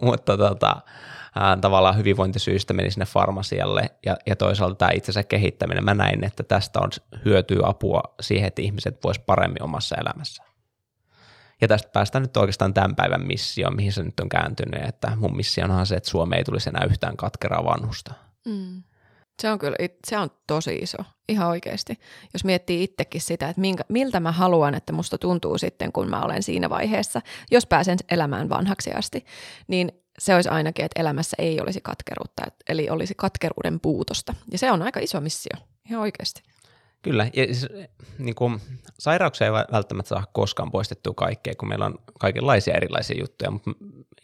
mutta 0.00 0.36
tota, 0.36 0.76
ää, 1.34 1.56
tavallaan 1.56 1.96
hyvinvointisyistä 1.96 2.74
meni 2.74 2.90
sinne 2.90 3.06
farmasialle 3.06 3.90
ja, 4.06 4.16
ja 4.26 4.36
toisaalta 4.36 4.74
tämä 4.74 4.90
itsensä 4.94 5.22
kehittäminen, 5.22 5.84
mä 5.84 5.94
näin, 5.94 6.24
että 6.24 6.42
tästä 6.42 6.80
on 6.80 6.90
hyötyä 7.24 7.60
apua 7.62 8.02
siihen, 8.20 8.46
että 8.46 8.62
ihmiset 8.62 9.04
vois 9.04 9.18
paremmin 9.18 9.62
omassa 9.62 9.96
elämässä. 9.96 10.42
Ja 11.60 11.68
tästä 11.68 11.88
päästään 11.92 12.22
nyt 12.22 12.36
oikeastaan 12.36 12.74
tämän 12.74 12.96
päivän 12.96 13.26
missioon, 13.26 13.76
mihin 13.76 13.92
se 13.92 14.02
nyt 14.02 14.20
on 14.20 14.28
kääntynyt, 14.28 14.84
että 14.88 15.12
mun 15.16 15.36
missio 15.36 15.64
onhan 15.64 15.86
se, 15.86 15.96
että 15.96 16.10
Suomi 16.10 16.36
ei 16.36 16.44
tulisi 16.44 16.68
enää 16.68 16.86
yhtään 16.90 17.16
katkeraa 17.16 17.64
vanhusta. 17.64 18.14
Mm. 18.46 18.82
Se 19.42 19.50
on 19.50 19.58
kyllä, 19.58 19.76
se 20.06 20.18
on 20.18 20.30
tosi 20.46 20.74
iso, 20.76 20.98
ihan 21.28 21.48
oikeasti. 21.48 21.98
Jos 22.32 22.44
miettii 22.44 22.82
itsekin 22.82 23.20
sitä, 23.20 23.48
että 23.48 23.60
minkä, 23.60 23.84
miltä 23.88 24.20
mä 24.20 24.32
haluan, 24.32 24.74
että 24.74 24.92
musta 24.92 25.18
tuntuu 25.18 25.58
sitten, 25.58 25.92
kun 25.92 26.10
mä 26.10 26.22
olen 26.22 26.42
siinä 26.42 26.70
vaiheessa, 26.70 27.20
jos 27.50 27.66
pääsen 27.66 27.98
elämään 28.10 28.48
vanhaksi 28.48 28.92
asti, 28.92 29.24
niin 29.68 29.92
se 30.20 30.34
olisi 30.34 30.48
ainakin, 30.48 30.84
että 30.84 31.00
elämässä 31.00 31.34
ei 31.38 31.60
olisi 31.60 31.80
katkeruutta, 31.80 32.42
eli 32.68 32.90
olisi 32.90 33.14
katkeruuden 33.16 33.80
puutosta. 33.80 34.34
Ja 34.52 34.58
se 34.58 34.72
on 34.72 34.82
aika 34.82 35.00
iso 35.00 35.20
missio, 35.20 35.56
ihan 35.88 36.02
oikeasti. 36.02 36.42
Kyllä, 37.02 37.30
ja 37.34 37.46
siis, 37.46 37.66
niin 38.18 38.34
kuin, 38.34 38.60
sairauksia 38.98 39.46
ei 39.46 39.52
välttämättä 39.52 40.08
saa 40.08 40.26
koskaan 40.32 40.70
poistettua 40.70 41.14
kaikkea, 41.16 41.54
kun 41.58 41.68
meillä 41.68 41.86
on 41.86 41.98
kaikenlaisia 42.18 42.74
erilaisia 42.74 43.20
juttuja, 43.20 43.50
mutta 43.50 43.70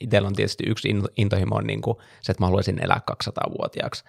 itsellä 0.01 0.29
on 0.29 0.35
tietysti 0.35 0.65
yksi 0.67 0.89
intohimo 1.17 1.57
on 1.57 1.67
niin 1.67 1.83
kuin 1.83 1.97
se, 2.21 2.33
että 2.33 2.43
mä 2.43 2.47
haluaisin 2.47 2.85
elää 2.85 3.01
200-vuotiaaksi, 3.29 4.05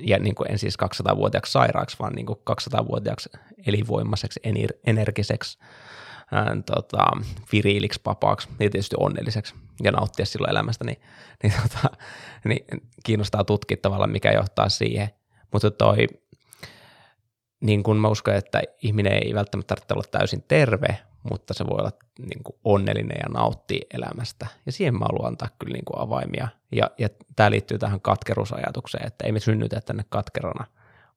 ja, 0.00 0.18
niin 0.18 0.34
kuin 0.34 0.50
en 0.52 0.58
siis 0.58 0.76
200-vuotiaaksi 0.84 1.52
sairaaksi, 1.52 1.96
vaan 1.98 2.12
niin 2.12 2.26
kuin 2.26 2.38
200-vuotiaaksi 2.50 3.30
elinvoimaiseksi, 3.66 4.40
energiseksi, 4.86 5.58
ää, 6.32 6.56
tota, 6.66 7.06
viriiliksi, 7.52 8.00
vapaaksi 8.06 8.48
ja 8.48 8.70
tietysti 8.70 8.96
onnelliseksi 8.98 9.54
ja 9.82 9.92
nauttia 9.92 10.26
silloin 10.26 10.50
elämästä, 10.50 10.84
niin, 10.84 11.00
niin, 11.42 11.52
tota, 11.62 11.96
niin 12.44 12.64
kiinnostaa 13.04 13.44
tutkia 13.44 13.76
tavallaan, 13.82 14.12
mikä 14.12 14.32
johtaa 14.32 14.68
siihen. 14.68 15.10
Mutta 15.52 15.70
toi 15.70 16.06
niin 17.60 17.82
kuin 17.82 17.98
mä 17.98 18.08
uskon, 18.08 18.34
että 18.34 18.62
ihminen 18.82 19.12
ei 19.12 19.34
välttämättä 19.34 19.74
tarvitse 19.74 19.94
olla 19.94 20.04
täysin 20.10 20.44
terve, 20.48 20.98
mutta 21.30 21.54
se 21.54 21.66
voi 21.66 21.78
olla 21.78 21.92
niin 22.18 22.42
kuin 22.44 22.56
onnellinen 22.64 23.16
ja 23.22 23.28
nauttia 23.28 23.86
elämästä. 23.94 24.46
Ja 24.66 24.72
siihen 24.72 24.94
mä 24.94 25.04
haluan 25.04 25.26
antaa 25.26 25.48
kyllä 25.58 25.72
niin 25.72 25.84
kuin 25.84 26.00
avaimia. 26.00 26.48
Ja, 26.72 26.90
ja 26.98 27.08
tämä 27.36 27.50
liittyy 27.50 27.78
tähän 27.78 28.00
katkeruusajatukseen, 28.00 29.06
että 29.06 29.26
ei 29.26 29.32
me 29.32 29.40
synnytä 29.40 29.80
tänne 29.80 30.04
katkerona, 30.08 30.64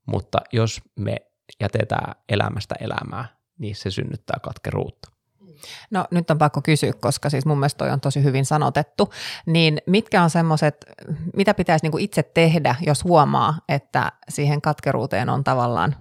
mutta 0.05 0.37
jos 0.51 0.81
me 0.95 1.15
jätetään 1.59 2.15
elämästä 2.29 2.75
elämää, 2.79 3.40
niin 3.61 3.75
se 3.75 3.91
synnyttää 3.91 4.37
katkeruutta. 4.41 5.11
No 5.91 6.05
nyt 6.11 6.31
on 6.31 6.37
pakko 6.37 6.61
kysyä, 6.61 6.93
koska 6.93 7.29
siis 7.29 7.45
mun 7.45 7.59
mielestä 7.59 7.77
toi 7.77 7.89
on 7.89 8.01
tosi 8.01 8.23
hyvin 8.23 8.45
sanotettu, 8.45 9.13
niin 9.45 9.77
mitkä 9.87 10.23
on 10.23 10.29
semmoiset, 10.29 10.85
mitä 11.35 11.53
pitäisi 11.53 11.85
niin 11.85 11.91
kuin 11.91 12.03
itse 12.03 12.23
tehdä, 12.23 12.75
jos 12.81 13.03
huomaa, 13.03 13.57
että 13.69 14.11
siihen 14.29 14.61
katkeruuteen 14.61 15.29
on 15.29 15.43
tavallaan 15.43 15.95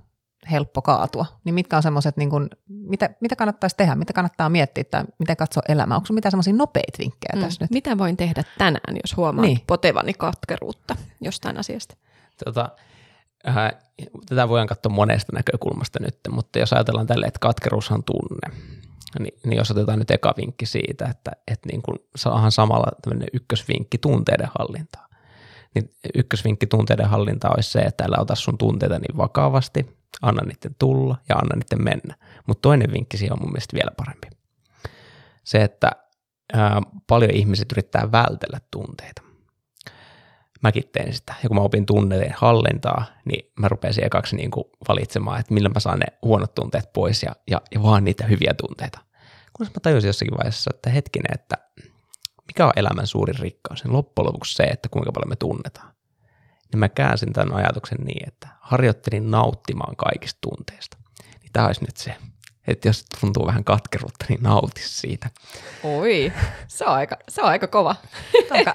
helppo 0.51 0.83
kaatua, 0.83 1.27
niin 1.45 1.55
mitkä 1.55 1.77
on 1.77 1.83
semmoiset, 1.83 2.17
niin 2.17 2.31
kuin, 2.31 2.51
mitä, 2.69 3.11
mitä 3.21 3.37
kannattaisi 3.37 3.77
tehdä, 3.77 3.95
mitä 3.95 4.13
kannattaa 4.13 4.49
miettiä 4.49 4.85
tai 4.85 5.05
miten 5.19 5.37
katsoa 5.37 5.63
elämää, 5.69 5.97
onko 5.97 6.13
mitään 6.13 6.31
semmoisia 6.31 6.53
nopeita 6.53 6.99
vinkkejä 6.99 7.33
mm. 7.37 7.43
tässä 7.43 7.65
nyt? 7.65 7.71
Mitä 7.71 7.99
voin 7.99 8.17
tehdä 8.17 8.45
tänään, 8.59 8.97
jos 9.03 9.17
huomaan 9.17 9.49
niin. 9.49 9.61
potevani 9.67 10.15
katkeruutta 10.15 10.97
jostain 11.21 11.59
asiasta? 11.59 11.97
Tota, 12.45 12.69
äh, 13.49 13.73
tätä 14.29 14.49
voidaan 14.49 14.69
katsoa 14.69 14.93
monesta 14.93 15.33
näkökulmasta 15.37 15.99
nyt, 16.03 16.19
mutta 16.31 16.59
jos 16.59 16.73
ajatellaan 16.73 17.07
tälle, 17.07 17.27
että 17.27 17.39
katkeruus 17.41 17.91
on 17.91 18.05
tunne, 18.05 18.63
niin, 19.19 19.35
niin 19.45 19.57
jos 19.57 19.71
otetaan 19.71 19.99
nyt 19.99 20.11
eka 20.11 20.35
vinkki 20.37 20.67
siitä, 20.67 21.05
että, 21.05 21.31
että 21.49 21.69
niin 21.69 21.83
kuin 21.83 21.99
saahan 22.17 22.53
samalla 22.53 22.87
tämmöinen 23.03 23.29
ykkösvinkki 23.33 23.99
tunteiden 23.99 24.49
hallintaa, 24.59 25.09
niin 25.75 25.95
ykkösvinkki 26.15 26.67
tunteiden 26.67 27.09
hallintaa 27.09 27.55
olisi 27.57 27.71
se, 27.71 27.79
että 27.79 28.05
älä 28.05 28.17
ota 28.21 28.35
sun 28.35 28.59
tunteita 28.59 28.99
niin 28.99 29.17
vakavasti, 29.17 30.01
Anna 30.23 30.43
niiden 30.43 30.75
tulla 30.79 31.17
ja 31.29 31.37
anna 31.37 31.57
niiden 31.57 31.85
mennä. 31.85 32.15
Mutta 32.47 32.63
toinen 32.63 32.93
vinkki 32.93 33.17
siihen 33.17 33.33
on 33.33 33.39
mun 33.41 33.53
mielestä 33.53 33.75
vielä 33.77 33.91
parempi. 33.97 34.29
Se, 35.45 35.63
että 35.63 35.91
ää, 36.53 36.83
paljon 37.07 37.31
ihmiset 37.31 37.73
yrittää 37.73 38.13
vältellä 38.13 38.61
tunteita. 38.71 39.23
Mäkin 40.63 40.89
tein 40.93 41.13
sitä. 41.15 41.35
Ja 41.43 41.49
kun 41.49 41.57
mä 41.57 41.63
opin 41.63 41.87
tunteiden 41.87 42.35
hallintaa, 42.37 43.05
niin 43.25 43.53
mä 43.61 43.69
rupesin 43.69 44.05
ekaksi 44.05 44.37
niin 44.37 44.51
kuin 44.51 44.65
valitsemaan, 44.89 45.41
että 45.41 45.55
millä 45.55 45.69
mä 45.69 45.81
saan 45.81 45.99
ne 45.99 46.07
huonot 46.23 46.55
tunteet 46.55 46.93
pois 46.93 47.23
ja, 47.23 47.37
ja, 47.51 47.61
ja 47.75 47.83
vaan 47.83 48.05
niitä 48.05 48.27
hyviä 48.27 48.55
tunteita. 48.55 48.99
Kunnes 49.53 49.75
mä 49.75 49.81
tajusin 49.83 50.09
jossakin 50.09 50.37
vaiheessa, 50.39 50.71
että 50.75 50.91
hetkinen, 50.91 51.35
että 51.35 51.57
mikä 52.47 52.67
on 52.67 52.73
elämän 52.77 53.07
suurin 53.07 53.39
rikkaus, 53.39 53.85
niin 53.85 53.93
loppujen 53.93 54.27
lopuksi 54.27 54.55
se, 54.55 54.63
että 54.63 54.89
kuinka 54.89 55.13
paljon 55.13 55.29
me 55.29 55.37
tunnetaan. 55.37 55.93
Niin 56.73 56.79
mä 56.79 56.89
käänsin 56.89 57.33
tämän 57.33 57.55
ajatuksen 57.55 57.99
niin, 57.99 58.29
että 58.29 58.49
harjoittelin 58.61 59.31
nauttimaan 59.31 59.97
kaikista 59.97 60.39
tunteista. 60.41 60.97
Niin 61.41 61.51
tämä 61.53 61.67
olisi 61.67 61.85
nyt 61.85 61.97
se, 61.97 62.17
että 62.67 62.89
jos 62.89 63.05
tuntuu 63.21 63.47
vähän 63.47 63.65
katkeruutta, 63.65 64.25
niin 64.29 64.43
nauti 64.43 64.81
siitä. 64.85 65.31
Oi, 65.83 66.33
se 66.69 66.85
on 66.85 66.93
aika, 66.93 67.17
se 67.29 67.43
on 67.43 67.49
aika 67.49 67.67
kova. 67.67 67.97
Toi 68.33 68.43
on 68.51 68.57
aika, 68.57 68.75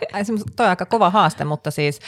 toi 0.56 0.66
on 0.66 0.70
aika 0.70 0.86
kova 0.86 1.10
haaste, 1.10 1.44
mutta, 1.44 1.72
siis, 1.72 2.00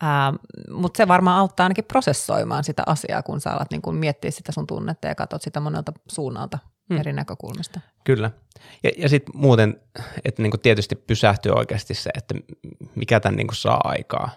ää, 0.00 0.32
mutta 0.70 0.96
se 0.96 1.08
varmaan 1.08 1.38
auttaa 1.38 1.64
ainakin 1.64 1.84
prosessoimaan 1.84 2.64
sitä 2.64 2.82
asiaa, 2.86 3.22
kun 3.22 3.40
sä 3.40 3.50
alat 3.50 3.70
niin 3.70 3.82
kun 3.82 3.94
miettiä 3.94 4.30
sitä 4.30 4.52
sun 4.52 4.66
tunnetta 4.66 5.06
ja 5.06 5.14
katsot 5.14 5.42
sitä 5.42 5.60
monelta 5.60 5.92
suunnalta 6.08 6.58
hmm. 6.88 7.00
eri 7.00 7.12
näkökulmista. 7.12 7.80
Kyllä. 8.04 8.30
Ja, 8.82 8.90
ja 8.96 9.08
sitten 9.08 9.40
muuten, 9.40 9.80
että 10.24 10.42
niin 10.42 10.60
tietysti 10.62 10.94
pysähtyy 10.94 11.52
oikeasti 11.52 11.94
se, 11.94 12.10
että 12.14 12.34
mikä 12.94 13.20
tämän 13.20 13.36
niin 13.36 13.48
saa 13.52 13.80
aikaa, 13.84 14.30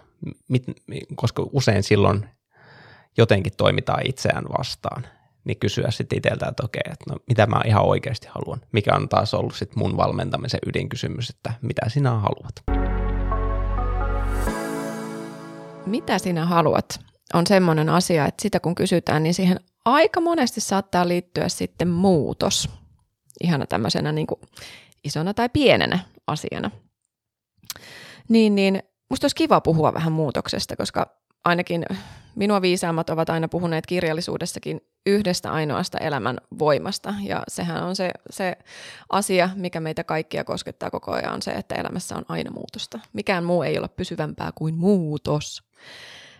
Mit, 0.48 0.64
koska 1.14 1.46
usein 1.52 1.82
silloin 1.82 2.28
jotenkin 3.18 3.52
toimitaan 3.56 4.06
itseään 4.06 4.44
vastaan, 4.58 5.06
niin 5.44 5.58
kysyä 5.58 5.90
sitten 5.90 6.18
itseltä, 6.18 6.46
että 6.48 6.64
okei, 6.64 6.82
että 6.84 7.04
no, 7.08 7.16
mitä 7.28 7.46
mä 7.46 7.60
ihan 7.66 7.84
oikeasti 7.84 8.28
haluan, 8.28 8.60
mikä 8.72 8.94
on 8.94 9.08
taas 9.08 9.34
ollut 9.34 9.54
sitten 9.54 9.78
mun 9.78 9.96
valmentamisen 9.96 10.60
ydinkysymys, 10.66 11.30
että 11.30 11.52
mitä 11.62 11.88
sinä 11.88 12.10
haluat. 12.10 12.80
Mitä 15.86 16.18
sinä 16.18 16.46
haluat? 16.46 17.00
On 17.34 17.46
semmoinen 17.46 17.88
asia, 17.88 18.26
että 18.26 18.42
sitä 18.42 18.60
kun 18.60 18.74
kysytään, 18.74 19.22
niin 19.22 19.34
siihen 19.34 19.60
aika 19.84 20.20
monesti 20.20 20.60
saattaa 20.60 21.08
liittyä 21.08 21.48
sitten 21.48 21.88
muutos. 21.88 22.70
Ihana 23.40 23.66
tämmöisenä 23.66 24.12
niin 24.12 24.26
kuin 24.26 24.40
isona 25.04 25.34
tai 25.34 25.48
pienenä 25.48 25.98
asiana. 26.26 26.70
Niin, 28.28 28.54
niin 28.54 28.82
musta 29.10 29.24
olisi 29.24 29.36
kiva 29.36 29.60
puhua 29.60 29.94
vähän 29.94 30.12
muutoksesta, 30.12 30.76
koska 30.76 31.16
ainakin 31.44 31.84
minua 32.34 32.62
viisaammat 32.62 33.10
ovat 33.10 33.30
aina 33.30 33.48
puhuneet 33.48 33.86
kirjallisuudessakin 33.86 34.80
yhdestä 35.06 35.52
ainoasta 35.52 35.98
elämän 35.98 36.38
voimasta. 36.58 37.14
Ja 37.22 37.42
sehän 37.48 37.82
on 37.82 37.96
se, 37.96 38.10
se 38.30 38.56
asia, 39.10 39.50
mikä 39.54 39.80
meitä 39.80 40.04
kaikkia 40.04 40.44
koskettaa 40.44 40.90
koko 40.90 41.12
ajan, 41.12 41.34
on 41.34 41.42
se, 41.42 41.50
että 41.50 41.74
elämässä 41.74 42.16
on 42.16 42.24
aina 42.28 42.50
muutosta. 42.50 42.98
Mikään 43.12 43.44
muu 43.44 43.62
ei 43.62 43.78
ole 43.78 43.88
pysyvämpää 43.88 44.52
kuin 44.54 44.74
muutos. 44.74 45.62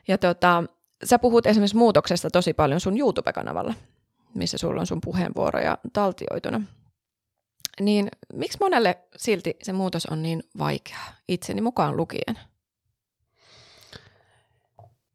Ja 0.09 0.19
tota, 0.19 0.65
sä 1.05 1.19
puhut 1.19 1.47
esimerkiksi 1.47 1.77
muutoksesta 1.77 2.31
tosi 2.31 2.53
paljon 2.55 2.81
sun 2.81 2.99
YouTube-kanavalla, 2.99 3.75
missä 4.35 4.59
sulla 4.59 4.81
on 4.81 4.87
sun 4.87 5.01
puheenvuoroja 5.01 5.79
taltioituna. 5.93 6.61
Niin 7.81 8.09
miksi 8.33 8.59
monelle 8.61 8.99
silti 9.17 9.57
se 9.63 9.73
muutos 9.73 10.07
on 10.07 10.23
niin 10.23 10.43
vaikeaa, 10.59 11.15
itseni 11.29 11.61
mukaan 11.61 11.97
lukien? 11.97 12.50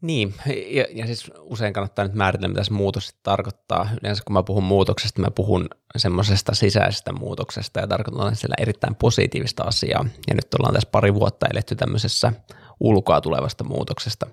Niin, 0.05 0.33
ja, 0.69 0.85
ja 0.93 1.05
siis 1.05 1.31
usein 1.39 1.73
kannattaa 1.73 2.05
nyt 2.05 2.13
määritellä, 2.13 2.47
mitä 2.47 2.63
se 2.63 2.73
muutos 2.73 3.15
tarkoittaa. 3.23 3.89
Yleensä 4.01 4.23
kun 4.25 4.33
mä 4.33 4.43
puhun 4.43 4.63
muutoksesta, 4.63 5.21
mä 5.21 5.31
puhun 5.31 5.69
semmoisesta 5.97 6.55
sisäisestä 6.55 7.13
muutoksesta 7.13 7.79
ja 7.79 7.87
tarkoitan 7.87 8.35
sillä 8.35 8.55
erittäin 8.57 8.95
positiivista 8.95 9.63
asiaa. 9.63 10.05
Ja 10.27 10.35
nyt 10.35 10.53
ollaan 10.59 10.73
tässä 10.73 10.89
pari 10.91 11.13
vuotta 11.13 11.47
eletty 11.53 11.75
tämmöisessä 11.75 12.33
ulkoa 12.79 13.21
tulevasta 13.21 13.63
muutoksesta. 13.63 14.27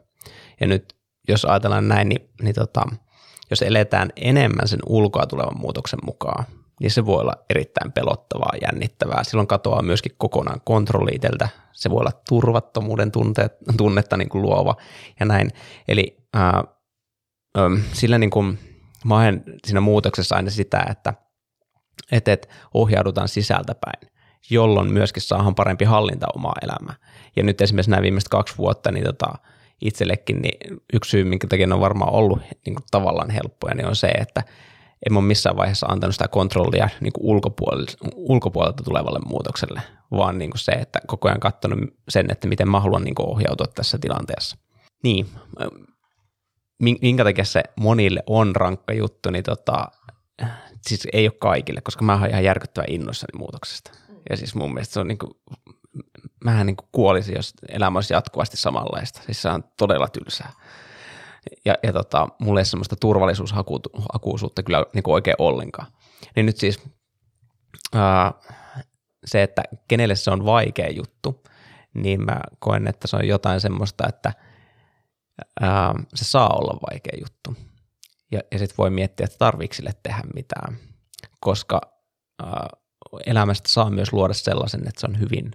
Ja 0.60 0.66
nyt 0.66 0.94
jos 1.28 1.44
ajatellaan 1.44 1.88
näin, 1.88 2.08
niin, 2.08 2.28
niin 2.42 2.54
tota, 2.54 2.82
jos 3.50 3.62
eletään 3.62 4.10
enemmän 4.16 4.68
sen 4.68 4.80
ulkoa 4.86 5.26
tulevan 5.26 5.60
muutoksen 5.60 6.00
mukaan, 6.04 6.44
niin 6.82 6.90
se 6.90 7.06
voi 7.06 7.20
olla 7.20 7.34
erittäin 7.50 7.92
pelottavaa, 7.92 8.52
jännittävää. 8.62 9.24
Silloin 9.24 9.48
katoaa 9.48 9.82
myöskin 9.82 10.12
kokonaan 10.18 10.60
kontrolli 10.64 11.10
itseltä. 11.14 11.48
Se 11.72 11.90
voi 11.90 12.00
olla 12.00 12.12
turvattomuuden 12.28 13.12
tunteet, 13.12 13.52
tunnetta 13.76 14.16
niin 14.16 14.28
kuin 14.28 14.42
luova 14.42 14.76
ja 15.20 15.26
näin. 15.26 15.50
Eli 15.88 16.16
ää, 16.34 16.64
sillä 17.92 18.18
niin 18.18 18.30
kuin, 18.30 18.58
mä 19.04 19.16
olen 19.16 19.44
siinä 19.66 19.80
muutoksessa 19.80 20.36
aina 20.36 20.50
sitä, 20.50 20.86
että 20.90 21.14
et, 22.12 22.28
et 22.28 22.48
ohjaudutaan 22.74 23.28
sisältäpäin, 23.28 24.10
jolloin 24.50 24.92
myöskin 24.92 25.22
saadaan 25.22 25.54
parempi 25.54 25.84
hallinta 25.84 26.26
omaa 26.36 26.54
elämää. 26.62 26.94
Ja 27.36 27.42
nyt 27.42 27.60
esimerkiksi 27.60 27.90
nämä 27.90 28.02
viimeiset 28.02 28.28
kaksi 28.28 28.58
vuotta, 28.58 28.92
niin 28.92 29.04
tota, 29.04 29.34
itsellekin, 29.80 30.42
niin 30.42 30.80
yksi 30.92 31.10
syy, 31.10 31.24
minkä 31.24 31.46
takia 31.46 31.66
ne 31.66 31.74
on 31.74 31.80
varmaan 31.80 32.12
ollut 32.12 32.38
niin 32.66 32.74
kuin 32.74 32.84
tavallaan 32.90 33.30
helppoja, 33.30 33.74
niin 33.74 33.86
on 33.86 33.96
se, 33.96 34.08
että 34.08 34.42
en 35.10 35.16
ole 35.16 35.24
missään 35.24 35.56
vaiheessa 35.56 35.86
antanut 35.86 36.14
sitä 36.14 36.28
kontrollia 36.28 36.88
niin 37.00 37.12
kuin 37.12 37.26
ulkopuolelta, 37.26 37.92
ulkopuolelta 38.14 38.82
tulevalle 38.84 39.20
muutokselle, 39.26 39.82
vaan 40.10 40.38
niin 40.38 40.50
kuin 40.50 40.60
se, 40.60 40.72
että 40.72 40.98
koko 41.06 41.28
ajan 41.28 41.40
katsonut 41.40 41.78
sen, 42.08 42.30
että 42.30 42.48
miten 42.48 42.70
mä 42.70 42.80
haluan 42.80 43.04
niin 43.04 43.14
kuin 43.14 43.28
ohjautua 43.28 43.66
tässä 43.66 43.98
tilanteessa. 43.98 44.56
Niin, 45.02 45.26
minkä 47.02 47.24
takia 47.24 47.44
se 47.44 47.62
monille 47.76 48.22
on 48.26 48.56
rankka 48.56 48.92
juttu, 48.92 49.30
niin 49.30 49.44
tota, 49.44 49.86
siis 50.86 51.08
ei 51.12 51.26
ole 51.26 51.36
kaikille, 51.38 51.80
koska 51.80 52.04
mä 52.04 52.18
oon 52.18 52.30
ihan 52.30 52.44
järkyttävän 52.44 52.90
innoissani 52.90 53.38
muutoksesta. 53.38 53.90
Ja 54.30 54.36
siis 54.36 54.54
mun 54.54 54.74
mielestä 54.74 54.92
se 54.92 55.00
on 55.00 55.08
niin 55.08 55.18
kuin, 55.18 55.30
mähän 56.44 56.66
niin 56.66 56.76
kuin 56.76 56.88
kuolisin, 56.92 57.34
jos 57.36 57.54
elämä 57.68 57.96
olisi 57.98 58.14
jatkuvasti 58.14 58.56
samanlaista. 58.56 59.20
Siis 59.26 59.42
se 59.42 59.48
on 59.48 59.64
todella 59.78 60.08
tylsää 60.08 60.52
ja, 61.64 61.74
ja 61.82 61.92
tota, 61.92 62.28
mulla 62.38 62.60
ei 62.60 62.64
semmoista 62.64 62.96
turvallisuushakuisuutta 62.96 64.62
kyllä 64.62 64.86
niin 64.94 65.02
kuin 65.02 65.14
oikein 65.14 65.36
ollenkaan. 65.38 65.92
Niin 66.36 66.46
nyt 66.46 66.56
siis 66.56 66.80
ää, 67.94 68.32
se, 69.24 69.42
että 69.42 69.62
kenelle 69.88 70.16
se 70.16 70.30
on 70.30 70.44
vaikea 70.44 70.90
juttu, 70.90 71.42
niin 71.94 72.24
mä 72.24 72.40
koen, 72.58 72.86
että 72.86 73.08
se 73.08 73.16
on 73.16 73.28
jotain 73.28 73.60
semmoista, 73.60 74.08
että 74.08 74.32
ää, 75.60 75.94
se 76.14 76.24
saa 76.24 76.48
olla 76.48 76.78
vaikea 76.90 77.18
juttu. 77.20 77.56
Ja, 78.32 78.40
ja 78.52 78.58
sitten 78.58 78.76
voi 78.78 78.90
miettiä, 78.90 79.24
että 79.24 79.38
tarviiko 79.38 79.74
sille 79.74 79.92
tehdä 80.02 80.22
mitään, 80.34 80.76
koska 81.40 81.80
ää, 82.42 82.68
elämästä 83.26 83.68
saa 83.68 83.90
myös 83.90 84.12
luoda 84.12 84.34
sellaisen, 84.34 84.80
että 84.80 85.00
se 85.00 85.06
on 85.06 85.20
hyvin 85.20 85.50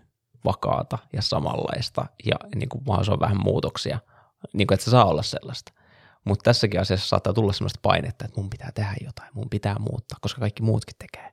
vakaata 0.45 0.97
ja 1.13 1.21
samanlaista 1.21 2.05
ja 2.25 2.35
niin 2.55 2.69
kuin 2.69 2.83
on 2.87 3.19
vähän 3.19 3.43
muutoksia, 3.43 3.99
niin 4.53 4.67
kuin, 4.67 4.75
että 4.75 4.85
se 4.85 4.91
saa 4.91 5.05
olla 5.05 5.23
sellaista. 5.23 5.71
Mutta 6.27 6.43
tässäkin 6.43 6.81
asiassa 6.81 7.07
saattaa 7.07 7.33
tulla 7.33 7.53
sellaista 7.53 7.79
painetta, 7.81 8.25
että 8.25 8.41
mun 8.41 8.49
pitää 8.49 8.71
tehdä 8.71 8.93
jotain, 9.05 9.29
mun 9.33 9.49
pitää 9.49 9.75
muuttaa, 9.79 10.17
koska 10.21 10.39
kaikki 10.39 10.63
muutkin 10.63 10.95
tekee. 10.99 11.31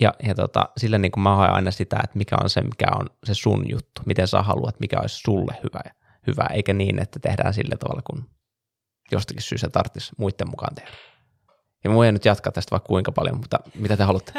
Ja, 0.00 0.14
ja 0.22 0.34
tota, 0.34 0.68
sillä 0.76 0.98
niin 0.98 1.12
mä 1.16 1.36
haen 1.36 1.52
aina 1.52 1.70
sitä, 1.70 1.96
että 2.04 2.18
mikä 2.18 2.36
on 2.42 2.50
se, 2.50 2.60
mikä 2.60 2.86
on 3.00 3.06
se 3.24 3.34
sun 3.34 3.70
juttu, 3.70 4.02
miten 4.06 4.28
sä 4.28 4.42
haluat, 4.42 4.80
mikä 4.80 5.00
olisi 5.00 5.16
sulle 5.18 5.56
hyvä, 5.62 5.80
hyvä 6.26 6.46
eikä 6.54 6.72
niin, 6.72 7.02
että 7.02 7.18
tehdään 7.18 7.54
sillä 7.54 7.76
tavalla, 7.76 8.02
kun 8.02 8.30
jostakin 9.12 9.42
syystä 9.42 9.68
tarvitsisi 9.68 10.12
muiden 10.18 10.50
mukaan 10.50 10.74
tehdä. 10.74 10.90
Ja 11.86 11.90
mä 11.90 11.96
voin 11.96 12.14
nyt 12.14 12.24
jatkaa 12.24 12.52
tästä 12.52 12.70
vaikka 12.70 12.86
kuinka 12.86 13.12
paljon, 13.12 13.36
mutta 13.36 13.60
mitä 13.74 13.96
te 13.96 14.04
haluatte? 14.04 14.32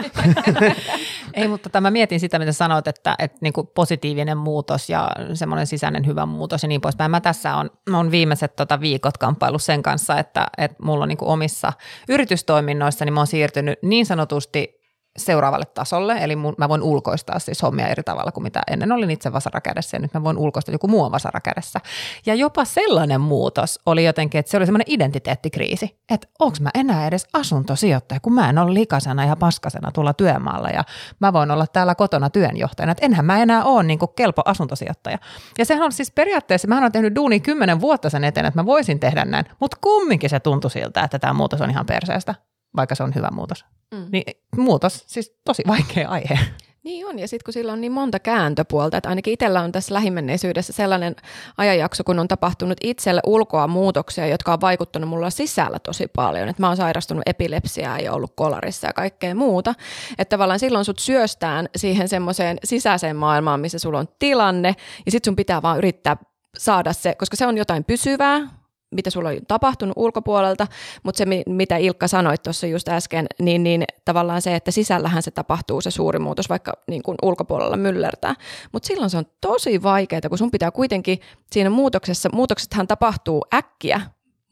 Ei, 1.34 1.48
mutta 1.48 1.70
tämä 1.70 1.92
mietin 1.92 2.20
sitä, 2.20 2.40
mitä 2.40 2.52
sanoit, 2.52 2.88
että, 2.88 3.16
että 3.20 3.38
niin 3.42 3.54
kuin 3.54 3.68
positiivinen 3.68 4.38
muutos 4.38 4.90
ja 4.90 5.12
semmoinen 5.34 5.68
sisäinen 5.68 6.06
hyvä 6.06 6.26
muutos 6.26 6.64
ja 6.64 6.70
niin 6.70 6.82
poispäin. 6.82 7.12
Mä 7.12 7.22
tässä 7.22 7.56
on, 7.56 7.70
on 7.94 8.12
viimeiset 8.12 8.56
tota 8.56 8.82
viikot 8.82 9.18
kamppailu 9.18 9.60
sen 9.60 9.84
kanssa, 9.84 10.20
että, 10.20 10.48
että 10.58 10.84
mulla 10.84 11.04
on 11.04 11.10
niin 11.10 11.18
kuin 11.18 11.30
omissa 11.30 11.74
yritystoiminnoissa, 12.10 13.06
niin 13.06 13.14
mä 13.14 13.20
oon 13.20 13.28
siirtynyt 13.28 13.80
niin 13.82 14.06
sanotusti 14.06 14.77
seuraavalle 15.18 15.66
tasolle, 15.66 16.18
eli 16.20 16.36
mun, 16.36 16.56
mä 16.58 16.70
voin 16.70 16.84
ulkoistaa 16.84 17.40
siis 17.40 17.62
hommia 17.62 17.88
eri 17.88 18.04
tavalla 18.04 18.32
kuin 18.32 18.44
mitä 18.44 18.62
ennen 18.72 18.92
olin 18.92 19.12
itse 19.12 19.34
vasara 19.34 19.62
kädessä 19.62 19.98
ja 19.98 20.02
nyt 20.02 20.14
mä 20.14 20.24
voin 20.24 20.38
ulkoistaa 20.38 20.74
joku 20.74 20.88
muu 20.88 21.12
vasara 21.12 21.42
kädessä. 21.42 21.80
Ja 22.26 22.36
jopa 22.36 22.66
sellainen 22.66 23.22
muutos 23.22 23.80
oli 23.86 24.06
jotenkin, 24.06 24.40
että 24.40 24.50
se 24.50 24.58
oli 24.58 24.66
semmoinen 24.66 24.86
identiteettikriisi, 24.94 26.00
että 26.12 26.28
onko 26.40 26.58
mä 26.62 26.70
enää 26.74 27.08
edes 27.08 27.28
asuntosijoittaja, 27.34 28.20
kun 28.20 28.34
mä 28.34 28.50
en 28.50 28.58
ole 28.58 28.74
likasena 28.74 29.26
ja 29.26 29.36
paskasena 29.36 29.92
tuolla 29.92 30.14
työmaalla 30.14 30.70
ja 30.70 30.84
mä 31.20 31.34
voin 31.34 31.52
olla 31.52 31.68
täällä 31.68 31.96
kotona 31.96 32.30
työnjohtajana, 32.30 32.92
että 32.92 33.06
enhän 33.06 33.26
mä 33.26 33.42
enää 33.42 33.64
ole 33.64 33.84
niin 33.84 34.00
kelpo 34.16 34.42
asuntosijoittaja. 34.46 35.18
Ja 35.58 35.66
sehän 35.66 35.86
on 35.86 35.92
siis 35.92 36.12
periaatteessa, 36.12 36.68
mä 36.68 36.78
olen 36.78 36.92
tehnyt 36.92 37.16
duuni 37.16 37.40
kymmenen 37.40 37.82
vuotta 37.82 38.10
sen 38.10 38.24
eteen, 38.24 38.46
että 38.46 38.60
mä 38.60 38.66
voisin 38.66 39.00
tehdä 39.00 39.26
näin, 39.26 39.46
mutta 39.60 39.78
kumminkin 39.82 40.30
se 40.30 40.40
tuntui 40.40 40.72
siltä, 40.72 41.04
että 41.04 41.20
tämä 41.20 41.34
muutos 41.34 41.62
on 41.62 41.70
ihan 41.70 41.86
perseestä 41.86 42.36
vaikka 42.76 42.96
se 42.96 43.04
on 43.04 43.16
hyvä 43.16 43.30
muutos. 43.32 43.66
Mm. 43.94 44.06
Niin 44.12 44.24
muutos, 44.58 45.04
siis 45.08 45.40
tosi 45.46 45.64
vaikea 45.68 46.10
aihe. 46.10 46.40
Niin 46.88 47.08
on, 47.08 47.20
ja 47.20 47.28
sitten 47.28 47.46
kun 47.46 47.54
sillä 47.54 47.74
on 47.74 47.82
niin 47.82 47.92
monta 47.92 48.20
kääntöpuolta, 48.20 48.98
että 48.98 49.10
ainakin 49.10 49.34
itsellä 49.34 49.62
on 49.62 49.72
tässä 49.72 49.94
lähimenneisyydessä 49.94 50.74
sellainen 50.74 51.16
ajanjakso, 51.58 52.04
kun 52.04 52.20
on 52.20 52.28
tapahtunut 52.28 52.78
itselle 52.84 53.22
ulkoa 53.26 53.68
muutoksia, 53.68 54.28
jotka 54.28 54.54
on 54.54 54.62
vaikuttanut 54.62 55.10
mulla 55.10 55.30
sisällä 55.30 55.80
tosi 55.80 56.08
paljon. 56.16 56.50
Että 56.50 56.62
mä 56.62 56.68
oon 56.68 56.78
sairastunut 56.78 57.24
epilepsiaa 57.26 58.00
ja 58.00 58.14
ollut 58.14 58.34
kolarissa 58.36 58.88
ja 58.88 58.94
kaikkea 58.94 59.36
muuta. 59.36 59.76
Että 60.18 60.30
tavallaan 60.30 60.60
silloin 60.60 60.86
sut 60.86 61.00
syöstään 61.00 61.70
siihen 61.76 62.08
semmoiseen 62.08 62.58
sisäiseen 62.64 63.16
maailmaan, 63.16 63.60
missä 63.60 63.80
sulla 63.80 64.00
on 64.00 64.08
tilanne, 64.20 64.76
ja 65.06 65.12
sitten 65.12 65.32
sun 65.32 65.36
pitää 65.36 65.62
vaan 65.62 65.78
yrittää 65.78 66.18
saada 66.58 66.94
se, 66.94 67.16
koska 67.16 67.38
se 67.38 67.48
on 67.48 67.58
jotain 67.58 67.84
pysyvää, 67.84 68.48
mitä 68.92 69.10
sulla 69.10 69.30
on 69.30 69.38
tapahtunut 69.48 69.94
ulkopuolelta, 69.98 70.68
mutta 71.04 71.18
se, 71.18 71.26
mitä 71.48 71.78
Ilkka 71.78 72.08
sanoi 72.08 72.38
tuossa 72.38 72.68
just 72.68 72.90
äsken, 72.90 73.28
niin, 73.40 73.64
niin 73.64 73.84
tavallaan 74.06 74.42
se, 74.42 74.56
että 74.56 74.72
sisällähän 74.72 75.24
se 75.24 75.32
tapahtuu 75.32 75.82
se 75.82 75.92
suuri 75.92 76.20
muutos, 76.20 76.50
vaikka 76.50 76.74
niin 76.88 77.04
kuin 77.04 77.18
ulkopuolella 77.22 77.78
myllertää. 77.78 78.36
Mutta 78.72 78.88
silloin 78.88 79.10
se 79.10 79.18
on 79.18 79.26
tosi 79.42 79.84
vaikeaa, 79.84 80.22
kun 80.30 80.38
sun 80.38 80.52
pitää 80.52 80.72
kuitenkin 80.72 81.20
siinä 81.52 81.70
muutoksessa, 81.70 82.30
muutoksethan 82.34 82.88
tapahtuu 82.88 83.46
äkkiä, 83.54 84.02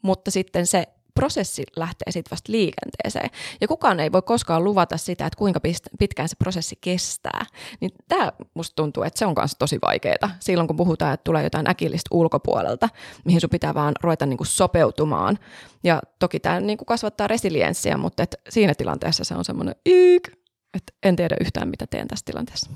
mutta 0.02 0.30
sitten 0.30 0.66
se 0.66 0.84
prosessi 1.16 1.64
lähtee 1.76 2.12
sitten 2.12 2.30
vasta 2.30 2.52
liikenteeseen. 2.52 3.30
Ja 3.60 3.68
kukaan 3.68 4.00
ei 4.00 4.12
voi 4.12 4.22
koskaan 4.22 4.64
luvata 4.64 4.96
sitä, 4.96 5.26
että 5.26 5.38
kuinka 5.38 5.60
pitkään 5.98 6.28
se 6.28 6.36
prosessi 6.38 6.78
kestää. 6.80 7.46
Niin 7.80 7.90
tämä 8.08 8.32
musta 8.54 8.74
tuntuu, 8.74 9.02
että 9.02 9.18
se 9.18 9.26
on 9.26 9.34
myös 9.38 9.56
tosi 9.58 9.78
vaikeaa 9.82 10.30
silloin, 10.40 10.66
kun 10.66 10.76
puhutaan, 10.76 11.14
että 11.14 11.24
tulee 11.24 11.42
jotain 11.42 11.70
äkillistä 11.70 12.08
ulkopuolelta, 12.10 12.88
mihin 13.24 13.40
sun 13.40 13.50
pitää 13.50 13.74
vaan 13.74 13.94
ruveta 14.02 14.26
niinku 14.26 14.44
sopeutumaan. 14.44 15.38
Ja 15.84 16.02
toki 16.18 16.40
tämä 16.40 16.60
niinku 16.60 16.84
kasvattaa 16.84 17.28
resilienssiä, 17.28 17.96
mutta 17.96 18.22
et 18.22 18.34
siinä 18.48 18.74
tilanteessa 18.74 19.24
se 19.24 19.34
on 19.34 19.44
semmoinen 19.44 19.74
iik, 19.86 20.28
että 20.74 20.92
en 21.02 21.16
tiedä 21.16 21.36
yhtään, 21.40 21.68
mitä 21.68 21.86
teen 21.86 22.08
tässä 22.08 22.24
tilanteessa. 22.24 22.70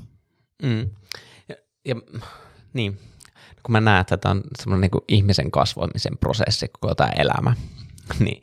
Mm. 0.62 0.90
Ja, 1.48 1.54
ja, 1.84 1.94
niin, 2.72 2.98
kun 3.62 3.72
mä 3.72 3.80
näen, 3.80 4.00
että 4.00 4.16
tämä 4.16 4.30
on 4.30 4.42
semmoinen 4.58 4.90
niin 4.92 5.04
ihmisen 5.08 5.50
kasvamisen 5.50 6.18
prosessi, 6.18 6.68
koko 6.80 6.94
tämä 6.94 7.10
elämä, 7.16 7.54
niin 8.24 8.42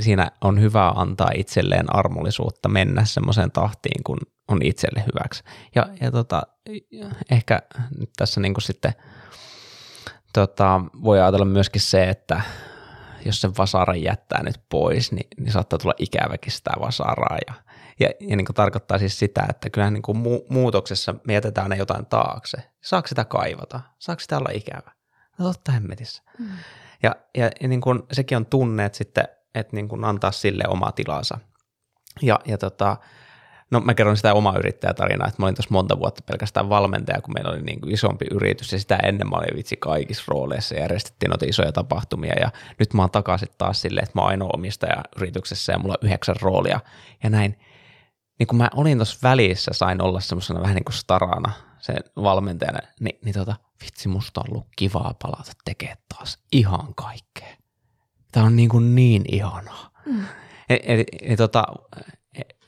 siinä 0.00 0.30
on 0.40 0.60
hyvä 0.60 0.88
antaa 0.88 1.30
itselleen 1.34 1.96
armollisuutta 1.96 2.68
mennä 2.68 3.04
semmoiseen 3.04 3.50
tahtiin, 3.50 4.04
kun 4.04 4.18
on 4.48 4.62
itselle 4.62 5.04
hyväksi. 5.06 5.44
Ja, 5.74 5.88
ja 6.00 6.10
tota, 6.10 6.42
ehkä 7.30 7.62
nyt 7.98 8.10
tässä 8.16 8.40
niin 8.40 8.54
sitten 8.58 8.92
tota, 10.32 10.80
voi 11.02 11.20
ajatella 11.20 11.44
myöskin 11.44 11.80
se, 11.80 12.04
että 12.04 12.40
jos 13.24 13.40
sen 13.40 13.56
vasaran 13.58 14.02
jättää 14.02 14.42
nyt 14.42 14.60
pois, 14.68 15.12
niin, 15.12 15.26
niin 15.38 15.52
saattaa 15.52 15.78
tulla 15.78 15.94
ikäväkin 15.98 16.52
sitä 16.52 16.70
vasaraa. 16.80 17.38
Ja, 17.48 17.54
ja, 18.00 18.08
ja 18.20 18.36
niin 18.36 18.46
tarkoittaa 18.54 18.98
siis 18.98 19.18
sitä, 19.18 19.46
että 19.50 19.70
kyllähän 19.70 19.94
niin 19.94 20.02
kuin 20.02 20.18
mu- 20.18 20.46
muutoksessa 20.48 21.14
me 21.26 21.32
jätetään 21.32 21.78
jotain 21.78 22.06
taakse. 22.06 22.56
Saako 22.82 23.08
sitä 23.08 23.24
kaivata? 23.24 23.80
Saako 23.98 24.20
sitä 24.20 24.38
olla 24.38 24.50
ikävä? 24.52 24.92
No 25.38 25.44
totta 25.44 25.72
hemmetissä. 25.72 26.22
Mm. 26.38 26.48
Ja, 27.02 27.16
ja, 27.34 27.68
niin 27.68 27.80
kuin, 27.80 28.02
sekin 28.12 28.36
on 28.36 28.46
tunne, 28.46 28.84
että, 28.84 28.98
sitten, 28.98 29.28
että 29.54 29.76
niin 29.76 29.88
kuin 29.88 30.04
antaa 30.04 30.32
sille 30.32 30.64
oma 30.68 30.92
tilansa. 30.92 31.38
Ja, 32.22 32.40
ja 32.44 32.58
tota, 32.58 32.96
no 33.70 33.80
mä 33.80 33.94
kerron 33.94 34.16
sitä 34.16 34.34
omaa 34.34 34.58
yrittäjätarinaa, 34.58 35.28
että 35.28 35.42
mä 35.42 35.46
olin 35.46 35.54
tuossa 35.54 35.72
monta 35.72 35.98
vuotta 35.98 36.22
pelkästään 36.26 36.68
valmentaja, 36.68 37.22
kun 37.22 37.34
meillä 37.34 37.50
oli 37.50 37.62
niin 37.62 37.80
kuin 37.80 37.94
isompi 37.94 38.26
yritys 38.30 38.72
ja 38.72 38.78
sitä 38.78 38.96
ennen 38.96 39.28
mä 39.28 39.36
olin 39.36 39.56
vitsi 39.56 39.76
kaikissa 39.76 40.24
rooleissa 40.28 40.74
ja 40.74 40.80
järjestettiin 40.80 41.30
noita 41.30 41.46
isoja 41.48 41.72
tapahtumia 41.72 42.34
ja 42.40 42.50
nyt 42.78 42.94
mä 42.94 43.02
oon 43.02 43.10
takaisin 43.10 43.48
taas 43.58 43.80
silleen, 43.80 44.04
että 44.04 44.18
mä 44.18 44.22
oon 44.22 44.30
ainoa 44.30 44.50
omistaja 44.54 45.04
yrityksessä 45.16 45.72
ja 45.72 45.78
mulla 45.78 45.94
on 46.02 46.06
yhdeksän 46.06 46.36
roolia 46.40 46.80
ja 47.22 47.30
näin. 47.30 47.58
Niin 48.38 48.46
kun 48.46 48.58
mä 48.58 48.70
olin 48.74 48.98
tuossa 48.98 49.28
välissä, 49.28 49.70
sain 49.74 50.02
olla 50.02 50.20
semmoisena 50.20 50.60
vähän 50.60 50.74
niin 50.74 50.84
kuin 50.84 50.94
starana 50.94 51.52
sen 51.78 51.96
valmentajana, 52.16 52.78
niin, 53.00 53.18
niin 53.24 53.34
tota, 53.34 53.56
vitsi, 53.84 54.08
musta 54.08 54.40
on 54.40 54.46
ollut 54.50 54.68
kivaa 54.76 55.14
palata 55.22 55.52
tekemään 55.64 55.98
taas 56.14 56.38
ihan 56.52 56.94
kaikkea. 56.94 57.56
Tämä 58.32 58.46
on 58.46 58.56
niin, 58.56 58.68
kuin 58.68 58.94
niin 58.94 59.24
ihanaa. 59.32 59.90
Mm. 60.06 60.24
Eli, 60.68 60.80
eli, 60.84 61.04
eli 61.22 61.36
tota, 61.36 61.64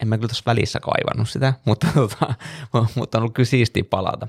en 0.03 0.09
mä 0.09 0.17
kyllä 0.17 0.29
tuossa 0.29 0.43
välissä 0.47 0.81
kaivannut 0.81 1.29
sitä, 1.29 1.55
mutta, 1.65 1.87
tota, 1.95 2.35
mutta 2.95 3.19
on 3.19 3.23
ollut 3.23 3.35
kyllä 3.35 3.47
siistiä 3.47 3.85
palata 3.91 4.29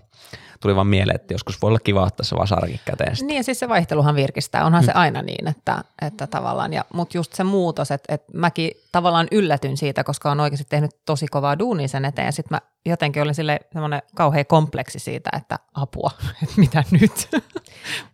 tuli 0.62 0.76
vaan 0.76 0.88
mieleen, 0.88 1.16
että 1.16 1.34
joskus 1.34 1.62
voi 1.62 1.68
olla 1.68 1.80
kiva 1.80 2.04
ottaa 2.04 2.24
se 2.24 2.36
vasarakin 2.36 2.80
käteen. 2.86 3.16
Sitten. 3.16 3.28
Niin 3.28 3.38
ja 3.38 3.44
siis 3.44 3.60
se 3.60 3.70
vaihteluhan 3.70 4.16
virkistää, 4.16 4.66
onhan 4.66 4.82
hmm. 4.82 4.86
se 4.86 4.92
aina 4.92 5.22
niin, 5.22 5.48
että, 5.48 5.84
että 6.02 6.28
tavallaan, 6.28 6.74
ja, 6.74 6.86
mutta 6.94 7.18
just 7.18 7.34
se 7.34 7.44
muutos, 7.44 7.92
että, 7.92 8.16
että 8.16 8.38
mäkin 8.38 8.72
tavallaan 8.92 9.28
yllätyn 9.32 9.78
siitä, 9.78 10.04
koska 10.04 10.32
on 10.32 10.40
oikeasti 10.40 10.68
tehnyt 10.70 10.92
tosi 11.06 11.28
kovaa 11.28 11.60
duunia 11.60 11.88
sen 11.88 12.06
eteen, 12.06 12.26
ja 12.26 12.32
sitten 12.32 12.56
mä 12.56 12.62
jotenkin 12.86 13.22
olin 13.22 13.36
sille 13.36 13.60
semmoinen 13.74 14.02
kauhean 14.16 14.46
kompleksi 14.46 15.00
siitä, 15.00 15.30
että 15.38 15.60
apua, 15.74 16.12
että 16.44 16.56
mitä 16.58 16.84
nyt? 16.92 17.30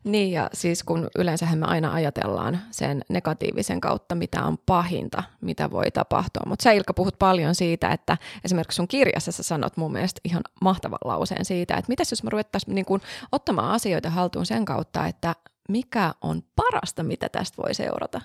Niin 0.03 0.31
ja 0.31 0.49
siis 0.53 0.83
kun 0.83 1.07
yleensä 1.17 1.47
me 1.55 1.65
aina 1.65 1.93
ajatellaan 1.93 2.59
sen 2.71 3.01
negatiivisen 3.09 3.81
kautta, 3.81 4.15
mitä 4.15 4.43
on 4.43 4.57
pahinta, 4.65 5.23
mitä 5.41 5.71
voi 5.71 5.91
tapahtua. 5.91 6.43
Mutta 6.45 6.63
sä 6.63 6.71
Ilkka 6.71 6.93
puhut 6.93 7.19
paljon 7.19 7.46
siitä, 7.55 7.89
että 7.91 8.17
esimerkiksi 8.45 8.75
sun 8.75 8.87
kirjassa 8.87 9.31
sä 9.31 9.43
sanot 9.43 9.77
mun 9.77 9.91
mielestä 9.91 10.21
ihan 10.23 10.41
mahtavan 10.61 10.99
lauseen 11.03 11.45
siitä, 11.45 11.77
että 11.77 11.89
mitä 11.89 12.03
jos 12.11 12.23
mä 12.23 12.29
ruvettaisiin 12.29 12.75
niin 12.75 12.85
kuin 12.85 13.01
ottamaan 13.31 13.71
asioita 13.71 14.09
haltuun 14.09 14.45
sen 14.45 14.65
kautta, 14.65 15.07
että 15.07 15.35
mikä 15.69 16.13
on 16.21 16.43
parasta, 16.55 17.03
mitä 17.03 17.29
tästä 17.29 17.61
voi 17.63 17.73
seurata. 17.73 18.21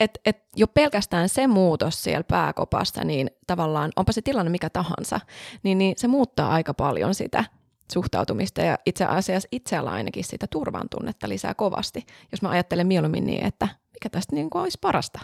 Et, 0.00 0.18
et 0.24 0.44
jo 0.56 0.66
pelkästään 0.66 1.28
se 1.28 1.46
muutos 1.46 2.02
siellä 2.02 2.24
pääkopasta, 2.24 3.04
niin 3.04 3.30
tavallaan 3.46 3.92
onpa 3.96 4.12
se 4.12 4.22
tilanne 4.22 4.50
mikä 4.50 4.70
tahansa, 4.70 5.20
niin, 5.62 5.78
niin 5.78 5.94
se 5.96 6.08
muuttaa 6.08 6.52
aika 6.52 6.74
paljon 6.74 7.14
sitä 7.14 7.44
suhtautumista 7.92 8.60
ja 8.60 8.78
itse 8.86 9.04
asiassa 9.04 9.48
itseällä 9.52 9.90
ainakin 9.90 10.24
sitä 10.24 10.46
turvan 10.50 10.88
tunnetta 10.88 11.28
lisää 11.28 11.54
kovasti, 11.54 12.06
jos 12.32 12.42
mä 12.42 12.48
ajattelen 12.48 12.86
mieluummin 12.86 13.26
niin, 13.26 13.46
että 13.46 13.68
mikä 13.92 14.08
tästä 14.10 14.34
niin 14.34 14.50
kuin 14.50 14.62
olisi 14.62 14.78
parasta. 14.80 15.20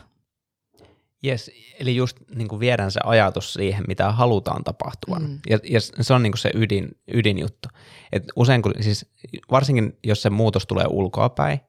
Yes, 1.26 1.50
eli 1.80 1.96
just 1.96 2.16
niin 2.34 2.48
kuin 2.48 2.60
viedään 2.60 2.90
se 2.90 3.00
ajatus 3.04 3.52
siihen, 3.52 3.84
mitä 3.88 4.12
halutaan 4.12 4.64
tapahtuvan. 4.64 5.22
Mm. 5.22 5.38
Ja, 5.48 5.58
ja 5.64 5.80
se 5.80 6.14
on 6.14 6.22
niin 6.22 6.32
kuin 6.32 6.38
se 6.38 6.50
ydin, 6.54 6.88
ydinjuttu. 7.14 7.68
Et 8.12 8.24
usein, 8.36 8.62
kun, 8.62 8.72
siis 8.80 9.06
varsinkin 9.50 9.98
jos 10.04 10.22
se 10.22 10.30
muutos 10.30 10.66
tulee 10.66 10.86
ulkoapäin, 10.88 11.60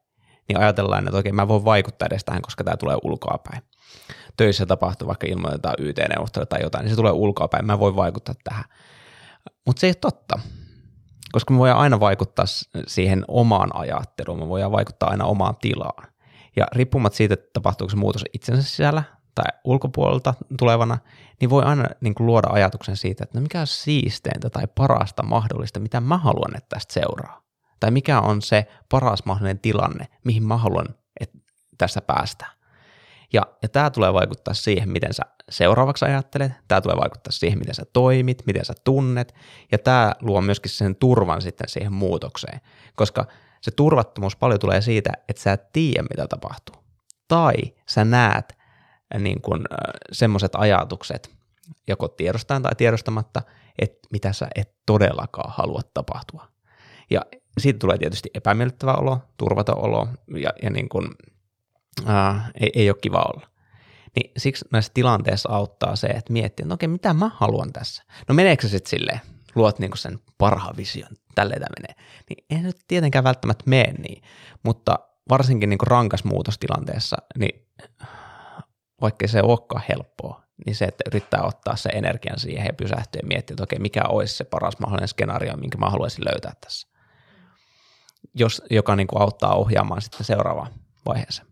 niin 0.47 0.59
ajatellaan, 0.59 1.07
että 1.07 1.17
okei, 1.17 1.31
mä 1.31 1.47
voin 1.47 1.65
vaikuttaa 1.65 2.05
edes 2.05 2.23
tähän, 2.23 2.41
koska 2.41 2.63
tämä 2.63 2.77
tulee 2.77 2.97
ulkoapäin. 3.03 3.63
Töissä 4.37 4.65
tapahtuu, 4.65 5.07
vaikka 5.07 5.27
ilmoitetaan 5.27 5.75
YT-neuvottelu 5.79 6.45
tai 6.45 6.61
jotain, 6.61 6.83
niin 6.83 6.89
se 6.89 6.95
tulee 6.95 7.11
ulkoapäin, 7.11 7.65
mä 7.65 7.79
voin 7.79 7.95
vaikuttaa 7.95 8.35
tähän. 8.43 8.63
Mutta 9.65 9.79
se 9.79 9.87
ei 9.87 9.91
ole 9.91 9.95
totta, 9.95 10.39
koska 11.31 11.53
me 11.53 11.59
voidaan 11.59 11.79
aina 11.79 11.99
vaikuttaa 11.99 12.45
siihen 12.87 13.25
omaan 13.27 13.75
ajatteluun, 13.75 14.39
me 14.39 14.47
voidaan 14.47 14.71
vaikuttaa 14.71 15.09
aina 15.09 15.25
omaan 15.25 15.55
tilaan. 15.61 16.11
Ja 16.55 16.67
riippumatta 16.71 17.17
siitä, 17.17 17.33
että 17.33 17.49
tapahtuuko 17.53 17.91
se 17.91 17.97
muutos 17.97 18.25
itsensä 18.33 18.63
sisällä 18.63 19.03
tai 19.35 19.45
ulkopuolelta 19.63 20.33
tulevana, 20.59 20.97
niin 21.39 21.49
voi 21.49 21.63
aina 21.63 21.85
niin 22.01 22.15
kuin 22.15 22.27
luoda 22.27 22.47
ajatuksen 22.51 22.97
siitä, 22.97 23.23
että 23.23 23.37
no 23.37 23.41
mikä 23.41 23.61
on 23.61 23.67
siisteintä 23.67 24.49
tai 24.49 24.67
parasta 24.75 25.23
mahdollista, 25.23 25.79
mitä 25.79 26.01
mä 26.01 26.17
haluan, 26.17 26.57
että 26.57 26.69
tästä 26.69 26.93
seuraa. 26.93 27.41
Tai 27.79 27.91
mikä 27.91 28.19
on 28.19 28.41
se 28.41 28.67
paras 28.89 29.25
mahdollinen 29.25 29.59
tilanne, 29.59 30.07
mihin 30.23 30.43
mä 30.43 30.57
haluan, 30.57 30.85
että 31.19 31.37
tästä 31.77 32.01
päästään. 32.01 32.51
Ja, 33.33 33.41
ja 33.61 33.69
tämä 33.69 33.89
tulee 33.89 34.13
vaikuttaa 34.13 34.53
siihen, 34.53 34.89
miten 34.89 35.13
sä 35.13 35.23
seuraavaksi 35.49 36.05
ajattelet, 36.05 36.51
tämä 36.67 36.81
tulee 36.81 36.97
vaikuttaa 36.97 37.31
siihen, 37.31 37.59
miten 37.59 37.75
sä 37.75 37.85
toimit, 37.93 38.43
miten 38.45 38.65
sä 38.65 38.73
tunnet, 38.83 39.35
ja 39.71 39.77
tämä 39.77 40.13
luo 40.21 40.41
myöskin 40.41 40.71
sen 40.71 40.95
turvan 40.95 41.41
sitten 41.41 41.69
siihen 41.69 41.93
muutokseen, 41.93 42.61
koska 42.95 43.25
se 43.61 43.71
turvattomuus 43.71 44.35
paljon 44.35 44.59
tulee 44.59 44.81
siitä, 44.81 45.09
että 45.29 45.41
sä 45.41 45.53
et 45.53 45.71
tiedä, 45.73 46.03
mitä 46.09 46.27
tapahtuu. 46.27 46.75
Tai 47.27 47.53
sä 47.89 48.05
näet 48.05 48.60
niin 49.19 49.41
kuin, 49.41 49.61
semmoiset 50.11 50.51
ajatukset, 50.55 51.29
joko 51.87 52.07
tiedostaen 52.07 52.61
tai 52.61 52.75
tiedostamatta, 52.77 53.41
että 53.79 54.07
mitä 54.11 54.33
sä 54.33 54.47
et 54.55 54.75
todellakaan 54.85 55.53
halua 55.57 55.81
tapahtua. 55.93 56.47
Ja 57.09 57.21
siitä 57.57 57.79
tulee 57.79 57.97
tietysti 57.97 58.29
epämiellyttävä 58.33 58.93
olo, 58.93 59.19
turvaton 59.37 59.77
olo 59.77 60.07
ja, 60.37 60.53
ja 60.63 60.69
niin 60.69 60.89
kuin, 60.89 61.07
ää, 62.05 62.51
ei, 62.61 62.71
ei 62.75 62.89
ole 62.89 62.97
kiva 63.01 63.25
olla. 63.35 63.47
Niin 64.15 64.31
siksi 64.37 64.65
näissä 64.71 64.91
tilanteissa 64.93 65.49
auttaa 65.49 65.95
se, 65.95 66.07
että 66.07 66.33
miettii, 66.33 66.63
että 66.63 66.69
no 66.69 66.73
okei, 66.73 66.87
mitä 66.87 67.13
mä 67.13 67.31
haluan 67.33 67.73
tässä? 67.73 68.03
No 68.27 68.35
meneekö 68.35 68.61
se 68.61 68.69
sitten 68.69 68.89
silleen, 68.89 69.21
luot 69.55 69.79
niinku 69.79 69.97
sen 69.97 70.19
parhaan 70.37 70.77
vision, 70.77 71.09
tälleen 71.35 71.61
tämä 71.61 71.73
menee. 71.79 72.05
Niin 72.29 72.45
ei 72.49 72.61
nyt 72.61 72.77
tietenkään 72.87 73.23
välttämättä 73.23 73.63
mene 73.67 73.93
niin, 73.93 74.23
mutta 74.63 74.99
varsinkin 75.29 75.69
niinku 75.69 75.85
rankas 75.85 76.23
muutostilanteessa, 76.23 77.17
niin 77.37 77.67
vaikka 79.01 79.27
se 79.27 79.41
olekaan 79.41 79.83
helppoa, 79.89 80.41
niin 80.65 80.75
se, 80.75 80.85
että 80.85 81.03
yrittää 81.07 81.43
ottaa 81.43 81.75
se 81.75 81.89
energian 81.89 82.39
siihen 82.39 82.65
ja 82.65 82.73
pysähtyä 82.73 83.19
ja 83.23 83.27
miettiä, 83.27 83.53
että 83.53 83.63
okei, 83.63 83.79
mikä 83.79 84.01
olisi 84.09 84.35
se 84.35 84.43
paras 84.43 84.79
mahdollinen 84.79 85.07
skenaario, 85.07 85.57
minkä 85.57 85.77
mä 85.77 85.89
haluaisin 85.89 86.25
löytää 86.25 86.53
tässä. 86.61 86.87
Jos, 88.33 88.61
joka 88.69 88.95
niin 88.95 89.07
kuin 89.07 89.21
auttaa 89.21 89.55
ohjaamaan 89.55 90.01
sitten 90.01 90.25
seuraavaan 90.25 90.71
vaiheeseen. 91.05 91.47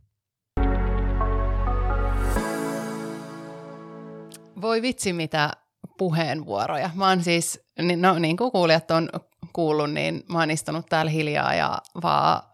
Voi 4.61 4.81
vitsi, 4.81 5.13
mitä 5.13 5.51
puheenvuoroja. 5.97 6.89
Mä 6.95 7.07
oon 7.07 7.23
siis, 7.23 7.59
no 7.97 8.19
niin 8.19 8.37
kuin 8.37 8.51
kuulijat 8.51 8.91
on 8.91 9.09
kuullut, 9.53 9.91
niin 9.91 10.23
mä 10.29 10.39
oon 10.39 10.51
istunut 10.51 10.85
täällä 10.89 11.11
hiljaa 11.11 11.53
ja 11.53 11.77
vaan 12.03 12.48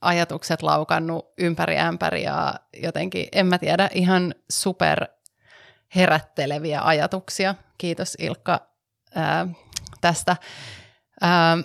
ajatukset 0.00 0.62
laukannut 0.62 1.32
ympäri 1.38 1.78
ämpäri 1.78 2.22
ja 2.22 2.54
jotenkin, 2.82 3.28
en 3.32 3.46
mä 3.46 3.58
tiedä, 3.58 3.90
ihan 3.94 4.34
super 4.50 5.06
herätteleviä 5.94 6.80
ajatuksia. 6.82 7.54
Kiitos 7.78 8.16
Ilkka 8.18 8.60
ää, 9.14 9.46
tästä. 10.00 10.36
Ää, 11.20 11.56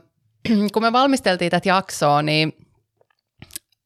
kun 0.73 0.83
me 0.83 0.91
valmisteltiin 0.91 1.51
tätä 1.51 1.69
jaksoa, 1.69 2.21
niin 2.21 2.53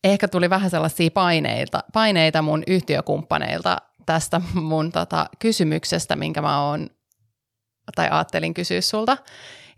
ehkä 0.03 0.27
tuli 0.27 0.49
vähän 0.49 0.69
sellaisia 0.69 1.11
paineita, 1.13 1.79
paineita 1.93 2.41
mun 2.41 2.63
yhtiökumppaneilta 2.67 3.77
tästä 4.05 4.41
mun 4.53 4.91
tota, 4.91 5.25
kysymyksestä, 5.39 6.15
minkä 6.15 6.41
mä 6.41 6.61
oon, 6.61 6.89
tai 7.95 8.09
ajattelin 8.11 8.53
kysyä 8.53 8.81
sulta. 8.81 9.17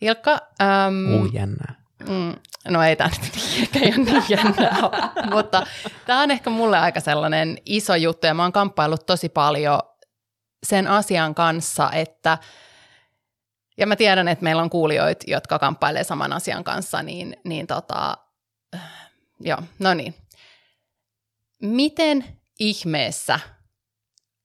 Ilkka. 0.02 0.40
Äm, 0.62 1.14
uh, 1.14 1.34
jännää. 1.34 1.85
Mm, 2.00 2.36
no 2.70 2.84
ei 2.84 2.96
tämä 2.96 3.10
nyt 3.24 3.34
ehkä 3.76 3.80
ole 3.80 4.06
niin 4.06 4.24
jännää, 4.30 4.78
mutta 5.32 5.68
tämä 6.06 6.22
on 6.22 6.32
ehkä 6.32 6.50
mulle 6.50 6.78
aika 6.78 7.00
sellainen 7.00 7.58
iso 7.66 7.96
juttu 7.96 8.28
ja 8.28 8.34
mä 8.34 8.44
oon 8.44 8.52
kamppaillut 8.52 9.06
tosi 9.06 9.30
paljon 9.30 9.80
sen 10.64 10.88
asian 10.88 11.36
kanssa, 11.36 11.92
että 11.92 12.38
ja 13.78 13.88
mä 13.88 13.96
tiedän, 13.96 14.28
että 14.28 14.44
meillä 14.44 14.62
on 14.62 14.70
kuulijoita, 14.70 15.26
jotka 15.28 15.60
kamppailee 15.60 16.04
saman 16.04 16.34
asian 16.34 16.64
kanssa, 16.64 17.04
niin, 17.04 17.38
niin 17.44 17.68
tota, 17.68 18.18
joo, 19.40 19.62
no 19.80 19.94
niin. 19.94 20.16
Miten 21.62 22.26
ihmeessä 22.60 23.40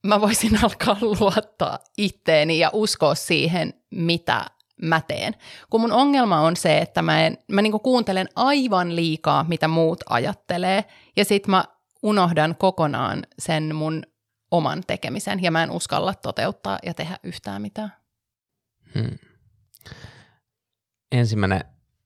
mä 0.02 0.20
voisin 0.20 0.58
alkaa 0.64 0.96
luottaa 1.00 1.78
itteeni 1.98 2.58
ja 2.58 2.70
uskoa 2.72 3.14
siihen, 3.14 3.74
mitä 3.90 4.46
mä 4.82 5.00
teen. 5.00 5.34
Kun 5.70 5.80
mun 5.80 5.92
ongelma 5.92 6.40
on 6.40 6.56
se, 6.56 6.78
että 6.78 7.02
mä, 7.02 7.26
en, 7.26 7.38
mä 7.52 7.62
niinku 7.62 7.78
kuuntelen 7.78 8.28
aivan 8.36 8.96
liikaa, 8.96 9.44
mitä 9.48 9.68
muut 9.68 10.00
ajattelee, 10.08 10.84
ja 11.16 11.24
sit 11.24 11.46
mä 11.46 11.64
unohdan 12.02 12.56
kokonaan 12.56 13.22
sen 13.38 13.74
mun 13.74 14.02
oman 14.50 14.82
tekemisen, 14.86 15.42
ja 15.42 15.50
mä 15.50 15.62
en 15.62 15.70
uskalla 15.70 16.14
toteuttaa 16.14 16.78
ja 16.82 16.94
tehdä 16.94 17.16
yhtään 17.22 17.62
mitään. 17.62 17.92
Hmm. 18.94 19.18
Ensimmäinen 21.12 21.64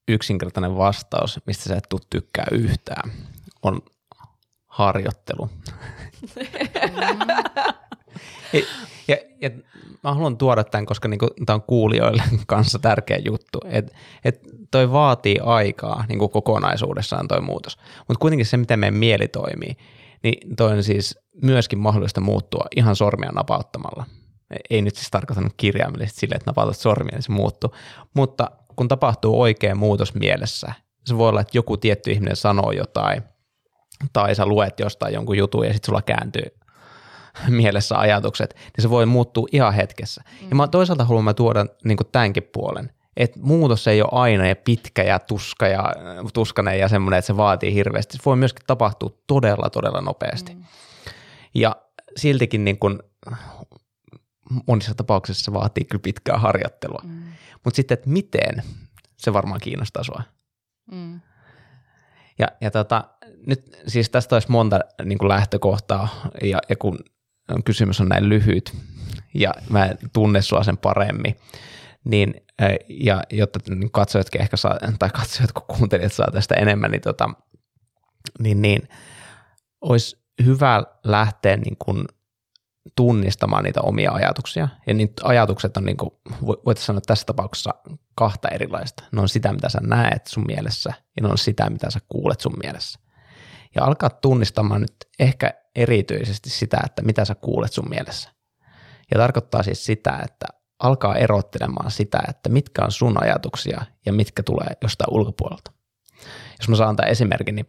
yksinkertainen 0.08 0.76
vastaus, 0.76 1.40
mistä 1.46 1.64
sä 1.64 1.76
et 1.76 1.87
tuu 1.88 2.00
tykkää 2.10 2.46
yhtään, 2.52 3.12
on 3.62 3.82
harjoittelu. 4.66 5.50
ja, 9.08 9.16
ja 9.40 9.50
mä 10.05 10.14
haluan 10.14 10.37
tuoda 10.37 10.64
tämän, 10.64 10.87
koska 10.87 11.09
niinku, 11.09 11.29
tämä 11.47 11.55
on 11.55 11.62
kuulijoille 11.62 12.23
kanssa 12.47 12.79
tärkeä 12.79 13.19
juttu, 13.25 13.59
että 13.64 13.93
et 14.25 14.40
toi 14.71 14.93
vaatii 14.93 15.38
aikaa 15.43 16.05
niinku 16.09 16.29
kokonaisuudessaan 16.29 17.29
toi 17.29 17.40
muutos. 17.40 17.79
Mutta 18.09 18.21
kuitenkin 18.21 18.47
se, 18.47 18.57
miten 18.57 18.79
meidän 18.79 18.95
mieli 18.95 19.29
toimii, 19.29 19.77
niin 20.23 20.57
toi 20.57 20.73
on 20.73 20.83
siis 20.83 21.19
myöskin 21.43 21.79
mahdollista 21.79 22.21
muuttua 22.21 22.64
ihan 22.77 22.97
sormia 22.97 23.33
napauttamalla. 23.33 24.07
Ei 24.71 24.83
nyt 24.83 24.95
siis 24.95 25.11
tarkoittanut 25.11 25.55
kirjaimellisesti 25.57 26.21
sille, 26.21 26.35
että 26.35 26.51
napautat 26.51 26.77
sormia, 26.77 27.14
niin 27.14 27.23
se 27.23 27.33
muuttuu. 27.33 27.75
Mutta 28.14 28.51
kun 28.77 28.88
tapahtuu 28.88 29.40
oikea 29.40 29.75
muutos 29.75 30.14
mielessä, 30.14 30.73
se 31.07 31.19
voi 31.19 31.29
olla, 31.29 31.40
että 31.40 31.59
joku 31.59 31.77
tietty 31.77 32.11
ihminen 32.11 32.37
sanoo 32.37 32.73
jotain, 32.73 33.23
tai 34.12 34.35
sä 34.35 34.47
luet 34.47 34.81
jostain 34.81 35.14
jonkun 35.14 35.38
jutun 35.38 35.67
ja 35.67 35.73
sitten 35.73 35.87
sulla 35.87 36.03
kääntyy 36.03 36.63
mielessä 37.49 37.99
ajatukset, 37.99 38.55
niin 38.55 38.83
se 38.83 38.90
voi 38.90 39.07
muuttua 39.07 39.47
ihan 39.53 39.75
hetkessä. 39.75 40.23
Mm. 40.42 40.49
Ja 40.49 40.57
mä 40.57 40.68
toisaalta 40.68 41.05
haluan 41.05 41.25
mä 41.25 41.35
tuoda 41.35 41.66
niin 41.85 41.99
tämänkin 42.12 42.49
puolen, 42.53 42.90
että 43.16 43.40
muutos 43.42 43.88
ei 43.88 44.03
ole 44.03 44.09
aina 44.12 44.47
ja 44.47 44.57
pitkä 44.57 45.03
ja 45.03 45.18
tuska 45.18 45.68
ja 45.68 45.94
tuskanen 46.33 46.79
ja 46.79 46.88
semmoinen, 46.88 47.18
että 47.18 47.27
se 47.27 47.37
vaatii 47.37 47.75
hirveästi. 47.75 48.16
Se 48.16 48.23
voi 48.27 48.37
myöskin 48.37 48.66
tapahtua 48.66 49.11
todella, 49.27 49.70
todella 49.70 50.01
nopeasti. 50.01 50.55
Mm. 50.55 50.64
Ja 51.55 51.77
siltikin 52.16 52.64
niin 52.64 52.79
kuin, 52.79 52.99
monissa 54.66 54.94
tapauksissa 54.94 55.44
se 55.44 55.53
vaatii 55.53 55.85
kyllä 55.85 56.03
pitkää 56.03 56.38
harjoittelua. 56.38 57.01
Mm. 57.05 57.23
Mutta 57.64 57.77
sitten, 57.77 57.94
että 57.94 58.11
miten, 58.11 58.62
se 59.16 59.33
varmaan 59.33 59.61
kiinnostaa 59.61 60.05
sua. 60.05 60.23
Mm. 60.92 61.20
Ja, 62.38 62.49
ja 62.61 62.70
tota, 62.70 63.05
nyt 63.47 63.77
siis 63.87 64.11
tästä 64.11 64.37
olisi 64.37 64.51
monta 64.51 64.81
niin 65.05 65.18
kuin 65.18 65.29
lähtökohtaa, 65.29 66.09
ja, 66.42 66.59
ja 66.68 66.77
kun 66.77 66.99
kysymys 67.64 68.00
on 68.00 68.09
näin 68.09 68.28
lyhyt, 68.28 68.76
ja 69.35 69.54
mä 69.70 69.85
en 69.85 69.98
tunne 70.12 70.42
sua 70.42 70.62
sen 70.62 70.78
paremmin, 70.78 71.37
niin 72.04 72.35
ja 72.88 73.22
jotta 73.30 73.59
niin 73.68 73.90
katsojatkin 73.90 74.40
ehkä 74.40 74.57
saa, 74.57 74.78
tai 74.98 75.11
katsojat 75.11 75.52
kun 75.52 75.76
kuuntelijat 75.76 76.12
saa 76.12 76.30
tästä 76.33 76.54
enemmän, 76.54 76.90
niin, 76.90 77.00
tota, 77.00 77.30
niin, 78.38 78.62
niin 78.62 78.88
olisi 79.80 80.24
hyvä 80.44 80.85
lähteä 81.04 81.57
niin 81.57 81.76
kuin 81.78 82.04
tunnistamaan 82.96 83.64
niitä 83.64 83.80
omia 83.80 84.12
ajatuksia. 84.12 84.68
Ja 84.87 84.94
niitä 84.94 85.22
ajatukset 85.24 85.76
on, 85.76 85.85
niin 85.85 85.96
kuin, 85.96 86.11
voitaisiin 86.46 86.87
sanoa 86.87 87.00
tässä 87.07 87.26
tapauksessa 87.26 87.74
kahta 88.14 88.48
erilaista. 88.48 89.04
Ne 89.12 89.20
on 89.20 89.28
sitä, 89.28 89.52
mitä 89.52 89.68
sä 89.68 89.78
näet 89.83 90.26
sun 90.26 90.44
mielessä, 90.46 90.92
ja 91.16 91.22
ne 91.22 91.28
on 91.28 91.38
sitä, 91.38 91.70
mitä 91.70 91.90
sä 91.90 92.00
kuulet 92.09 92.40
sun 92.40 92.54
mielessä. 92.62 92.98
Ja 93.74 93.85
alkaa 93.85 94.11
tunnistamaan 94.11 94.80
nyt 94.80 94.96
ehkä 95.18 95.54
erityisesti 95.76 96.50
sitä, 96.50 96.80
että 96.84 97.02
mitä 97.02 97.24
sä 97.24 97.34
kuulet 97.34 97.72
sun 97.72 97.88
mielessä. 97.88 98.30
Ja 99.10 99.18
tarkoittaa 99.18 99.62
siis 99.62 99.87
sitä, 99.87 100.20
että 100.24 100.46
alkaa 100.78 101.16
erottelemaan 101.16 101.90
sitä, 101.90 102.22
että 102.28 102.48
mitkä 102.48 102.84
on 102.84 102.92
sun 102.92 103.22
ajatuksia 103.22 103.82
ja 104.06 104.12
mitkä 104.12 104.42
tulee 104.42 104.68
jostain 104.82 105.14
ulkopuolelta. 105.14 105.72
Jos 106.58 106.68
mä 106.68 106.76
saan 106.76 106.96
tämän 106.96 107.10
esimerkin, 107.10 107.54
niin 107.54 107.66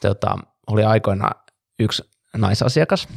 tota, 0.00 0.38
oli 0.66 0.84
aikoina 0.84 1.30
yksi 1.78 2.02
naisasiakas, 2.36 3.08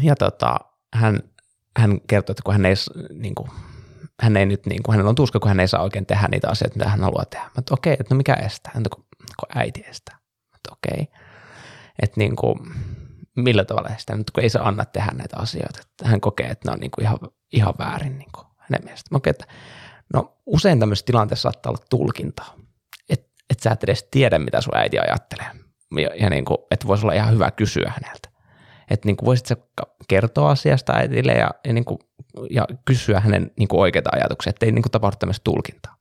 ja 0.00 0.16
tota, 0.16 0.56
hän, 0.94 1.20
hän 1.78 2.00
kertoi, 2.06 2.32
että 2.32 2.42
kun 2.44 2.54
hän 2.54 2.66
ei, 2.66 2.74
niin 3.12 3.34
kuin, 3.34 3.50
hän 4.20 4.36
ei 4.36 4.46
nyt, 4.46 4.66
niin 4.66 4.82
kuin, 4.82 4.92
hänellä 4.92 5.08
on 5.08 5.14
tuska, 5.14 5.40
kun 5.40 5.48
hän 5.48 5.60
ei 5.60 5.68
saa 5.68 5.82
oikein 5.82 6.06
tehdä 6.06 6.28
niitä 6.30 6.48
asioita, 6.48 6.78
mitä 6.78 6.90
hän 6.90 7.00
haluaa 7.00 7.24
tehdä. 7.24 7.44
Mä 7.44 7.62
okei, 7.70 7.92
okay, 7.92 8.00
että 8.00 8.14
no 8.14 8.18
mikä 8.18 8.34
estää? 8.34 8.72
Häntä 8.74 8.90
kun, 8.94 9.04
kun 9.40 9.48
äiti 9.54 9.84
estää. 9.88 10.18
Mä 10.52 10.58
okei. 10.72 11.02
Okay. 11.02 11.23
Että 12.02 12.20
niin 12.20 12.36
kuin, 12.36 12.58
millä 13.36 13.64
tavalla 13.64 13.88
estää, 13.88 14.16
nyt 14.16 14.30
kun 14.30 14.42
ei 14.42 14.50
saa 14.50 14.68
anna 14.68 14.84
tehdä 14.84 15.12
näitä 15.14 15.36
asioita. 15.36 15.80
Että 15.80 16.08
hän 16.08 16.20
kokee, 16.20 16.46
että 16.46 16.68
ne 16.68 16.72
on 16.72 16.80
niin 16.80 16.90
kuin 16.90 17.04
ihan, 17.04 17.18
ihan 17.52 17.74
väärin 17.78 18.18
niin 18.18 18.32
kuin 18.34 18.46
hänen 18.58 18.84
mielestä. 18.84 19.08
Mä 19.10 19.18
että 19.26 19.44
no 20.14 20.38
usein 20.46 20.80
tämmöisessä 20.80 21.06
tilanteessa 21.06 21.42
saattaa 21.42 21.70
olla 21.70 21.84
tulkintaa. 21.90 22.54
Että 23.08 23.26
et 23.50 23.60
sä 23.60 23.70
et 23.70 23.84
edes 23.84 24.08
tiedä, 24.10 24.38
mitä 24.38 24.60
sun 24.60 24.76
äiti 24.76 24.98
ajattelee. 24.98 25.50
Ja, 25.96 26.10
ja 26.14 26.30
niin 26.30 26.44
kuin, 26.44 26.58
että 26.70 26.86
voisi 26.86 27.04
olla 27.04 27.14
ihan 27.14 27.32
hyvä 27.32 27.50
kysyä 27.50 27.92
häneltä 27.96 28.34
että 28.90 29.08
niin 29.08 29.16
kuin 29.16 29.26
voisit 29.26 29.46
sä 29.46 29.56
kertoa 30.08 30.50
asiasta 30.50 30.92
äitille 30.92 31.32
ja, 31.32 31.50
ja, 31.64 31.72
niin 31.72 31.84
kuin, 31.84 31.98
ja 32.50 32.66
kysyä 32.84 33.20
hänen 33.20 33.50
niin 33.58 33.68
kuin 33.68 33.80
oikeita 33.80 34.10
ajatuksia, 34.12 34.50
että 34.50 34.66
ei 34.66 34.72
niin 34.72 34.82
kuin 34.82 34.92
tapahdu 34.92 35.16
tämmöistä 35.18 35.44
tulkintaa. 35.44 35.96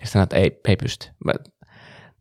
Ja 0.00 0.06
sitten 0.06 0.22
että 0.22 0.36
ei, 0.36 0.60
ei 0.68 0.76
pysty. 0.76 1.06
Mä, 1.24 1.32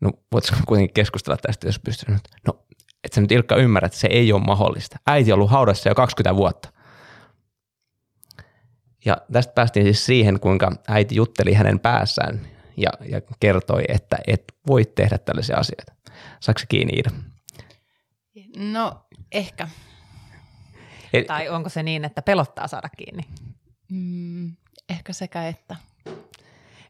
no 0.01 0.12
voitaisiko 0.32 0.62
kuitenkin 0.67 0.93
keskustella 0.93 1.38
tästä, 1.38 1.67
jos 1.67 1.79
pystyy. 1.79 2.15
No, 2.47 2.65
että 3.04 3.16
sä 3.16 3.22
nyt 3.22 3.32
Ilkka 3.32 3.56
ymmärrät, 3.56 3.90
että 3.90 4.00
se 4.00 4.08
ei 4.08 4.34
ole 4.34 4.42
mahdollista. 4.42 4.98
Äiti 5.08 5.32
on 5.32 5.36
ollut 5.36 5.52
haudassa 5.52 5.90
jo 5.90 5.96
20 5.96 6.36
vuotta. 6.36 6.70
Ja 9.06 9.18
tästä 9.32 9.54
päästiin 9.54 9.86
siis 9.86 10.06
siihen, 10.06 10.40
kuinka 10.40 10.72
äiti 10.88 11.16
jutteli 11.16 11.54
hänen 11.54 11.80
päässään 11.80 12.48
ja, 12.78 12.90
ja 13.06 13.22
kertoi, 13.40 13.84
että 13.88 14.18
et 14.28 14.44
voi 14.68 14.86
tehdä 14.86 15.18
tällaisia 15.18 15.58
asioita. 15.58 15.94
Saako 16.40 16.60
se 16.60 16.66
kiinni 16.70 16.94
Iida? 16.94 17.10
No 18.58 19.06
ehkä. 19.32 19.68
Eli, 21.14 21.26
tai 21.26 21.50
onko 21.50 21.70
se 21.70 21.84
niin, 21.84 22.06
että 22.06 22.22
pelottaa 22.22 22.68
saada 22.68 22.90
kiinni? 22.90 23.24
Mm, 23.92 24.56
ehkä 24.90 25.14
sekä 25.14 25.48
että. 25.48 25.76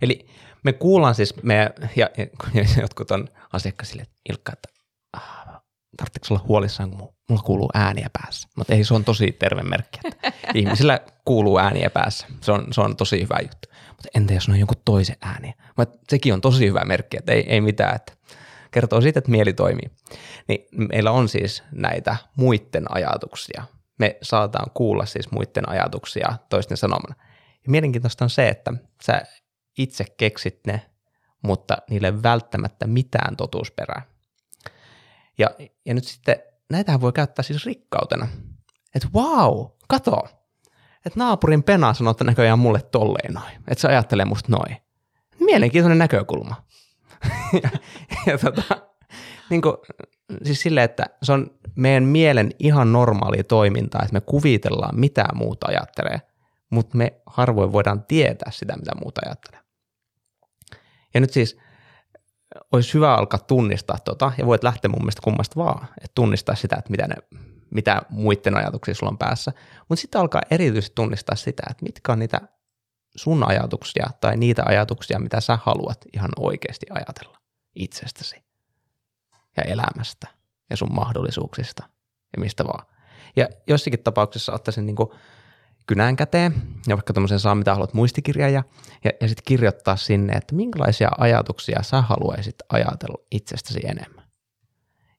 Eli 0.01 0.27
me 0.63 0.73
kuullaan 0.73 1.15
siis, 1.15 1.43
me, 1.43 1.71
ja, 1.95 2.09
ja, 2.17 2.27
ja 2.53 2.63
jotkut 2.81 3.11
on 3.11 3.27
asiakkaisille, 3.53 4.01
että 4.01 4.15
Ilkka, 4.29 4.53
että 4.53 4.78
tarvitseeko 5.99 6.33
olla 6.33 6.45
huolissaan, 6.47 6.91
kun 6.91 7.13
mulla 7.29 7.43
kuuluu 7.43 7.69
ääniä 7.73 8.09
päässä. 8.13 8.49
Mutta 8.55 8.73
ei, 8.73 8.83
se 8.83 8.93
on 8.93 9.03
tosi 9.03 9.31
terve 9.31 9.63
merkki, 9.63 9.99
että 10.05 10.31
ihmisillä 10.59 10.99
kuuluu 11.25 11.59
ääniä 11.59 11.89
päässä. 11.89 12.27
Se 12.41 12.51
on, 12.51 12.67
se 12.71 12.81
on 12.81 12.95
tosi 12.95 13.21
hyvä 13.21 13.37
juttu. 13.41 13.69
Mutta 13.87 14.09
entä 14.15 14.33
jos 14.33 14.49
on 14.49 14.59
jonkun 14.59 14.81
toisen 14.85 15.17
ääniä? 15.21 15.53
Mutta 15.77 15.97
sekin 16.09 16.33
on 16.33 16.41
tosi 16.41 16.67
hyvä 16.67 16.85
merkki, 16.85 17.17
että 17.17 17.31
ei, 17.31 17.45
ei 17.47 17.61
mitään, 17.61 17.95
että 17.95 18.13
kertoo 18.71 19.01
siitä, 19.01 19.19
että 19.19 19.31
mieli 19.31 19.53
toimii. 19.53 19.91
Niin 20.47 20.65
meillä 20.71 21.11
on 21.11 21.29
siis 21.29 21.63
näitä 21.71 22.15
muiden 22.35 22.95
ajatuksia, 22.95 23.63
me 23.99 24.17
saataan 24.21 24.71
kuulla 24.73 25.05
siis 25.05 25.31
muiden 25.31 25.69
ajatuksia 25.69 26.37
toisten 26.49 26.77
sanomana. 26.77 27.15
Ja 27.65 27.71
mielenkiintoista 27.71 28.25
on 28.25 28.29
se, 28.29 28.49
että 28.49 28.73
sä 29.03 29.21
itse 29.77 30.05
keksit 30.17 30.59
ne, 30.67 30.81
mutta 31.41 31.77
niille 31.89 32.23
välttämättä 32.23 32.87
mitään 32.87 33.35
totuusperää. 33.35 34.01
Ja, 35.39 35.49
ja 35.85 35.93
nyt 35.93 36.03
sitten 36.03 36.35
näitähän 36.69 37.01
voi 37.01 37.13
käyttää 37.13 37.43
siis 37.43 37.65
rikkautena. 37.65 38.27
Että 38.95 39.07
wow, 39.13 39.65
kato, 39.87 40.23
että 41.05 41.19
naapurin 41.19 41.63
pena 41.63 41.93
sanoo, 41.93 42.11
että 42.11 42.23
näköjään 42.23 42.59
mulle 42.59 42.81
tolleen 42.81 43.33
noin, 43.33 43.51
että 43.67 43.81
se 43.81 43.87
ajattelee 43.87 44.25
musta 44.25 44.51
noin. 44.51 44.77
Mielenkiintoinen 45.39 45.97
näkökulma. 45.97 46.63
ja, 47.63 47.69
ja 48.25 48.37
tota, 48.37 48.63
niin 49.49 49.61
kuin, 49.61 49.75
siis 50.43 50.61
silleen, 50.61 50.85
että 50.85 51.05
se 51.23 51.31
on 51.31 51.59
meidän 51.75 52.03
mielen 52.03 52.51
ihan 52.59 52.91
normaalia 52.91 53.43
toimintaa, 53.43 54.01
että 54.01 54.13
me 54.13 54.21
kuvitellaan, 54.21 54.99
mitä 54.99 55.25
muuta 55.33 55.67
ajattelee, 55.67 56.21
mutta 56.69 56.97
me 56.97 57.21
harvoin 57.25 57.71
voidaan 57.71 58.03
tietää 58.03 58.51
sitä, 58.51 58.77
mitä 58.77 58.91
muuta 59.01 59.21
ajattelee. 59.25 59.59
Ja 61.13 61.19
nyt 61.19 61.33
siis 61.33 61.57
olisi 62.71 62.93
hyvä 62.93 63.15
alkaa 63.15 63.39
tunnistaa 63.39 63.97
tota, 64.05 64.31
ja 64.37 64.45
voit 64.45 64.63
lähteä 64.63 64.89
mun 64.89 65.01
mielestä 65.01 65.21
kummasta 65.23 65.55
vaan, 65.55 65.83
että 65.83 66.11
tunnistaa 66.15 66.55
sitä, 66.55 66.75
että 66.79 66.91
mitä, 66.91 67.07
ne, 67.07 67.15
mitä 67.71 68.01
muiden 68.09 68.57
ajatuksia 68.57 68.95
sulla 68.95 69.11
on 69.11 69.17
päässä, 69.17 69.51
mutta 69.89 70.01
sitten 70.01 70.21
alkaa 70.21 70.41
erityisesti 70.51 70.95
tunnistaa 70.95 71.35
sitä, 71.35 71.63
että 71.69 71.83
mitkä 71.83 72.11
on 72.11 72.19
niitä 72.19 72.41
sun 73.15 73.49
ajatuksia 73.49 74.09
tai 74.21 74.37
niitä 74.37 74.63
ajatuksia, 74.65 75.19
mitä 75.19 75.41
sä 75.41 75.59
haluat 75.63 76.05
ihan 76.13 76.29
oikeasti 76.39 76.85
ajatella 76.89 77.37
itsestäsi 77.75 78.43
ja 79.57 79.63
elämästä 79.63 80.27
ja 80.69 80.77
sun 80.77 80.93
mahdollisuuksista 80.93 81.83
ja 82.37 82.41
mistä 82.41 82.63
vaan. 82.63 82.85
Ja 83.35 83.47
jossakin 83.67 84.03
tapauksessa 84.03 84.53
ottaisin 84.53 84.85
niin 84.85 84.95
kynään 85.89 86.15
käteen 86.15 86.53
ja 86.87 86.95
vaikka 86.95 87.13
tämmöisen 87.13 87.39
saa 87.39 87.55
mitä 87.55 87.73
haluat 87.73 87.93
muistikirja 87.93 88.49
ja, 88.49 88.63
ja, 89.03 89.11
ja 89.21 89.27
sitten 89.27 89.43
kirjoittaa 89.45 89.95
sinne, 89.95 90.33
että 90.33 90.55
minkälaisia 90.55 91.09
ajatuksia 91.17 91.83
sä 91.83 92.01
haluaisit 92.01 92.55
ajatella 92.69 93.23
itsestäsi 93.31 93.79
enemmän. 93.83 94.25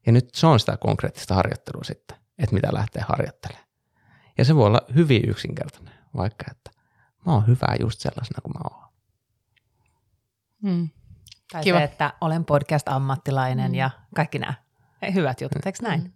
Ja 0.06 0.12
nyt 0.12 0.28
se 0.34 0.46
on 0.46 0.60
sitä 0.60 0.76
konkreettista 0.76 1.34
harjoittelua 1.34 1.84
sitten, 1.84 2.16
että 2.38 2.54
mitä 2.54 2.68
lähtee 2.72 3.02
harjoittelemaan. 3.08 3.66
Ja 4.38 4.44
se 4.44 4.56
voi 4.56 4.66
olla 4.66 4.82
hyvin 4.94 5.30
yksinkertainen, 5.30 5.94
vaikka 6.16 6.44
että 6.50 6.70
mä 7.26 7.32
oon 7.32 7.46
hyvä 7.46 7.76
just 7.80 8.00
sellaisena 8.00 8.40
kuin 8.42 8.52
mä 8.52 8.60
oon. 8.70 8.90
Hmm. 10.62 10.88
Tai 11.52 11.62
Kiva. 11.62 11.78
se, 11.78 11.84
että 11.84 12.12
olen 12.20 12.44
podcast-ammattilainen 12.44 13.70
mm. 13.70 13.74
ja 13.74 13.90
kaikki 14.14 14.38
nämä 14.38 14.54
hyvät 15.14 15.40
jutut, 15.40 15.66
eikö 15.66 15.78
näin? 15.82 16.00
Mm. 16.00 16.12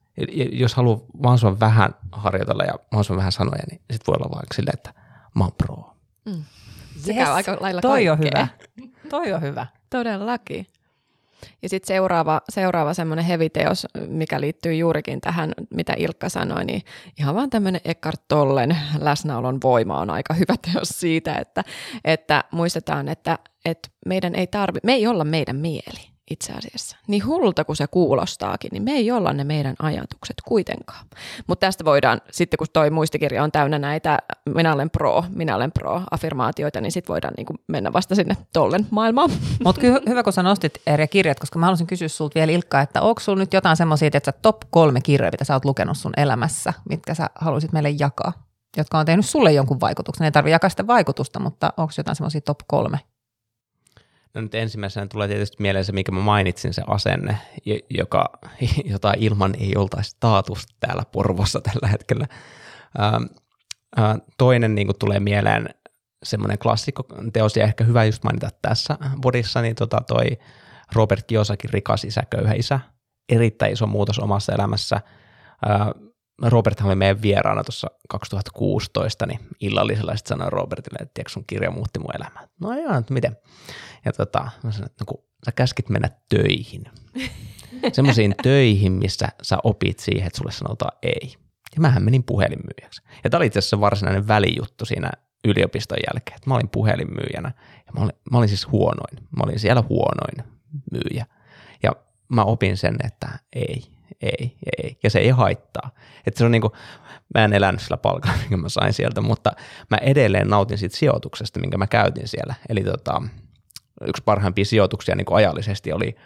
Jos 0.53 0.75
haluaa 0.75 1.01
mahdollisimman 1.23 1.61
vähän 1.61 1.95
harjoitella 2.13 2.65
ja 2.65 2.73
mahdollisimman 2.73 3.19
vähän 3.19 3.33
sanoja, 3.33 3.63
niin 3.71 3.81
sitten 3.93 4.07
voi 4.07 4.17
olla 4.17 4.37
vaikka 4.37 4.55
silleen, 4.55 4.75
että 4.75 4.95
mä 5.35 5.45
oon 5.45 5.53
pro. 5.53 5.97
Mm. 6.25 6.45
Se 6.97 7.13
yes, 7.13 7.25
käy 7.25 7.35
aika 7.35 7.57
lailla 7.61 7.81
toi 7.81 7.91
kaikkea. 7.91 8.13
on 8.13 8.19
hyvä. 8.19 8.49
Toi 9.11 9.33
on 9.33 9.43
hyvä. 9.43 9.67
Todellakin. 9.91 10.67
Ja 11.63 11.69
sitten 11.69 11.89
seuraava, 11.89 12.41
seuraava 12.49 12.95
semmoinen 12.95 13.25
heviteos, 13.25 13.87
mikä 14.09 14.41
liittyy 14.41 14.75
juurikin 14.75 15.21
tähän, 15.21 15.53
mitä 15.71 15.95
Ilkka 15.97 16.29
sanoi, 16.29 16.65
niin 16.65 16.83
ihan 17.19 17.35
vaan 17.35 17.51
tämmöinen 17.51 17.81
Eckhart 17.85 18.23
Tollen 18.29 18.77
läsnäolon 18.99 19.59
voima 19.63 20.01
on 20.01 20.11
aika 20.11 20.35
hyvä 20.35 20.55
teos 20.73 20.89
siitä, 20.89 21.35
että, 21.35 21.65
että 22.05 22.45
muistetaan, 22.51 23.09
että, 23.09 23.39
että 23.65 23.89
meidän 24.07 24.35
ei 24.35 24.47
tarvi, 24.47 24.79
me 24.83 24.93
ei 24.93 25.07
olla 25.07 25.25
meidän 25.25 25.57
mieli 25.57 26.14
itse 26.31 26.53
asiassa. 26.53 26.97
Niin 27.07 27.27
hullulta 27.27 27.65
kuin 27.65 27.77
se 27.77 27.87
kuulostaakin, 27.87 28.69
niin 28.73 28.83
me 28.83 28.93
ei 28.93 29.11
olla 29.11 29.33
ne 29.33 29.45
meidän 29.45 29.75
ajatukset 29.79 30.37
kuitenkaan. 30.45 31.07
Mutta 31.47 31.67
tästä 31.67 31.85
voidaan, 31.85 32.21
sitten 32.31 32.59
kun 32.59 32.67
toi 32.73 32.91
muistikirja 32.91 33.45
on 33.45 33.53
täynnä 33.53 33.79
näitä 33.79 34.19
minä 34.55 34.73
olen 34.73 34.91
pro, 34.91 35.25
minä 35.35 35.57
olen 35.57 35.73
pro 35.73 36.03
affirmaatioita, 36.11 36.81
niin 36.81 36.93
sitten 36.93 37.13
voidaan 37.13 37.35
niin 37.37 37.47
mennä 37.69 37.93
vasta 37.93 38.15
sinne 38.15 38.37
tollen 38.53 38.87
maailmaan. 38.91 39.31
Mutta 39.65 39.81
kyllä 39.81 40.01
hyvä, 40.09 40.23
kun 40.23 40.33
sä 40.33 40.43
nostit 40.43 40.75
eri 40.87 41.09
kirjat, 41.09 41.41
koska 41.41 41.59
mä 41.59 41.67
haluaisin 41.67 41.87
kysyä 41.87 42.09
sulta 42.09 42.35
vielä 42.35 42.53
Ilkka, 42.53 42.81
että 42.81 43.03
onko 43.03 43.21
sulla 43.21 43.39
nyt 43.39 43.53
jotain 43.53 43.77
semmoisia, 43.77 44.11
että 44.13 44.33
top 44.33 44.57
kolme 44.71 45.01
kirjoja, 45.01 45.31
mitä 45.31 45.45
sä 45.45 45.55
oot 45.55 45.65
lukenut 45.65 45.99
sun 45.99 46.13
elämässä, 46.17 46.73
mitkä 46.89 47.15
sä 47.15 47.31
haluaisit 47.35 47.73
meille 47.73 47.91
jakaa? 47.91 48.33
jotka 48.77 48.99
on 48.99 49.07
tehnyt 49.07 49.27
sulle 49.27 49.53
jonkun 49.53 49.81
vaikutuksen. 49.81 50.25
Ei 50.25 50.33
tarvitse 50.33 50.53
jakaa 50.53 50.71
sitä 50.71 50.87
vaikutusta, 50.87 51.41
mutta 51.41 51.73
onko 51.77 51.93
jotain 51.97 52.17
semmoisia 52.17 52.41
top 52.41 52.59
kolme 52.67 53.01
nyt 54.41 54.55
ensimmäisenä 54.55 55.07
tulee 55.07 55.29
tietysti 55.29 55.57
mieleen 55.61 55.85
se, 55.85 55.93
mikä 55.93 56.13
mä 56.13 56.21
mainitsin, 56.21 56.75
se 56.75 56.83
asenne, 56.87 57.39
joka, 57.91 58.31
jota 58.93 59.13
ilman 59.17 59.55
ei 59.61 59.77
oltaisi 59.77 60.17
taatusta 60.21 60.75
täällä 60.81 61.03
Porvossa 61.13 61.61
tällä 61.61 61.89
hetkellä. 61.89 62.27
toinen 64.39 64.75
niin 64.75 64.89
tulee 64.99 65.21
mieleen 65.21 65.69
semmoinen 66.25 66.59
klassikko-teos, 66.59 67.57
ja 67.57 67.65
ehkä 67.65 67.85
hyvä 67.85 68.05
just 68.05 68.25
mainita 68.25 68.49
tässä 68.63 68.99
bodissa, 69.21 69.63
niin 69.63 69.75
tota 69.75 70.01
toi 70.09 70.27
Robert 70.93 71.27
Kiyosakin 71.27 71.71
rikas 71.71 72.05
isä, 72.05 72.23
köyhä 72.31 72.55
isä. 72.55 72.81
Erittäin 73.29 73.73
iso 73.73 73.87
muutos 73.87 74.19
omassa 74.19 74.53
elämässä. 74.53 75.01
Robert 76.43 76.81
oli 76.81 76.95
meidän 76.95 77.23
vieraana 77.23 77.65
tuossa 77.65 77.91
2016, 78.09 79.27
niin 79.27 79.41
illallisella 79.61 80.17
sitten 80.17 80.29
sanoin 80.29 80.53
Robertille, 80.53 80.99
että 81.01 81.15
tiedätkö 81.15 81.33
sun 81.33 81.45
kirja 81.47 81.71
muutti 81.71 81.99
mun 81.99 82.17
elämää. 82.17 82.49
No 82.61 82.73
joo, 82.73 82.99
että 82.99 83.15
miten? 83.15 83.37
Ja 84.05 84.13
tota, 84.13 84.49
mä 84.63 84.73
sanoin, 84.73 84.91
että 84.91 85.05
no 85.05 85.07
kun 85.07 85.25
sä 85.45 85.53
käskit 85.53 85.89
mennä 85.89 86.11
töihin, 86.29 86.85
semmoisiin 87.93 88.35
töihin, 88.43 88.93
missä 88.93 89.29
sä 89.43 89.59
opit 89.65 89.99
siihen, 89.99 90.27
että 90.27 90.37
sulle 90.37 90.53
sanotaan 90.53 90.99
ei. 91.03 91.35
Ja 91.75 91.81
mähän 91.81 92.05
menin 92.05 92.25
puhelinmyyjäksi. 92.25 93.03
Ja 93.25 93.31
tämä 93.31 93.39
oli 93.39 93.47
itse 93.47 93.59
asiassa 93.59 93.81
varsinainen 93.81 94.29
välijuttu 94.29 94.85
siinä 94.85 95.11
yliopiston 95.45 95.99
jälkeen, 96.09 96.37
että 96.37 96.51
mä 96.51 96.55
olin 96.55 96.69
puhelinmyyjänä 96.69 97.53
ja 97.87 97.93
mä 97.93 98.05
olin, 98.05 98.17
mä 98.31 98.39
olin 98.39 98.49
siis 98.49 98.71
huonoin. 98.71 99.29
Mä 99.37 99.43
olin 99.45 99.59
siellä 99.59 99.85
huonoin 99.89 100.55
myyjä. 100.93 101.27
Ja 101.83 101.93
mä 102.29 102.43
opin 102.43 102.77
sen, 102.77 102.97
että 103.05 103.29
ei, 103.53 103.85
ei, 104.23 104.57
ei, 104.79 104.99
ja 105.03 105.11
se 105.11 105.19
ei 105.19 105.31
haittaa. 105.31 105.91
Että 106.27 106.39
se 106.39 106.45
on 106.45 106.51
niinku, 106.51 106.73
mä 107.35 107.45
en 107.45 107.53
elänyt 107.53 107.81
sillä 107.81 107.97
palkalla, 107.97 108.37
minkä 108.43 108.57
mä 108.57 108.69
sain 108.69 108.93
sieltä, 108.93 109.21
mutta 109.21 109.53
mä 109.91 109.97
edelleen 109.97 110.49
nautin 110.49 110.79
siitä 110.79 110.97
sijoituksesta, 110.97 111.61
minkä 111.61 111.79
mä 111.79 111.87
käytin 111.87 112.29
siellä. 112.29 112.55
Eli 112.69 112.85
tota, 112.85 113.23
yksi 114.07 114.23
parhaimpia 114.25 114.65
sijoituksia 114.65 115.15
niin 115.17 115.27
ajallisesti 115.31 115.93
oli 115.93 116.17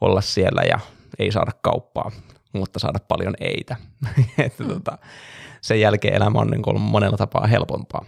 olla 0.00 0.20
siellä 0.20 0.62
ja 0.62 0.78
ei 1.18 1.32
saada 1.32 1.52
kauppaa, 1.62 2.10
mutta 2.52 2.78
saada 2.78 2.98
paljon 3.08 3.34
eitä. 3.40 3.76
että 4.38 4.64
tota, 4.64 4.98
sen 5.60 5.80
jälkeen 5.80 6.14
elämä 6.14 6.38
on 6.38 6.50
niin 6.50 6.62
kuin 6.62 6.80
monella 6.80 7.16
tapaa 7.16 7.46
helpompaa. 7.46 8.04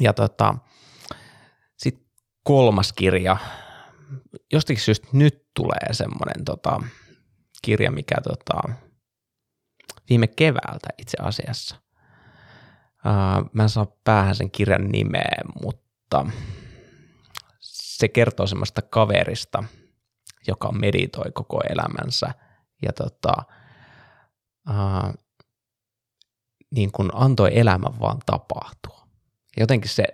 Ja 0.00 0.12
tota, 0.12 0.54
sitten 1.76 2.06
kolmas 2.42 2.92
kirja, 2.92 3.36
jostakin 4.52 4.82
syystä 4.82 5.08
nyt 5.12 5.46
tulee 5.54 5.92
semmoinen 5.92 6.44
tota, 6.44 6.82
kirja, 7.66 7.90
mikä 7.90 8.14
tota, 8.22 8.74
viime 10.08 10.26
keväältä 10.26 10.88
itse 10.98 11.16
asiassa. 11.20 11.76
Uh, 13.06 13.50
mä 13.52 13.62
en 13.62 13.68
saa 13.68 13.86
päähän 14.04 14.34
sen 14.34 14.50
kirjan 14.50 14.88
nimeä, 14.88 15.42
mutta 15.62 16.26
se 17.60 18.08
kertoo 18.08 18.46
semmoista 18.46 18.82
kaverista, 18.82 19.64
joka 20.46 20.72
meditoi 20.72 21.32
koko 21.34 21.60
elämänsä 21.70 22.34
ja 22.82 22.92
tota, 22.92 23.32
uh, 24.68 25.14
niin 26.70 26.92
kuin 26.92 27.10
antoi 27.14 27.58
elämän 27.58 28.00
vaan 28.00 28.18
tapahtua. 28.26 29.06
Jotenkin 29.56 29.90
se, 29.90 30.04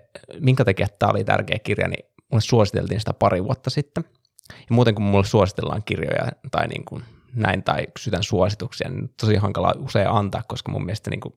minkä 0.41 0.65
takia 0.65 0.87
tämä 0.99 1.11
oli 1.11 1.25
tärkeä 1.25 1.59
kirja, 1.59 1.89
niin 1.89 2.05
mulle 2.31 2.43
suositeltiin 2.43 3.01
sitä 3.01 3.13
pari 3.13 3.45
vuotta 3.45 3.71
sitten. 3.71 4.05
Ja 4.49 4.75
muuten 4.75 4.95
kun 4.95 5.05
mulle 5.05 5.25
suositellaan 5.25 5.83
kirjoja 5.83 6.33
tai 6.51 6.69
niin 6.69 6.85
kuin 6.85 7.05
näin 7.35 7.63
tai 7.63 7.87
kysytään 7.95 8.23
suosituksia, 8.23 8.89
niin 8.89 9.15
tosi 9.21 9.37
hankala 9.37 9.75
usein 9.79 10.09
antaa, 10.09 10.43
koska 10.49 10.73
mun 10.73 10.85
mielestä 10.85 11.11
niin 11.11 11.21
kuin, 11.21 11.35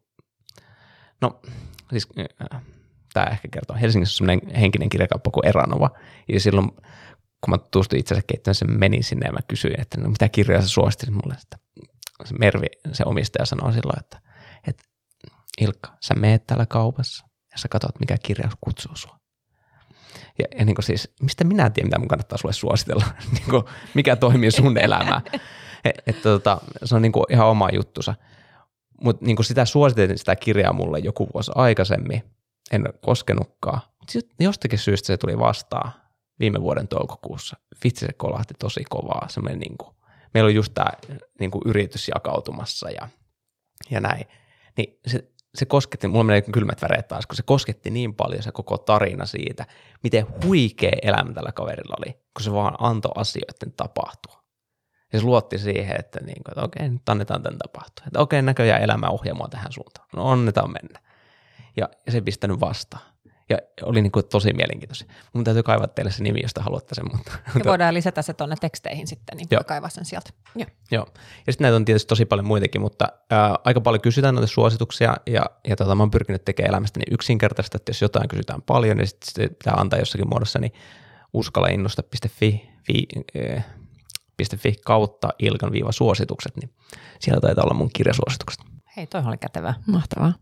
no 1.21 1.39
siis 1.89 2.07
äh, 2.53 2.61
tämä 3.13 3.25
ehkä 3.25 3.47
kertoo, 3.47 3.77
Helsingissä 3.81 4.13
on 4.13 4.17
sellainen 4.17 4.55
henkinen 4.55 4.89
kirjakauppa 4.89 5.31
kuin 5.31 5.47
Eranova, 5.47 5.89
ja 6.27 6.39
silloin 6.39 6.71
kun 7.41 7.51
mä 7.51 7.57
tutustuin 7.57 7.99
itse 7.99 8.13
asiassa 8.13 8.27
keittiöön, 8.27 8.55
se 8.55 8.65
menin 8.65 9.03
sinne 9.03 9.25
ja 9.25 9.33
mä 9.33 9.39
kysyin, 9.47 9.81
että 9.81 10.01
no, 10.01 10.09
mitä 10.09 10.29
kirjoja 10.29 10.61
sä 10.61 10.67
suosittelit 10.67 11.15
mulle, 11.15 11.33
että 11.43 11.57
se 12.25 12.35
Mervi, 12.39 12.67
se 12.93 13.03
omistaja 13.05 13.45
sanoi 13.45 13.73
silloin, 13.73 13.99
että, 13.99 14.21
että 14.67 14.83
Ilkka, 15.61 15.97
sä 16.01 16.13
meet 16.13 16.47
täällä 16.47 16.65
kaupassa 16.65 17.25
ja 17.51 17.57
sä 17.57 17.67
katsot, 17.67 17.99
mikä 17.99 18.17
kirja 18.23 18.49
kutsuu 18.61 18.95
sua. 18.95 19.19
Ja, 20.39 20.45
ja 20.59 20.65
niin 20.65 20.75
siis, 20.79 21.13
mistä 21.21 21.43
minä 21.43 21.69
tiedän, 21.69 21.87
mitä 21.87 21.99
mun 21.99 22.07
kannattaa 22.07 22.37
sulle 22.37 22.53
suositella, 22.53 23.05
niin 23.33 23.49
kuin, 23.49 23.63
mikä 23.93 24.15
toimii 24.15 24.51
sun 24.51 24.77
elämään. 24.77 25.21
Et, 25.89 26.03
et, 26.07 26.21
tota, 26.21 26.61
se 26.83 26.95
on 26.95 27.01
niin 27.01 27.11
kuin 27.11 27.25
ihan 27.29 27.47
oma 27.47 27.69
juttusa. 27.73 28.15
Mutta 29.01 29.25
niin 29.25 29.43
sitä 29.43 29.65
suositeltiin 29.65 30.17
sitä 30.17 30.35
kirjaa 30.35 30.73
mulle 30.73 30.99
joku 30.99 31.29
vuosi 31.33 31.51
aikaisemmin. 31.55 32.23
En 32.71 32.83
koskenutkaan. 33.01 33.81
Mutta 33.99 34.13
jostakin 34.39 34.79
syystä 34.79 35.07
se 35.07 35.17
tuli 35.17 35.39
vastaan 35.39 35.91
viime 36.39 36.61
vuoden 36.61 36.87
toukokuussa. 36.87 37.57
Vitsi 37.83 38.05
se 38.05 38.13
kolahti 38.13 38.53
tosi 38.59 38.83
kovaa. 38.89 39.27
niin 39.55 39.77
kuin, 39.77 39.95
meillä 40.33 40.47
on 40.47 40.55
just 40.55 40.73
tämä 40.73 40.91
niin 41.39 41.51
kuin 41.51 41.61
yritys 41.65 42.07
jakautumassa 42.07 42.89
ja, 42.89 43.09
ja 43.89 43.99
näin. 43.99 44.25
Niin 44.77 44.99
se, 45.07 45.31
se 45.55 45.65
kosketti, 45.65 46.07
mulla 46.07 46.23
menee 46.23 46.41
kylmät 46.41 46.81
väreet 46.81 47.07
taas, 47.07 47.25
kun 47.25 47.35
se 47.35 47.43
kosketti 47.43 47.89
niin 47.89 48.15
paljon 48.15 48.43
se 48.43 48.51
koko 48.51 48.77
tarina 48.77 49.25
siitä, 49.25 49.65
miten 50.03 50.27
huikea 50.43 50.97
elämä 51.01 51.33
tällä 51.33 51.51
kaverilla 51.51 51.95
oli, 51.99 52.13
kun 52.13 52.43
se 52.43 52.51
vaan 52.51 52.75
antoi 52.79 53.11
asioiden 53.15 53.73
tapahtua. 53.77 54.44
Se 55.19 55.25
luotti 55.25 55.57
siihen, 55.57 55.95
että, 55.99 56.19
niin 56.19 56.43
kuin, 56.43 56.51
että 56.51 56.61
okei, 56.61 56.89
nyt 56.89 57.09
annetaan 57.09 57.43
tämän 57.43 57.57
tapahtua. 57.57 58.03
Että 58.07 58.19
okei, 58.19 58.41
näköjään 58.41 58.81
elämä 58.81 59.07
ohjaa 59.07 59.35
mua 59.35 59.47
tähän 59.47 59.71
suuntaan. 59.71 60.07
No 60.15 60.31
annetaan 60.31 60.71
mennä. 60.71 60.99
ja, 61.77 61.89
ja 62.05 62.11
se 62.11 62.21
pistänyt 62.21 62.59
vastaan. 62.59 63.03
Ja 63.49 63.57
oli 63.83 64.01
niin 64.01 64.11
kuin 64.11 64.25
tosi 64.25 64.53
mielenkiintoisia. 64.53 65.07
Mun 65.33 65.43
täytyy 65.43 65.63
kaivaa 65.63 65.87
teille 65.87 66.11
se 66.11 66.23
nimi, 66.23 66.39
josta 66.41 66.63
haluatte 66.63 66.95
sen. 66.95 67.05
Mutta, 67.11 67.31
ja 67.55 67.65
voidaan 67.65 67.93
lisätä 67.93 68.21
se 68.21 68.33
tuonne 68.33 68.55
teksteihin 68.61 69.07
sitten, 69.07 69.37
niin 69.37 69.47
kaivaa 69.65 69.89
sen 69.89 70.05
sieltä. 70.05 70.29
Joo. 70.55 70.67
Joo. 70.91 71.05
Ja 71.47 71.53
sitten 71.53 71.65
näitä 71.65 71.75
on 71.75 71.85
tietysti 71.85 72.07
tosi 72.07 72.25
paljon 72.25 72.47
muitakin, 72.47 72.81
mutta 72.81 73.07
ää, 73.29 73.59
aika 73.63 73.81
paljon 73.81 74.01
kysytään 74.01 74.35
noita 74.35 74.47
suosituksia, 74.47 75.17
ja, 75.27 75.45
ja 75.67 75.75
tota, 75.75 75.95
mä 75.95 76.03
oon 76.03 76.11
pyrkinyt 76.11 76.45
tekemään 76.45 76.69
elämästäni 76.69 77.03
yksinkertaista, 77.11 77.77
että 77.77 77.89
jos 77.89 78.01
jotain 78.01 78.27
kysytään 78.27 78.61
paljon, 78.61 78.97
niin 78.97 79.07
sitten 79.07 79.43
sit 79.43 79.57
pitää 79.57 79.73
antaa 79.73 79.99
jossakin 79.99 80.29
muodossa, 80.29 80.59
niin 80.59 80.73
uskalleinnosta.fi 81.33 82.69
fi, 82.83 83.07
äh, 83.37 83.65
.fi 84.57 84.75
kautta 84.85 85.29
ilkan 85.39 85.71
viiva 85.71 85.91
suositukset, 85.91 86.57
niin 86.57 86.69
siellä 87.19 87.41
taitaa 87.41 87.63
olla 87.63 87.73
mun 87.73 87.89
kirjasuositukset. 87.93 88.65
Hei, 88.97 89.07
toi 89.07 89.21
oli 89.27 89.37
kätevää. 89.37 89.73
Mahtavaa. 89.87 90.33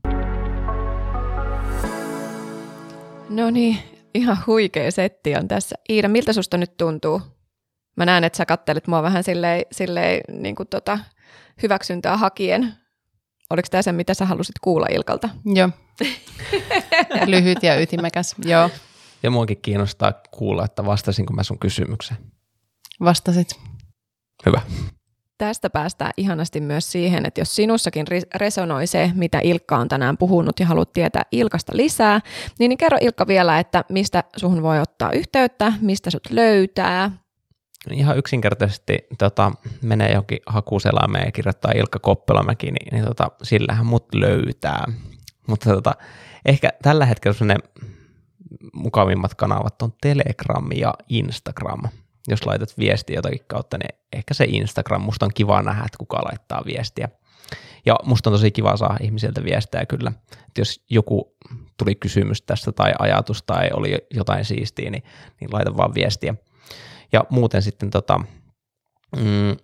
No 3.30 3.50
niin, 3.50 3.78
ihan 4.14 4.38
huikea 4.48 4.92
setti 4.92 5.36
on 5.36 5.48
tässä. 5.48 5.76
Iida, 5.90 6.08
miltä 6.08 6.34
susta 6.34 6.58
nyt 6.58 6.78
tuntuu? 6.78 7.22
Mä 7.96 8.06
näen, 8.06 8.24
että 8.24 8.38
sä 8.38 8.46
kattelet 8.46 8.88
mua 8.88 9.04
vähän 9.04 9.24
silleen, 9.24 9.66
silleen 9.72 10.22
niin 10.42 10.56
kuin 10.56 10.68
tota, 10.68 11.00
hyväksyntää 11.64 12.18
hakien. 12.18 12.74
Oliko 13.50 13.68
tämä 13.72 13.82
se, 13.82 13.92
mitä 13.92 14.14
sä 14.14 14.26
halusit 14.26 14.60
kuulla 14.62 14.88
Ilkalta? 14.92 15.30
Joo. 15.46 15.70
Lyhyt 17.26 17.64
ja 17.64 17.82
ytimekäs, 17.82 18.36
joo. 18.46 18.70
Ja 19.24 19.32
muakin 19.32 19.62
kiinnostaa 19.62 20.14
kuulla, 20.32 20.66
että 20.66 20.86
vastasinko 20.86 21.34
mä 21.34 21.44
sun 21.44 21.60
kysymykseen. 21.60 22.20
Vastasit. 23.00 23.60
Hyvä. 24.46 24.62
Tästä 25.38 25.70
päästään 25.70 26.12
ihanasti 26.18 26.62
myös 26.62 26.92
siihen, 26.92 27.26
että 27.26 27.42
jos 27.42 27.56
sinussakin 27.56 28.06
resonoi 28.36 28.88
se, 28.88 29.12
mitä 29.16 29.40
Ilkka 29.44 29.78
on 29.78 29.88
tänään 29.88 30.18
puhunut 30.18 30.60
ja 30.60 30.66
haluat 30.66 30.94
tietää 30.94 31.24
Ilkasta 31.32 31.72
lisää, 31.76 32.20
niin, 32.60 32.70
niin 32.70 32.78
kerro 32.78 32.98
Ilkka 33.02 33.28
vielä, 33.28 33.60
että 33.60 33.84
mistä 33.90 34.24
suhun 34.36 34.62
voi 34.62 34.80
ottaa 34.80 35.12
yhteyttä, 35.12 35.74
mistä 35.82 36.10
sut 36.10 36.32
löytää. 36.32 37.12
Ihan 37.92 38.18
yksinkertaisesti 38.18 38.98
tota, 39.18 39.52
menee 39.82 40.10
johonkin 40.10 40.40
hakuselämeen 40.46 41.26
ja 41.26 41.32
kirjoittaa 41.32 41.72
Ilkka 41.76 42.00
Koppelomäki, 42.00 42.72
niin, 42.72 42.94
niin 42.94 43.06
tota, 43.06 43.32
sillähän 43.44 43.86
mut 43.86 44.16
löytää. 44.16 44.86
Mutta 45.48 45.70
tota, 45.70 45.94
ehkä 46.46 46.70
tällä 46.82 47.06
hetkellä 47.06 47.34
sellainen 47.34 47.70
mukavimmat 48.74 49.36
kanavat 49.36 49.82
on 49.82 49.94
Telegram 50.02 50.68
ja 50.76 50.94
Instagram. 51.10 51.82
Jos 52.28 52.46
laitat 52.46 52.78
viestiä 52.78 53.16
jotakin 53.16 53.46
kautta, 53.48 53.78
niin 53.78 54.00
ehkä 54.14 54.34
se 54.34 54.46
Instagram, 54.48 55.02
musta 55.02 55.26
on 55.26 55.32
kiva 55.34 55.62
nähdä, 55.62 55.84
että 55.86 55.98
kuka 55.98 56.18
laittaa 56.18 56.64
viestiä. 56.66 57.10
Ja 57.86 57.96
musta 58.04 58.30
on 58.30 58.34
tosi 58.34 58.52
kiva 58.52 58.78
saada 58.78 58.98
ihmisiltä 59.02 59.44
viestejä 59.44 59.86
kyllä. 59.86 60.12
Että 60.48 60.62
jos 60.62 60.84
joku 60.90 61.36
tuli 61.78 61.96
kysymys 61.96 62.42
tästä 62.42 62.72
tai 62.72 62.94
ajatus 63.00 63.44
tai 63.44 63.70
oli 63.74 63.98
jotain 64.14 64.46
siistiä, 64.46 64.90
niin, 64.90 65.04
niin 65.40 65.54
laita 65.54 65.78
vaan 65.78 65.94
viestiä. 65.94 66.36
Ja 67.12 67.24
muuten 67.30 67.62
sitten 67.62 67.90
tota, 67.90 68.20
mm, 69.16 69.58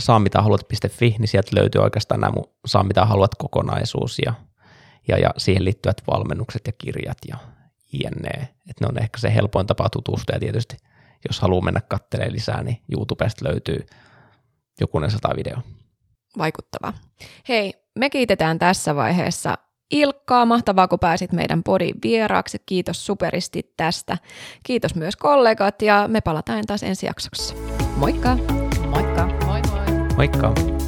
saa 0.00 0.18
mitä 0.18 0.42
haluat.fi, 0.42 1.16
niin 1.18 1.28
sieltä 1.28 1.50
löytyy 1.56 1.80
oikeastaan 1.80 2.20
nämä 2.20 2.32
mun 2.32 2.50
saa 2.66 2.84
mitä 2.84 3.04
haluat 3.04 3.34
kokonaisuus 3.34 4.18
ja, 4.26 4.34
ja, 5.08 5.18
ja 5.18 5.30
siihen 5.36 5.64
liittyvät 5.64 6.02
valmennukset 6.06 6.62
ja 6.66 6.72
kirjat 6.72 7.18
ja 7.28 7.36
jne. 7.92 8.48
Että 8.70 8.80
ne 8.80 8.86
on 8.88 8.98
ehkä 8.98 9.18
se 9.18 9.34
helpoin 9.34 9.66
tapa 9.66 9.88
tutustua 9.90 10.36
ja 10.36 10.40
tietysti 10.40 10.76
jos 11.28 11.40
haluaa 11.40 11.64
mennä 11.64 11.80
katselemaan 11.80 12.32
lisää, 12.32 12.62
niin 12.62 12.82
YouTubesta 12.92 13.44
löytyy 13.48 13.86
jokunen 14.80 15.10
sata 15.10 15.36
video. 15.36 15.56
Vaikuttava. 16.38 16.92
Hei, 17.48 17.74
me 17.98 18.10
kiitetään 18.10 18.58
tässä 18.58 18.96
vaiheessa 18.96 19.58
Ilkkaa, 19.92 20.46
mahtavaa 20.46 20.88
kun 20.88 20.98
pääsit 20.98 21.32
meidän 21.32 21.62
podin 21.62 21.94
vieraaksi. 22.02 22.58
Kiitos 22.66 23.06
superisti 23.06 23.72
tästä. 23.76 24.18
Kiitos 24.62 24.94
myös 24.94 25.16
kollegat 25.16 25.82
ja 25.82 26.08
me 26.08 26.20
palataan 26.20 26.64
taas 26.66 26.82
ensi 26.82 27.06
jaksossa. 27.06 27.54
Moikka! 27.96 28.36
Moikka! 28.90 29.26
Moi 29.26 29.60
moi! 29.70 30.16
Moikka! 30.16 30.81